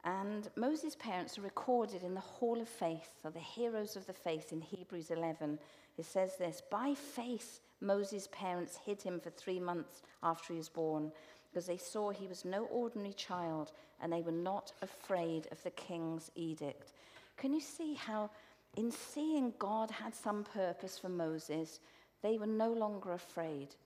And 0.02 0.48
Moses' 0.56 0.96
parents 0.96 1.38
are 1.38 1.42
recorded 1.42 2.02
in 2.02 2.14
the 2.14 2.20
Hall 2.20 2.60
of 2.60 2.68
Faith, 2.68 3.14
or 3.22 3.30
the 3.30 3.38
heroes 3.38 3.96
of 3.96 4.06
the 4.06 4.12
faith 4.14 4.52
in 4.52 4.62
Hebrews 4.62 5.10
11. 5.10 5.58
It 5.98 6.06
says 6.06 6.36
this 6.36 6.62
By 6.70 6.94
faith, 6.94 7.60
Moses' 7.80 8.28
parents 8.32 8.78
hid 8.84 9.02
him 9.02 9.20
for 9.20 9.30
three 9.30 9.60
months 9.60 10.02
after 10.22 10.54
he 10.54 10.58
was 10.58 10.68
born, 10.70 11.12
because 11.50 11.66
they 11.66 11.76
saw 11.76 12.10
he 12.10 12.26
was 12.26 12.44
no 12.44 12.64
ordinary 12.64 13.12
child 13.12 13.72
and 14.00 14.12
they 14.12 14.22
were 14.22 14.32
not 14.32 14.72
afraid 14.82 15.48
of 15.52 15.62
the 15.62 15.70
king's 15.70 16.30
edict. 16.34 16.92
Can 17.36 17.52
you 17.52 17.60
see 17.60 17.94
how, 17.94 18.30
in 18.76 18.90
seeing 18.90 19.52
God 19.58 19.90
had 19.90 20.14
some 20.14 20.44
purpose 20.44 20.98
for 20.98 21.08
Moses, 21.08 21.80
they 22.22 22.38
were 22.38 22.46
no 22.46 22.72
longer 22.72 23.12
afraid? 23.12 23.76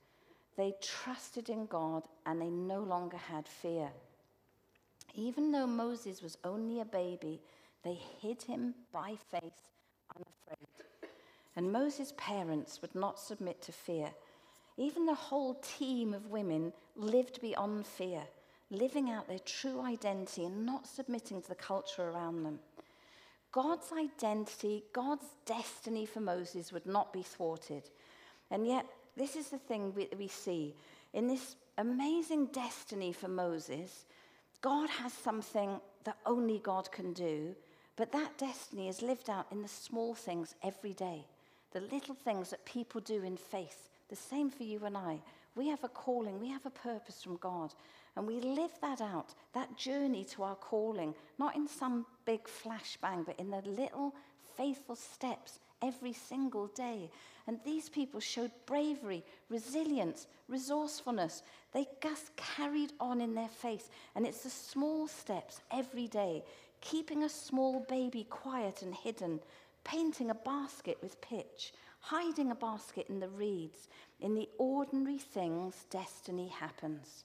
They 0.57 0.73
trusted 0.81 1.49
in 1.49 1.65
God 1.65 2.03
and 2.25 2.41
they 2.41 2.49
no 2.49 2.79
longer 2.81 3.17
had 3.17 3.47
fear. 3.47 3.89
Even 5.15 5.51
though 5.51 5.67
Moses 5.67 6.21
was 6.21 6.37
only 6.43 6.81
a 6.81 6.85
baby, 6.85 7.41
they 7.83 7.97
hid 8.21 8.41
him 8.43 8.75
by 8.91 9.15
faith, 9.31 9.71
unafraid. 10.15 10.67
And 11.55 11.71
Moses' 11.71 12.13
parents 12.17 12.81
would 12.81 12.93
not 12.95 13.19
submit 13.19 13.61
to 13.63 13.71
fear. 13.71 14.11
Even 14.77 15.05
the 15.05 15.15
whole 15.15 15.55
team 15.55 16.13
of 16.13 16.27
women 16.27 16.71
lived 16.95 17.41
beyond 17.41 17.85
fear, 17.85 18.21
living 18.69 19.09
out 19.09 19.27
their 19.27 19.39
true 19.39 19.81
identity 19.81 20.45
and 20.45 20.65
not 20.65 20.87
submitting 20.87 21.41
to 21.41 21.49
the 21.49 21.55
culture 21.55 22.09
around 22.09 22.43
them. 22.43 22.59
God's 23.51 23.91
identity, 23.91 24.83
God's 24.93 25.25
destiny 25.45 26.05
for 26.05 26.19
Moses 26.19 26.71
would 26.71 26.85
not 26.85 27.11
be 27.11 27.23
thwarted. 27.23 27.89
And 28.51 28.67
yet, 28.67 28.85
this 29.19 29.35
is 29.35 29.49
the 29.49 29.57
thing 29.57 29.93
we, 29.93 30.07
we 30.17 30.27
see. 30.27 30.73
In 31.13 31.27
this 31.27 31.57
amazing 31.77 32.47
destiny 32.47 33.11
for 33.11 33.27
Moses, 33.27 34.05
God 34.61 34.89
has 34.89 35.13
something 35.13 35.79
that 36.05 36.17
only 36.25 36.59
God 36.59 36.91
can 36.91 37.13
do, 37.13 37.53
but 37.97 38.11
that 38.13 38.37
destiny 38.37 38.87
is 38.87 39.01
lived 39.01 39.29
out 39.29 39.47
in 39.51 39.61
the 39.61 39.67
small 39.67 40.15
things 40.15 40.55
every 40.63 40.93
day, 40.93 41.25
the 41.71 41.81
little 41.81 42.15
things 42.15 42.49
that 42.49 42.65
people 42.65 43.01
do 43.01 43.23
in 43.23 43.35
faith. 43.35 43.89
The 44.09 44.15
same 44.15 44.49
for 44.49 44.63
you 44.63 44.85
and 44.85 44.97
I. 44.97 45.19
We 45.55 45.67
have 45.67 45.83
a 45.83 45.89
calling, 45.89 46.39
we 46.39 46.49
have 46.49 46.65
a 46.65 46.71
purpose 46.71 47.21
from 47.21 47.37
God, 47.37 47.73
and 48.15 48.25
we 48.25 48.39
live 48.39 48.71
that 48.81 49.01
out, 49.01 49.33
that 49.53 49.77
journey 49.77 50.23
to 50.31 50.43
our 50.43 50.55
calling, 50.55 51.13
not 51.37 51.55
in 51.55 51.67
some 51.67 52.05
big 52.25 52.45
flashbang, 52.45 53.25
but 53.25 53.37
in 53.37 53.49
the 53.49 53.61
little 53.61 54.15
faithful 54.55 54.95
steps 54.95 55.59
every 55.81 56.13
single 56.13 56.67
day. 56.67 57.09
And 57.47 57.59
these 57.65 57.89
people 57.89 58.19
showed 58.19 58.51
bravery, 58.65 59.23
resilience, 59.49 60.27
resourcefulness. 60.47 61.43
They 61.73 61.87
just 62.01 62.35
carried 62.35 62.93
on 62.99 63.21
in 63.21 63.33
their 63.33 63.47
faith. 63.47 63.89
And 64.15 64.25
it's 64.25 64.43
the 64.43 64.49
small 64.49 65.07
steps 65.07 65.61
every 65.71 66.07
day 66.07 66.43
keeping 66.81 67.23
a 67.23 67.29
small 67.29 67.85
baby 67.89 68.25
quiet 68.29 68.81
and 68.81 68.95
hidden, 68.95 69.39
painting 69.83 70.29
a 70.29 70.35
basket 70.35 70.97
with 71.01 71.19
pitch, 71.21 71.73
hiding 71.99 72.51
a 72.51 72.55
basket 72.55 73.07
in 73.09 73.19
the 73.19 73.29
reeds. 73.29 73.87
In 74.21 74.35
the 74.35 74.49
ordinary 74.57 75.17
things, 75.17 75.85
destiny 75.89 76.49
happens. 76.49 77.23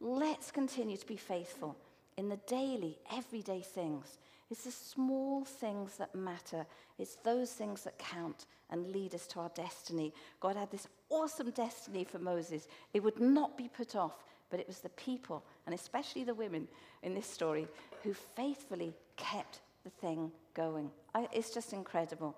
Let's 0.00 0.50
continue 0.50 0.96
to 0.96 1.06
be 1.06 1.16
faithful 1.16 1.76
in 2.16 2.28
the 2.28 2.38
daily, 2.46 2.98
everyday 3.12 3.60
things. 3.60 4.18
It's 4.52 4.64
the 4.64 4.70
small 4.70 5.46
things 5.46 5.96
that 5.96 6.14
matter. 6.14 6.66
It's 6.98 7.16
those 7.24 7.50
things 7.52 7.84
that 7.84 7.96
count 7.96 8.44
and 8.68 8.92
lead 8.92 9.14
us 9.14 9.26
to 9.28 9.40
our 9.40 9.50
destiny. 9.54 10.12
God 10.40 10.56
had 10.56 10.70
this 10.70 10.88
awesome 11.08 11.52
destiny 11.52 12.04
for 12.04 12.18
Moses. 12.18 12.68
It 12.92 13.02
would 13.02 13.18
not 13.18 13.56
be 13.56 13.70
put 13.74 13.96
off, 13.96 14.22
but 14.50 14.60
it 14.60 14.68
was 14.68 14.80
the 14.80 14.90
people, 14.90 15.42
and 15.64 15.74
especially 15.74 16.24
the 16.24 16.34
women 16.34 16.68
in 17.02 17.14
this 17.14 17.26
story, 17.26 17.66
who 18.02 18.12
faithfully 18.12 18.92
kept 19.16 19.60
the 19.84 19.90
thing 19.90 20.30
going. 20.52 20.90
I, 21.14 21.28
it's 21.32 21.54
just 21.54 21.72
incredible. 21.72 22.36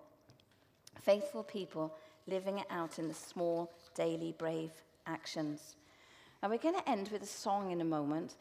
Faithful 1.02 1.42
people 1.42 1.92
living 2.28 2.60
it 2.60 2.66
out 2.70 3.00
in 3.00 3.08
the 3.08 3.14
small, 3.14 3.72
daily, 3.96 4.36
brave 4.38 4.70
actions. 5.08 5.74
And 6.42 6.52
we're 6.52 6.58
going 6.58 6.78
to 6.78 6.88
end 6.88 7.08
with 7.08 7.24
a 7.24 7.26
song 7.26 7.72
in 7.72 7.80
a 7.80 7.84
moment. 7.84 8.36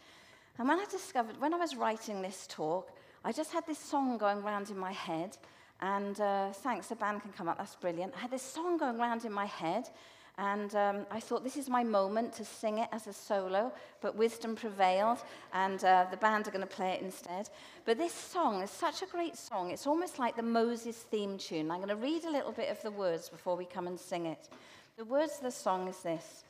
And 0.60 0.68
when 0.68 0.78
I 0.78 0.86
discovered, 0.92 1.42
when 1.42 1.56
I 1.56 1.58
was 1.58 1.76
writing 1.76 2.22
this 2.22 2.46
talk, 2.46 2.92
I 3.24 3.32
just 3.32 3.54
had 3.54 3.66
this 3.66 3.80
song 3.80 4.18
going 4.18 4.44
round 4.44 4.70
in 4.70 4.78
my 4.78 4.92
head. 4.92 5.38
And 5.82 6.20
uh, 6.20 6.52
thanks, 6.52 6.88
the 6.88 6.96
band 6.96 7.22
can 7.22 7.32
come 7.32 7.50
up, 7.50 7.58
that's 7.58 7.76
brilliant. 7.76 8.14
I 8.16 8.20
had 8.20 8.32
this 8.32 8.42
song 8.42 8.78
going 8.78 8.98
round 8.98 9.26
in 9.26 9.32
my 9.32 9.46
head. 9.46 9.90
And 10.38 10.74
um, 10.76 11.06
I 11.12 11.20
thought, 11.20 11.44
this 11.44 11.58
is 11.58 11.70
my 11.70 11.84
moment 11.84 12.34
to 12.34 12.46
sing 12.46 12.80
it 12.80 12.90
as 12.92 13.06
a 13.06 13.14
solo, 13.14 13.72
but 14.02 14.16
wisdom 14.16 14.56
prevailed, 14.56 15.20
and 15.54 15.84
uh, 15.84 16.08
the 16.10 16.18
band 16.18 16.48
are 16.48 16.52
going 16.52 16.68
to 16.68 16.76
play 16.76 16.94
it 16.94 17.04
instead. 17.04 17.50
But 17.86 18.00
this 18.00 18.14
song 18.14 18.64
is 18.64 18.72
such 18.72 19.04
a 19.04 19.06
great 19.06 19.38
song. 19.38 19.70
It's 19.70 19.86
almost 19.86 20.18
like 20.18 20.36
the 20.36 20.42
Moses 20.42 20.98
theme 20.98 21.38
tune. 21.38 21.70
I'm 21.70 21.78
going 21.78 21.90
to 21.90 21.96
read 21.96 22.26
a 22.26 22.32
little 22.32 22.52
bit 22.52 22.70
of 22.70 22.82
the 22.82 22.90
words 22.90 23.30
before 23.30 23.56
we 23.56 23.66
come 23.66 23.86
and 23.86 24.00
sing 24.00 24.26
it. 24.26 24.50
The 24.98 25.06
words 25.06 25.34
of 25.38 25.44
the 25.44 25.52
song 25.52 25.88
is 25.88 26.00
this 26.00 26.44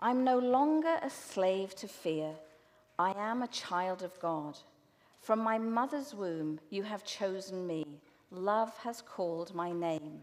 I'm 0.00 0.24
no 0.24 0.40
longer 0.40 0.98
a 1.00 1.10
slave 1.10 1.76
to 1.76 1.86
fear, 1.86 2.32
I 2.98 3.12
am 3.16 3.42
a 3.42 3.48
child 3.48 4.02
of 4.02 4.18
God. 4.18 4.58
From 5.26 5.40
my 5.40 5.58
mother's 5.58 6.14
womb, 6.14 6.60
you 6.70 6.84
have 6.84 7.02
chosen 7.02 7.66
me. 7.66 7.84
Love 8.30 8.76
has 8.78 9.02
called 9.02 9.52
my 9.56 9.72
name. 9.72 10.20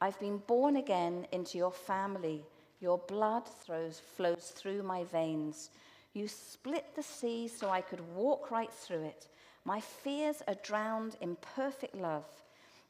I've 0.00 0.20
been 0.20 0.38
born 0.38 0.76
again 0.76 1.26
into 1.32 1.58
your 1.58 1.72
family. 1.72 2.44
Your 2.80 2.98
blood 3.08 3.48
throws, 3.48 4.00
flows 4.14 4.52
through 4.54 4.84
my 4.84 5.02
veins. 5.02 5.70
You 6.12 6.28
split 6.28 6.94
the 6.94 7.02
sea 7.02 7.48
so 7.48 7.70
I 7.70 7.80
could 7.80 7.98
walk 8.14 8.52
right 8.52 8.72
through 8.72 9.02
it. 9.02 9.26
My 9.64 9.80
fears 9.80 10.44
are 10.46 10.62
drowned 10.62 11.16
in 11.20 11.36
perfect 11.56 11.96
love. 11.96 12.30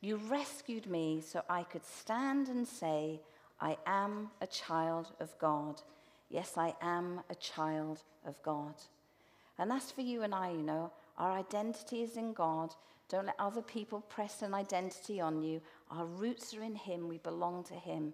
You 0.02 0.16
rescued 0.28 0.86
me 0.86 1.22
so 1.22 1.40
I 1.48 1.62
could 1.62 1.86
stand 1.86 2.48
and 2.48 2.68
say, 2.68 3.22
I 3.62 3.78
am 3.86 4.28
a 4.42 4.46
child 4.46 5.10
of 5.20 5.30
God. 5.38 5.80
Yes, 6.28 6.58
I 6.58 6.74
am 6.82 7.22
a 7.30 7.34
child 7.34 8.02
of 8.26 8.34
God. 8.42 8.74
And 9.58 9.70
that's 9.70 9.90
for 9.90 10.02
you 10.02 10.20
and 10.20 10.34
I, 10.34 10.50
you 10.50 10.62
know. 10.62 10.92
Our 11.18 11.32
identity 11.32 12.02
is 12.02 12.16
in 12.16 12.32
God. 12.32 12.74
Don't 13.08 13.26
let 13.26 13.36
other 13.38 13.62
people 13.62 14.00
press 14.00 14.42
an 14.42 14.54
identity 14.54 15.20
on 15.20 15.42
you. 15.42 15.60
Our 15.90 16.06
roots 16.06 16.54
are 16.54 16.62
in 16.62 16.74
Him. 16.74 17.08
We 17.08 17.18
belong 17.18 17.64
to 17.64 17.74
Him. 17.74 18.12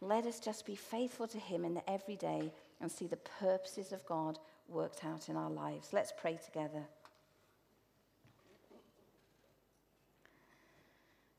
Let 0.00 0.26
us 0.26 0.40
just 0.40 0.64
be 0.64 0.76
faithful 0.76 1.28
to 1.28 1.38
Him 1.38 1.64
in 1.64 1.74
the 1.74 1.90
everyday 1.90 2.52
and 2.80 2.90
see 2.90 3.06
the 3.06 3.16
purposes 3.16 3.92
of 3.92 4.06
God 4.06 4.38
worked 4.68 5.04
out 5.04 5.28
in 5.28 5.36
our 5.36 5.50
lives. 5.50 5.92
Let's 5.92 6.12
pray 6.16 6.38
together. 6.42 6.84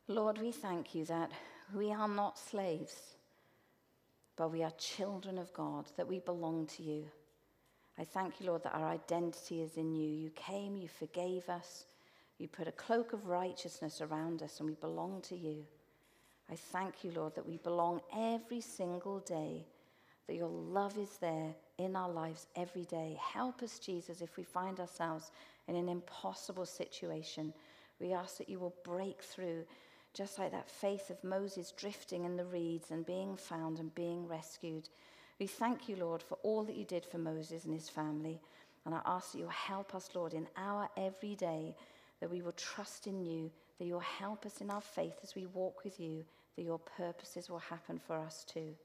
Lord, 0.07 0.37
we 0.39 0.51
thank 0.51 0.93
you 0.93 1.05
that 1.05 1.31
we 1.73 1.91
are 1.93 2.07
not 2.07 2.37
slaves, 2.37 3.15
but 4.35 4.51
we 4.51 4.61
are 4.61 4.71
children 4.71 5.37
of 5.37 5.53
God, 5.53 5.85
that 5.95 6.07
we 6.07 6.19
belong 6.19 6.67
to 6.67 6.83
you. 6.83 7.05
I 8.01 8.03
thank 8.03 8.41
you, 8.41 8.47
Lord, 8.47 8.63
that 8.63 8.73
our 8.73 8.89
identity 8.89 9.61
is 9.61 9.77
in 9.77 9.93
you. 9.93 10.09
You 10.09 10.31
came, 10.31 10.75
you 10.75 10.87
forgave 10.87 11.47
us, 11.49 11.85
you 12.39 12.47
put 12.47 12.67
a 12.67 12.71
cloak 12.71 13.13
of 13.13 13.27
righteousness 13.27 14.01
around 14.01 14.41
us, 14.41 14.59
and 14.59 14.67
we 14.67 14.73
belong 14.73 15.21
to 15.29 15.35
you. 15.37 15.63
I 16.49 16.55
thank 16.55 17.03
you, 17.03 17.11
Lord, 17.15 17.35
that 17.35 17.47
we 17.47 17.57
belong 17.57 18.01
every 18.17 18.59
single 18.59 19.19
day, 19.19 19.67
that 20.25 20.35
your 20.35 20.49
love 20.49 20.97
is 20.97 21.17
there 21.19 21.53
in 21.77 21.95
our 21.95 22.09
lives 22.09 22.47
every 22.55 22.85
day. 22.85 23.19
Help 23.21 23.61
us, 23.61 23.77
Jesus, 23.77 24.21
if 24.21 24.35
we 24.35 24.43
find 24.43 24.79
ourselves 24.79 25.29
in 25.67 25.75
an 25.75 25.87
impossible 25.87 26.65
situation. 26.65 27.53
We 27.99 28.13
ask 28.13 28.39
that 28.39 28.49
you 28.49 28.57
will 28.57 28.73
break 28.83 29.21
through, 29.21 29.63
just 30.15 30.39
like 30.39 30.51
that 30.53 30.67
faith 30.67 31.11
of 31.11 31.23
Moses 31.23 31.71
drifting 31.71 32.25
in 32.25 32.35
the 32.35 32.45
reeds 32.45 32.89
and 32.89 33.05
being 33.05 33.37
found 33.37 33.77
and 33.77 33.93
being 33.93 34.27
rescued. 34.27 34.89
We 35.41 35.47
thank 35.47 35.89
you, 35.89 35.95
Lord, 35.95 36.21
for 36.21 36.37
all 36.43 36.63
that 36.65 36.75
you 36.75 36.85
did 36.85 37.03
for 37.03 37.17
Moses 37.17 37.65
and 37.65 37.73
his 37.73 37.89
family. 37.89 38.39
And 38.85 38.93
I 38.93 39.01
ask 39.07 39.31
that 39.31 39.39
you 39.39 39.45
will 39.45 39.51
help 39.51 39.95
us, 39.95 40.11
Lord, 40.13 40.35
in 40.35 40.47
our 40.55 40.87
everyday 40.95 41.75
that 42.19 42.29
we 42.29 42.43
will 42.43 42.51
trust 42.51 43.07
in 43.07 43.19
you, 43.19 43.49
that 43.79 43.85
you'll 43.85 44.01
help 44.01 44.45
us 44.45 44.61
in 44.61 44.69
our 44.69 44.81
faith 44.81 45.15
as 45.23 45.33
we 45.33 45.47
walk 45.47 45.83
with 45.83 45.99
you, 45.99 46.23
that 46.55 46.61
your 46.61 46.77
purposes 46.77 47.49
will 47.49 47.57
happen 47.57 47.97
for 47.97 48.17
us 48.17 48.45
too. 48.47 48.75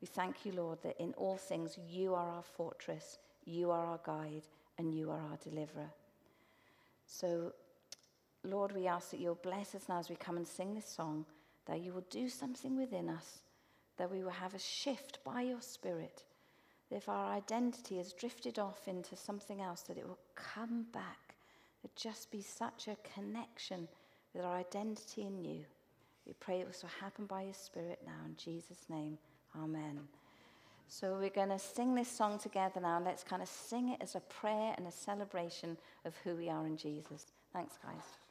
We 0.00 0.08
thank 0.08 0.44
you, 0.44 0.50
Lord, 0.50 0.82
that 0.82 1.00
in 1.00 1.12
all 1.12 1.36
things 1.36 1.78
you 1.88 2.12
are 2.16 2.28
our 2.28 2.42
fortress, 2.42 3.18
you 3.44 3.70
are 3.70 3.86
our 3.86 4.00
guide, 4.04 4.48
and 4.78 4.92
you 4.92 5.12
are 5.12 5.20
our 5.30 5.38
deliverer. 5.48 5.92
So, 7.06 7.52
Lord, 8.42 8.72
we 8.72 8.88
ask 8.88 9.12
that 9.12 9.20
you'll 9.20 9.36
bless 9.36 9.76
us 9.76 9.88
now 9.88 10.00
as 10.00 10.10
we 10.10 10.16
come 10.16 10.38
and 10.38 10.46
sing 10.48 10.74
this 10.74 10.88
song, 10.88 11.24
that 11.66 11.82
you 11.82 11.92
will 11.92 12.04
do 12.10 12.28
something 12.28 12.76
within 12.76 13.08
us, 13.08 13.42
that 13.96 14.10
we 14.10 14.22
will 14.22 14.30
have 14.30 14.54
a 14.54 14.58
shift 14.58 15.18
by 15.24 15.42
your 15.42 15.60
Spirit. 15.60 16.24
That 16.90 16.96
if 16.96 17.08
our 17.08 17.32
identity 17.32 17.98
has 17.98 18.12
drifted 18.12 18.58
off 18.58 18.88
into 18.88 19.16
something 19.16 19.60
else, 19.60 19.82
that 19.82 19.98
it 19.98 20.06
will 20.06 20.18
come 20.34 20.86
back 20.92 21.34
There'd 21.84 21.96
just 21.96 22.30
be 22.30 22.40
such 22.40 22.88
a 22.88 22.96
connection 23.14 23.86
with 24.32 24.42
our 24.42 24.56
identity 24.56 25.22
in 25.22 25.44
you. 25.44 25.64
We 26.26 26.32
pray 26.40 26.60
it 26.60 26.66
will 26.66 26.88
happen 26.98 27.26
by 27.26 27.42
your 27.42 27.54
Spirit 27.54 28.00
now. 28.06 28.24
In 28.24 28.34
Jesus' 28.36 28.86
name, 28.88 29.18
amen. 29.54 30.00
So 30.88 31.18
we're 31.20 31.28
going 31.28 31.50
to 31.50 31.58
sing 31.58 31.94
this 31.94 32.08
song 32.10 32.38
together 32.38 32.80
now. 32.80 33.02
Let's 33.04 33.22
kind 33.22 33.42
of 33.42 33.48
sing 33.48 33.90
it 33.90 34.00
as 34.00 34.14
a 34.14 34.20
prayer 34.20 34.72
and 34.78 34.86
a 34.86 34.92
celebration 34.92 35.76
of 36.06 36.14
who 36.24 36.36
we 36.36 36.48
are 36.48 36.66
in 36.66 36.78
Jesus. 36.78 37.26
Thanks, 37.52 37.74
guys. 37.82 38.23